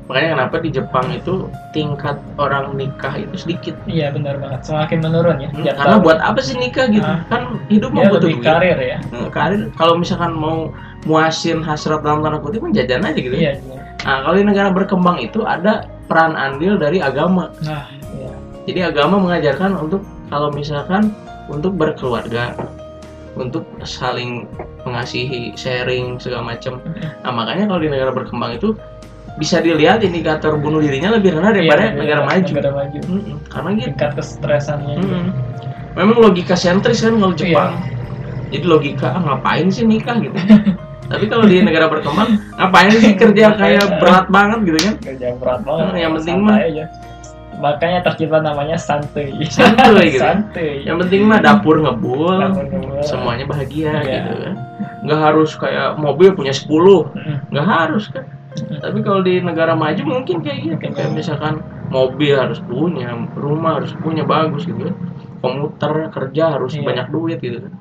Makanya 0.05 0.29
kenapa 0.37 0.55
di 0.61 0.69
Jepang 0.69 1.09
itu 1.09 1.49
tingkat 1.73 2.17
orang 2.37 2.77
nikah 2.77 3.17
itu 3.17 3.33
sedikit? 3.37 3.73
Iya 3.85 4.13
benar 4.13 4.37
banget. 4.37 4.61
Semakin 4.65 5.01
menurun 5.01 5.37
ya 5.41 5.49
Hmm, 5.49 5.65
karena 5.65 5.97
tahun. 5.97 6.05
buat 6.05 6.19
apa 6.21 6.39
sih 6.41 6.53
nikah 6.57 6.85
gitu? 6.89 7.05
Ah. 7.05 7.25
kan 7.25 7.57
hidup 7.69 7.89
mau 7.89 8.05
butuh 8.05 8.29
duit. 8.29 8.41
karir 8.41 8.77
ya. 8.77 8.97
Nah, 9.09 9.29
karir. 9.33 9.73
Kalau 9.73 9.97
misalkan 9.97 10.33
mau 10.33 10.69
muasin 11.05 11.61
hasrat 11.61 12.01
dalam 12.01 12.21
tanda 12.21 12.37
kutip 12.37 12.61
kan 12.61 12.73
jajan 12.73 13.01
aja 13.01 13.17
gitu. 13.17 13.33
Iya 13.33 13.57
iya. 13.57 13.77
nah 14.05 14.21
kalau 14.21 14.37
di 14.37 14.45
negara 14.45 14.69
berkembang 14.69 15.17
itu 15.17 15.41
ada 15.41 15.89
peran 16.05 16.37
andil 16.37 16.77
dari 16.77 17.01
agama. 17.01 17.49
Nah 17.65 17.89
iya. 18.13 18.29
Jadi 18.65 18.79
agama 18.85 19.17
mengajarkan 19.17 19.73
untuk 19.77 20.01
kalau 20.29 20.49
misalkan 20.49 21.13
untuk 21.47 21.73
berkeluarga 21.73 22.55
untuk 23.35 23.67
saling 23.83 24.47
mengasihi 24.83 25.51
sharing 25.53 26.15
segala 26.17 26.55
macam 26.55 26.79
nah 27.19 27.31
makanya 27.31 27.67
kalau 27.67 27.81
di 27.81 27.89
negara 27.89 28.11
berkembang 28.11 28.55
itu 28.55 28.73
bisa 29.35 29.59
dilihat 29.59 29.99
indikator 29.99 30.55
bunuh 30.55 30.79
dirinya 30.79 31.11
lebih 31.11 31.35
rendah 31.35 31.51
daripada 31.51 31.91
Iya, 31.91 31.99
negara 31.99 32.21
iya, 32.21 32.27
maju. 32.29 32.51
negara 32.55 32.71
maju. 32.71 32.99
Mm-mm, 33.03 33.37
karena 33.51 33.69
gitu. 33.73 33.85
Tingkat 33.91 34.11
kestresannya 34.15 34.93
juga. 34.95 35.11
Mm-mm. 35.11 35.25
memang 35.91 36.17
logika 36.21 36.55
sentris 36.55 37.03
kan 37.03 37.19
kalau 37.19 37.35
Jepang. 37.35 37.71
Iya. 37.75 37.91
jadi 38.47 38.63
logika 38.63 39.07
ah, 39.11 39.19
ngapain 39.21 39.67
sih 39.67 39.83
nikah? 39.83 40.15
gitu. 40.23 40.37
Tapi 41.11 41.25
kalau 41.27 41.43
di 41.45 41.59
negara 41.59 41.91
berkembang 41.91 42.39
ngapain 42.55 42.95
sih 42.95 43.11
kerja 43.11 43.51
kayak 43.53 43.99
berat 43.99 44.25
banget? 44.31 44.59
gitu 44.63 44.79
kan. 44.79 44.93
Kerja 45.03 45.27
berat 45.35 45.59
banget. 45.61 45.83
Hmm, 45.83 45.97
yang 45.99 46.11
penting 46.15 46.37
mah- 46.39 46.61
aja 46.63 46.85
makanya 47.57 47.99
tercipta 48.01 48.39
namanya 48.39 48.75
santuy 48.75 49.31
Santuy 49.45 50.09
gitu. 50.09 50.19
santuy 50.19 50.81
yang 50.81 50.97
penting 50.97 51.23
mah 51.23 51.39
dapur 51.39 51.77
ngebul 51.77 52.35
Dapur 52.35 52.63
ngebul. 52.63 52.99
semuanya 53.01 53.45
bahagia 53.45 53.91
Iya. 53.95 54.03
gitu 54.21 54.33
kan 54.41 54.55
nggak 55.01 55.19
harus 55.21 55.51
kayak 55.53 55.95
mobil 55.95 56.31
punya 56.31 56.51
10 56.51 56.67
Mm-mm. 56.67 57.37
nggak 57.49 57.67
harus 57.67 58.05
kan 58.07 58.25
tapi 58.55 58.99
kalau 59.01 59.19
di 59.19 59.39
negara 59.39 59.73
maju 59.73 60.01
mungkin 60.01 60.39
kayak 60.39 60.57
gitu 60.61 60.73
Mungkin 60.73 60.91
kayak 60.91 61.07
gitu. 61.07 61.17
misalkan 61.17 61.53
mobil 61.87 62.33
harus 62.33 62.59
punya 62.61 63.07
rumah 63.33 63.77
harus 63.77 63.91
punya 63.99 64.23
bagus 64.23 64.63
gitu 64.63 64.79
kan 64.85 64.95
komuter 65.39 65.91
kerja 66.09 66.43
harus 66.51 66.73
Iya. 66.73 66.83
banyak 66.83 67.07
duit 67.09 67.39
gitu 67.39 67.61
kan 67.61 67.73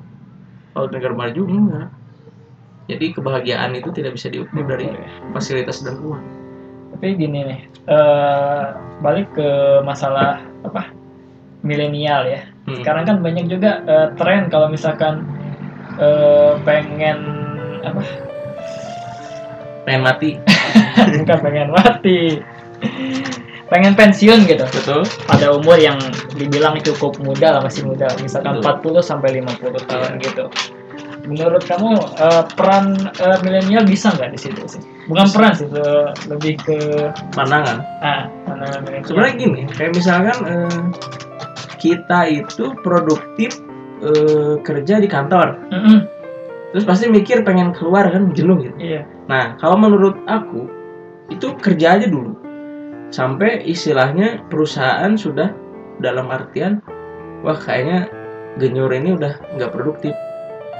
kalau 0.71 0.85
di 0.85 0.93
negara 0.93 1.13
maju 1.13 1.41
enggak 1.43 1.87
jadi 2.85 3.05
kebahagiaan 3.11 3.73
itu 3.73 3.89
tidak 3.89 4.13
bisa 4.13 4.29
diukur 4.29 4.61
dari 4.61 4.85
fasilitas 5.31 5.81
dan 5.81 5.97
uang 5.97 6.21
tapi 6.95 7.19
gini 7.19 7.39
nih 7.43 7.59
eh, 7.91 8.61
balik 9.03 9.35
ke 9.35 9.83
masalah 9.83 10.39
apa 10.63 10.89
milenial 11.61 12.23
ya. 12.23 12.41
Hmm. 12.65 12.81
sekarang 12.81 13.03
kan 13.05 13.17
banyak 13.21 13.45
juga 13.51 13.83
eh, 13.85 14.07
tren 14.17 14.47
kalau 14.47 14.71
misalkan 14.71 15.27
eh, 15.99 16.55
pengen 16.63 17.19
apa? 17.83 18.01
Pengen 19.85 20.01
mati. 20.01 20.31
Bukan 21.21 21.37
pengen 21.45 21.69
mati. 21.69 22.41
Pengen 23.69 23.93
pensiun 23.93 24.49
gitu. 24.49 24.65
Betul. 24.65 25.05
Pada 25.29 25.53
umur 25.53 25.77
yang 25.77 26.01
dibilang 26.33 26.73
cukup 26.81 27.21
muda 27.21 27.59
lah 27.59 27.61
masih 27.61 27.85
muda. 27.85 28.09
Misalkan 28.17 28.63
Betul. 28.65 28.97
40 29.03 29.05
sampai 29.05 29.29
50 29.45 29.85
tahun 29.85 30.11
Iya. 30.17 30.23
gitu 30.25 30.45
menurut 31.25 31.65
kamu 31.65 31.97
eh, 32.21 32.43
peran 32.53 32.95
eh, 33.17 33.37
milenial 33.41 33.85
bisa 33.85 34.13
nggak 34.13 34.31
di 34.33 34.39
situ 34.39 34.61
sih? 34.65 34.81
Bukan 35.09 35.27
peran 35.33 35.53
sih 35.53 35.67
le- 35.69 36.13
lebih 36.29 36.57
ke 36.61 36.77
pandangan. 37.33 37.81
Ah 38.01 38.29
mana 38.49 38.79
milenial. 38.85 39.05
Sebenarnya 39.09 39.33
gini 39.37 39.61
kayak 39.69 39.91
misalkan 39.97 40.37
eh, 40.45 40.81
kita 41.81 42.19
itu 42.29 42.73
produktif 42.85 43.57
eh, 44.05 44.61
kerja 44.61 45.01
di 45.01 45.07
kantor. 45.09 45.59
Mm-mm, 45.69 45.99
terus 46.73 46.85
pasti 46.85 47.09
mikir 47.09 47.41
pengen 47.45 47.73
keluar 47.73 48.09
kan 48.09 48.33
jenuh 48.33 48.61
gitu. 48.61 48.77
Iya. 48.77 49.01
Nah 49.29 49.57
kalau 49.57 49.77
menurut 49.77 50.17
aku 50.29 50.69
itu 51.33 51.57
kerja 51.57 51.99
aja 51.99 52.07
dulu. 52.09 52.37
Sampai 53.13 53.63
istilahnya 53.63 54.43
perusahaan 54.49 55.13
sudah 55.15 55.53
dalam 56.01 56.27
artian 56.27 56.83
wah 57.45 57.55
kayaknya 57.55 58.09
genyor 58.59 58.91
ini 58.91 59.15
udah 59.15 59.39
nggak 59.55 59.71
produktif 59.71 60.11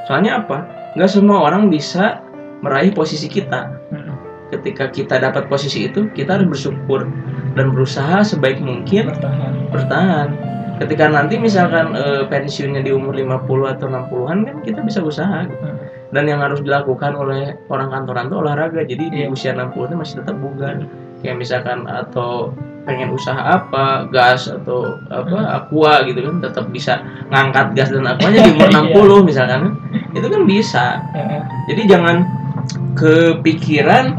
soalnya 0.05 0.39
apa 0.39 0.65
nggak 0.93 1.09
semua 1.09 1.43
orang 1.43 1.67
bisa 1.67 2.21
meraih 2.61 2.89
posisi 2.89 3.27
kita 3.27 3.67
Mm-mm. 3.91 4.15
ketika 4.49 4.87
kita 4.87 5.17
dapat 5.17 5.45
posisi 5.45 5.85
itu 5.85 6.07
kita 6.11 6.37
harus 6.37 6.47
bersyukur 6.49 7.05
dan 7.53 7.65
berusaha 7.69 8.21
sebaik 8.21 8.57
mungkin 8.59 9.09
bertahan 9.09 9.53
bertahan 9.69 10.29
ketika 10.75 11.07
nanti 11.07 11.35
misalkan 11.37 11.95
eh, 11.95 12.23
pensiunnya 12.25 12.81
di 12.81 12.91
umur 12.91 13.15
50 13.15 13.73
atau 13.75 13.87
60-an 13.87 14.37
kan 14.43 14.55
kita 14.61 14.79
bisa 14.81 14.99
usaha 14.99 15.47
gitu. 15.47 15.55
Hmm. 15.61 15.79
dan 16.11 16.23
yang 16.27 16.39
harus 16.39 16.59
dilakukan 16.59 17.15
oleh 17.15 17.55
orang 17.67 17.91
kantoran 17.91 18.27
itu 18.27 18.35
olahraga 18.37 18.81
jadi 18.83 19.03
di 19.07 19.19
Iya. 19.23 19.31
usia 19.31 19.51
60 19.51 19.71
itu 19.87 19.95
masih 19.95 20.15
tetap 20.23 20.35
bugar 20.37 20.83
kayak 21.19 21.37
misalkan 21.39 21.87
atau 21.87 22.51
pengen 22.85 23.09
usaha 23.09 23.39
apa 23.39 24.05
gas 24.11 24.45
atau 24.45 24.99
apa 25.09 25.31
Hmm. 25.31 25.57
aqua 25.57 26.05
gitu 26.05 26.21
kan 26.21 26.35
tetap 26.43 26.65
bisa 26.69 27.01
ngangkat 27.31 27.73
gas 27.73 27.89
dan 27.89 28.05
aquanya 28.05 28.39
di 28.45 28.51
umur 28.59 28.67
Iya. 28.69 28.79
60 29.23 29.29
misalkan 29.31 29.61
itu 30.15 30.27
kan 30.31 30.41
bisa 30.47 30.85
jadi 31.67 31.81
jangan 31.91 32.23
kepikiran 32.95 34.15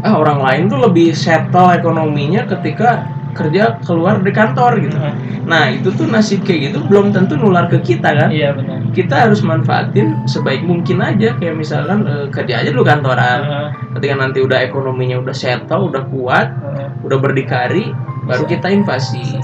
ah 0.00 0.14
orang 0.16 0.40
lain 0.40 0.62
tuh 0.68 0.80
lebih 0.80 1.12
settle 1.12 1.72
ekonominya 1.72 2.44
ketika 2.48 3.04
kerja 3.30 3.78
keluar 3.86 4.18
dari 4.18 4.34
kantor 4.34 4.72
gitu. 4.82 4.96
Heeh. 4.98 5.14
Nah 5.46 5.70
itu 5.70 5.88
tuh 5.94 6.06
nasib 6.10 6.42
kayak 6.42 6.70
gitu 6.70 6.78
belum 6.90 7.14
tentu 7.14 7.38
nular 7.38 7.70
ke 7.70 7.78
kita 7.80 8.10
kan. 8.12 8.28
iya 8.30 8.50
benar 8.52 8.82
Kita 8.90 9.28
harus 9.28 9.40
manfaatin 9.46 10.26
sebaik 10.26 10.66
mungkin 10.66 10.98
aja 10.98 11.38
kayak 11.38 11.54
misalkan 11.54 12.04
eh, 12.06 12.26
kerja 12.28 12.64
aja 12.64 12.70
dulu 12.74 12.82
kantoran. 12.82 13.40
Heeh. 13.46 13.68
Ketika 13.98 14.14
nanti 14.18 14.38
udah 14.42 14.58
ekonominya 14.66 15.22
udah 15.22 15.34
settle, 15.36 15.90
udah 15.94 16.02
kuat, 16.10 16.48
Heeh. 16.58 16.88
udah 17.06 17.18
berdikari, 17.22 17.94
baru 18.26 18.44
kita 18.50 18.66
invasi. 18.70 19.38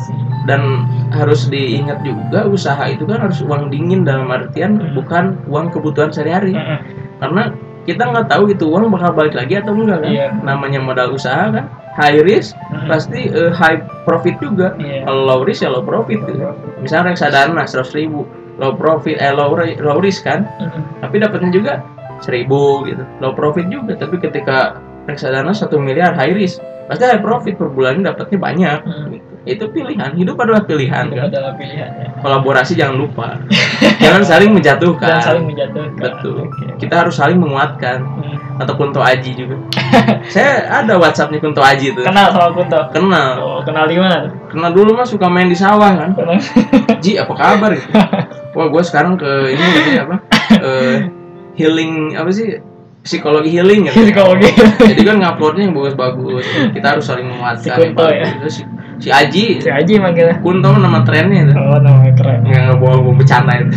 Dan 0.47 0.87
harus 1.11 1.47
diingat 1.47 2.01
juga 2.01 2.47
usaha 2.47 2.87
itu 2.87 3.03
kan 3.03 3.19
harus 3.19 3.43
uang 3.43 3.69
dingin 3.69 4.03
dalam 4.03 4.31
artian 4.31 4.79
Hmm. 4.79 4.95
bukan 4.95 5.25
uang 5.47 5.71
kebutuhan 5.71 6.15
sehari-hari 6.15 6.55
Heeh. 6.55 6.79
karena 7.19 7.51
kita 7.83 8.03
nggak 8.03 8.27
tahu 8.27 8.51
itu 8.51 8.67
uang 8.67 8.91
bakal 8.91 9.11
balik 9.13 9.35
lagi 9.35 9.59
atau 9.59 9.75
enggak 9.75 10.03
kan 10.03 10.11
Iya. 10.11 10.27
namanya 10.43 10.79
modal 10.79 11.11
usaha 11.11 11.51
kan 11.51 11.67
high 11.95 12.19
risk 12.21 12.55
Heeh. 12.59 12.87
pasti 12.87 13.21
eh, 13.27 13.51
high 13.51 13.79
profit 14.03 14.39
juga 14.39 14.75
Iya. 14.77 15.03
kalau 15.03 15.23
low 15.25 15.41
risk 15.43 15.63
ya 15.63 15.71
low 15.71 15.83
profit 15.83 16.19
gitu. 16.23 16.39
misalnya 16.79 17.15
reksadana 17.15 17.63
seratus 17.65 17.95
ribu 17.95 18.23
low 18.57 18.73
profit 18.73 19.19
eh 19.19 19.31
low, 19.31 19.55
low 19.57 19.99
risk 19.99 20.25
kan 20.25 20.47
Heeh. 20.59 20.81
tapi 21.03 21.17
dapatnya 21.19 21.51
juga 21.51 21.73
seribu 22.19 22.85
gitu 22.85 23.03
low 23.19 23.33
profit 23.33 23.67
juga 23.67 23.95
tapi 23.95 24.17
ketika 24.17 24.79
reksadana 25.07 25.51
satu 25.51 25.79
miliar 25.79 26.15
high 26.15 26.33
risk 26.33 26.59
pasti 26.87 27.03
high 27.03 27.19
profit 27.19 27.55
per 27.55 27.67
bulannya 27.67 28.03
dapatnya 28.05 28.39
banyak 28.39 28.79
Hmm. 28.83 29.11
gitu. 29.11 29.35
Itu 29.47 29.65
pilihan 29.71 30.11
hidup 30.13 30.37
adalah 30.37 30.67
pilihan 30.67 31.07
itu 31.07 31.17
kan 31.17 31.31
adalah 31.31 31.55
pilihan 31.55 31.91
ya 31.95 32.09
kolaborasi 32.19 32.75
jangan 32.75 32.99
lupa 32.99 33.39
jangan 34.03 34.23
saling 34.27 34.51
menjatuhkan 34.51 35.07
dan 35.07 35.23
saling 35.23 35.45
menjatuhkan 35.47 35.95
betul 35.97 36.51
Oke. 36.51 36.67
kita 36.83 36.95
harus 37.07 37.15
saling 37.15 37.39
menguatkan 37.39 38.03
Hmm. 38.17 38.65
atau 38.65 38.73
Kunto 38.75 39.05
Aji 39.05 39.37
juga. 39.37 39.61
saya 40.35 40.65
ada 40.81 40.97
WhatsAppnya 40.97 41.37
Kunto 41.39 41.61
Aji 41.61 41.93
tuh. 41.93 42.03
kenal 42.03 42.33
sama 42.33 42.49
Kunto 42.51 42.81
Kenal. 42.89 43.37
oh 43.37 43.61
kenal 43.61 43.85
di 43.85 44.01
mana? 44.01 44.33
Kenal 44.49 44.73
dulu 44.73 44.97
mah 44.97 45.05
suka 45.05 45.29
main 45.29 45.47
di 45.47 45.55
sawah 45.55 45.93
kan. 45.93 46.17
Kenal. 46.17 46.41
Ji 47.05 47.21
apa 47.21 47.37
kabar 47.37 47.77
gitu. 47.77 47.93
Wah 48.57 48.67
gue 48.67 48.83
sekarang 48.83 49.21
ke 49.21 49.53
ini 49.53 49.61
gitu 49.63 49.91
ya, 49.93 50.03
apa? 50.09 50.17
Eh, 50.57 50.97
healing 51.55 52.17
apa 52.17 52.33
sih? 52.33 52.57
Psikologi 53.05 53.53
healing 53.53 53.87
gitu. 53.87 54.09
Psikologi. 54.09 54.49
Jadi 54.81 55.03
kan 55.05 55.17
nguploadnya 55.21 55.63
yang 55.69 55.75
bagus-bagus. 55.77 56.45
Kita 56.73 56.87
harus 56.97 57.05
saling 57.05 57.29
menguatkan. 57.29 57.61
Si 57.61 57.69
Kunto 57.69 58.05
ya? 58.09 58.25
Terus 58.41 58.57
si 58.99 59.09
Aji 59.09 59.59
Si 59.59 59.69
Aji 59.69 59.97
manggilnya. 59.97 60.41
kun 60.41 60.59
tau 60.59 60.75
nama 60.75 61.01
trennya 61.03 61.45
itu 61.45 61.55
Oh, 61.55 61.77
namanya 61.77 62.13
keren. 62.15 62.41
yang 62.45 62.63
ngebawa 62.71 62.97
gue 62.99 63.15
bercanda 63.15 63.53
itu 63.57 63.77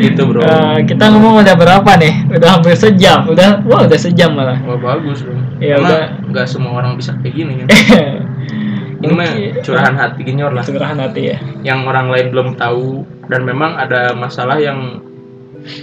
gitu 0.00 0.22
bro 0.24 0.40
Eh, 0.40 0.78
kita 0.86 1.04
ngomong 1.08 1.42
udah 1.42 1.54
berapa 1.54 1.90
nih? 1.96 2.12
Udah 2.30 2.48
hampir 2.54 2.74
sejam. 2.74 3.26
Udah, 3.26 3.60
wah 3.62 3.82
udah 3.82 3.98
sejam 3.98 4.32
malah. 4.32 4.58
Wah 4.62 4.78
bagus 4.78 5.20
bro 5.20 5.34
Ya, 5.58 5.76
karena 5.76 5.88
udah. 5.88 6.04
nggak 6.30 6.46
semua 6.46 6.72
orang 6.74 6.96
bisa 6.96 7.12
kayak 7.16 7.34
gini 7.34 7.52
kan 7.58 7.68
ini 9.02 9.12
mah 9.12 9.28
curahan 9.60 9.94
hati 9.94 10.20
genyor 10.22 10.50
lah 10.50 10.60
Curahan 10.60 10.96
hati 10.98 11.22
ya. 11.26 11.36
yang 11.62 11.84
orang 11.84 12.08
lain 12.08 12.28
belum 12.28 12.48
tahu 12.54 13.00
dan 13.26 13.42
memang 13.42 13.72
ada 13.74 14.12
masalah 14.12 14.56
yang 14.56 15.00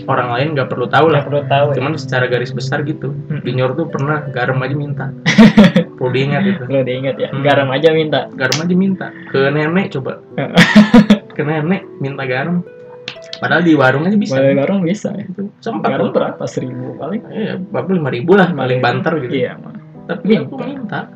orang 0.05 0.29
lain 0.31 0.47
nggak 0.53 0.65
perlu 0.67 0.85
tahu 0.85 1.09
lah 1.09 1.21
perlu 1.21 1.41
tahu. 1.43 1.71
ya. 1.71 1.75
cuman 1.75 1.93
secara 1.93 2.25
garis 2.25 2.49
besar 2.49 2.81
gitu 2.81 3.13
Hmm. 3.27 3.41
genyor 3.41 3.73
tuh 3.73 3.85
pernah 3.85 4.21
garam 4.27 4.57
aja 4.59 4.73
minta 4.73 5.05
perlu 5.97 6.13
diingat 6.13 6.41
itu 6.45 6.63
Perlu 6.63 6.81
diingat 6.85 7.15
ya. 7.17 7.29
Hmm. 7.33 7.43
Garam 7.43 7.69
aja 7.73 7.89
minta. 7.91 8.21
garam 8.37 8.57
aja 8.61 8.75
minta 8.77 9.07
ke 9.33 9.39
nenek 9.49 9.85
coba 9.97 10.21
ke 11.35 11.41
nenek 11.41 11.81
minta 11.99 12.23
garam 12.23 12.61
padahal 13.41 13.61
di 13.65 13.73
warung 13.77 14.05
aja 14.05 14.17
bisa 14.17 14.37
Boleh 14.37 14.53
garam 14.57 14.77
bisa 14.85 15.09
ya. 15.13 15.25
Itu 15.25 15.49
sempat 15.61 15.97
Garam 15.97 16.13
berapa? 16.13 16.43
Seribu 16.45 16.97
paling. 16.97 17.21
Iya, 17.29 17.53
berapa 17.61 17.89
lima 17.93 18.09
ribu 18.09 18.31
lah 18.37 18.49
paling 18.53 18.79
banter 18.81 19.13
gitu. 19.25 19.33
Iya. 19.45 19.57
Tapi 20.07 20.29
aku 20.37 20.55
minta 20.61 21.09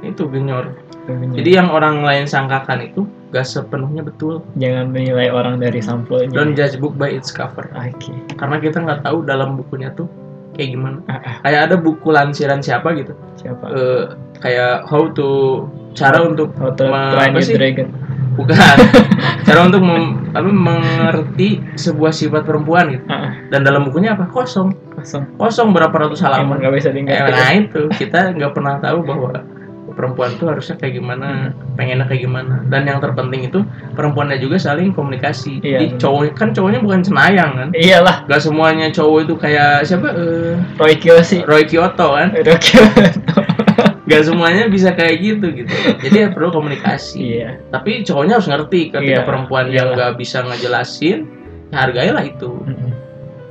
itu 0.00 0.24
genyor. 0.28 0.72
Jadi 1.10 1.50
yang 1.50 1.74
orang 1.74 2.06
lain 2.06 2.30
sangkakan 2.30 2.86
itu 2.86 3.02
gak 3.34 3.46
sepenuhnya 3.46 4.02
betul. 4.02 4.42
jangan 4.58 4.94
menilai 4.94 5.30
orang 5.30 5.58
dari 5.58 5.82
sampulnya. 5.82 6.30
Don't 6.30 6.54
judge 6.54 6.78
book 6.78 6.94
by 6.94 7.10
its 7.10 7.34
cover. 7.34 7.66
Oke. 7.74 8.14
Karena 8.38 8.56
kita 8.62 8.78
nggak 8.82 9.02
tahu 9.06 9.26
dalam 9.26 9.58
bukunya 9.58 9.90
tuh 9.94 10.06
kayak 10.60 10.70
gimana. 10.70 10.98
Ah, 11.06 11.16
ah, 11.16 11.34
Kayak 11.40 11.60
ada 11.64 11.76
buku 11.76 12.08
lansiran 12.08 12.60
siapa 12.60 12.92
gitu. 12.92 13.16
siapa? 13.34 13.64
Eh, 13.66 14.04
kayak 14.38 14.84
how 14.84 15.08
to 15.08 15.64
cara 15.92 16.20
untuk 16.20 16.52
Oh, 16.54 16.68
Hotel 16.68 16.86
ma- 16.86 17.10
Train 17.10 17.32
Your? 17.34 17.56
Dragon. 17.56 17.88
bukan 18.30 18.56
cara 19.42 19.60
untuk 19.62 19.80
mem- 19.80 20.30
apa, 20.30 20.46
mengerti 20.46 21.48
sebuah 21.74 22.10
sifat 22.10 22.44
perempuan 22.44 22.88
gitu. 22.90 23.04
Ah, 23.06 23.34
Dan 23.48 23.64
dalam 23.64 23.82
bukunya 23.82 24.12
apa? 24.12 24.24
Kosong. 24.26 24.70
kosong. 24.92 25.24
Kosong 25.34 25.72
berapa 25.72 25.92
ratus 25.92 26.20
halaman. 26.20 26.56
nggak 26.56 26.74
bisa 26.74 26.88
Eh, 26.88 26.94
diingat. 26.94 27.26
nah 27.26 27.50
itu 27.50 27.88
kita 27.90 28.32
nggak 28.32 28.52
pernah 28.52 28.76
tahu 28.78 29.00
bahwa 29.02 29.32
perempuan 30.00 30.32
tuh 30.40 30.48
harusnya 30.48 30.80
kayak 30.80 30.96
gimana, 30.96 31.52
pengennya 31.76 32.08
kayak 32.08 32.24
gimana. 32.24 32.64
Dan 32.72 32.88
yang 32.88 33.04
terpenting 33.04 33.44
itu 33.44 33.60
perempuannya 33.92 34.40
juga 34.40 34.56
saling 34.56 34.96
komunikasi. 34.96 35.60
Iya, 35.60 35.84
Jadi 35.84 35.86
cowok 36.00 36.32
kan 36.32 36.56
cowoknya 36.56 36.80
bukan 36.80 37.04
cenayang 37.04 37.52
kan. 37.52 37.68
Iyalah, 37.76 38.24
Gak 38.24 38.40
semuanya 38.40 38.88
cowok 38.88 39.28
itu 39.28 39.34
kayak 39.36 39.84
siapa? 39.84 40.08
Eh, 40.16 40.56
Roy 40.80 40.96
Kiyoshi. 40.96 41.44
Roy 41.44 41.68
Kyoto 41.68 42.16
kan. 42.16 42.32
Roy 42.48 42.56
Kiyoshi. 42.56 43.20
Gak 44.10 44.26
semuanya 44.26 44.66
bisa 44.66 44.90
kayak 44.96 45.22
gitu 45.22 45.46
gitu. 45.54 45.70
Jadi 46.02 46.16
ya 46.16 46.28
perlu 46.34 46.50
komunikasi. 46.50 47.20
Iya. 47.20 47.62
Tapi 47.70 48.02
cowoknya 48.02 48.40
harus 48.40 48.48
ngerti 48.50 48.90
ketika 48.90 49.22
Iya, 49.22 49.28
perempuan 49.28 49.70
yang 49.70 49.94
nggak 49.94 50.18
bisa 50.18 50.42
ngejelasin, 50.42 51.28
hargailah 51.70 52.24
itu. 52.26 52.50
Mm-mm. 52.66 52.90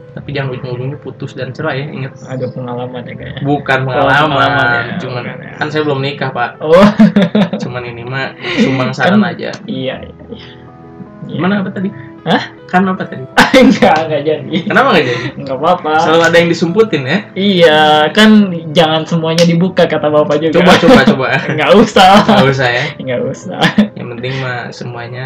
Tapi 0.09 0.29
jangan 0.33 0.49
ujung-ujungnya 0.53 0.97
putus 0.97 1.31
dan 1.33 1.53
cerai 1.53 1.83
ya, 1.83 1.87
ingat. 1.87 2.13
Ada 2.25 2.49
pengalaman 2.49 3.01
ya 3.05 3.13
kayaknya. 3.13 3.41
Bukan 3.45 3.79
pengalaman 3.85 4.29
pengalaman, 4.29 4.83
ya, 4.89 4.97
cuman 4.97 5.23
bukan 5.23 5.37
ya. 5.45 5.51
kan 5.55 5.67
saya 5.69 5.81
belum 5.85 5.99
nikah 6.01 6.29
pak. 6.31 6.49
Oh, 6.59 6.87
Cuman 7.63 7.83
ini 7.85 8.01
mah 8.01 8.33
sumbang 8.57 8.91
saran 8.91 9.19
Kan- 9.19 9.31
aja. 9.35 9.49
iya. 9.65 10.01
iya, 10.01 10.13
iya. 10.27 10.49
Gimana 11.29 11.61
apa 11.61 11.69
tadi? 11.69 11.93
Hah? 12.25 12.41
Kan 12.65 12.83
apa 12.83 13.05
tadi? 13.05 13.21
enggak, 13.63 13.95
enggak 14.09 14.21
jadi. 14.25 14.55
Kenapa 14.65 14.87
nggak 14.91 15.05
jadi? 15.05 15.25
Enggak 15.39 15.57
apa-apa. 15.61 15.91
Selalu 16.03 16.23
ada 16.25 16.37
yang 16.41 16.49
disumputin 16.49 17.03
ya. 17.05 17.17
Iya, 17.31 17.79
kan 18.11 18.29
jangan 18.73 19.05
semuanya 19.05 19.45
dibuka 19.45 19.85
kata 19.85 20.09
Bapak 20.09 20.41
juga. 20.41 20.57
Coba 20.59 20.73
coba 20.75 20.99
coba. 21.05 21.27
Enggak 21.53 21.69
usah. 21.77 22.25
Nggak 22.25 22.47
usah 22.49 22.67
ya. 22.67 22.83
Enggak 22.97 23.21
usah. 23.23 23.61
Yang 23.93 24.07
penting 24.17 24.33
mah 24.41 24.59
semuanya 24.73 25.25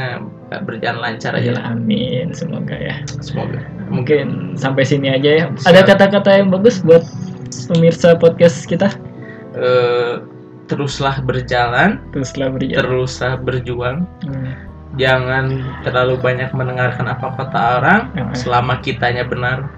berjalan 0.68 1.02
lancar 1.02 1.34
aja 1.34 1.50
Ya, 1.50 1.54
lah. 1.58 1.74
amin, 1.74 2.30
semoga 2.30 2.78
ya. 2.78 3.02
Semoga. 3.26 3.58
Mungkin 3.94 4.58
sampai 4.58 4.84
sini 4.84 5.08
aja 5.08 5.30
ya. 5.30 5.46
Siap. 5.54 5.70
Ada 5.70 5.82
kata-kata 5.86 6.30
yang 6.34 6.50
bagus 6.50 6.82
buat 6.82 7.06
pemirsa 7.70 8.18
podcast 8.18 8.66
kita? 8.66 8.90
Eh, 9.54 10.18
teruslah 10.66 11.22
berjalan, 11.22 12.02
Teruslah 12.10 12.50
berjalan. 12.50 12.76
teruslah 12.82 13.34
berjuang. 13.38 13.98
Hmm. 14.26 14.54
Jangan 14.94 15.46
terlalu 15.82 16.18
banyak 16.18 16.50
mendengarkan 16.52 17.06
apa 17.08 17.34
kata 17.34 17.60
orang 17.78 18.02
Hmm. 18.12 18.34
selama 18.34 18.82
kitanya 18.82 19.26
benar. 19.26 19.70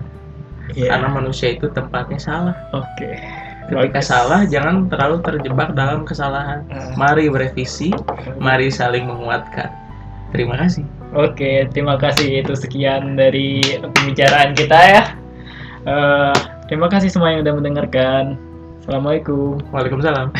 Iya. 0.71 0.95
Karena 0.95 1.07
manusia 1.11 1.51
itu 1.51 1.67
tempatnya 1.69 2.17
salah. 2.17 2.55
Oke. 2.71 3.19
Ketika 3.65 3.97
Bagus. 3.97 4.05
salah, 4.05 4.41
jangan 4.45 4.85
terlalu 4.87 5.25
terjebak 5.25 5.73
dalam 5.73 6.05
kesalahan. 6.05 6.63
Hmm. 6.69 6.93
Mari 6.95 7.27
berevisi, 7.27 7.89
mari 8.37 8.69
saling 8.69 9.03
menguatkan. 9.03 9.73
Terima 10.35 10.59
kasih. 10.59 10.83
Oke, 11.15 11.63
terima 11.71 11.95
kasih 11.95 12.43
itu 12.43 12.51
sekian 12.59 13.15
dari 13.15 13.63
pembicaraan 13.79 14.51
kita 14.51 14.75
ya. 14.75 15.03
Eh, 15.87 16.35
terima 16.67 16.91
kasih 16.91 17.07
semua 17.07 17.31
yang 17.31 17.47
udah 17.47 17.55
mendengarkan. 17.55 18.35
Assalamualaikum. 18.83 19.63
Waalaikumsalam. 19.71 20.35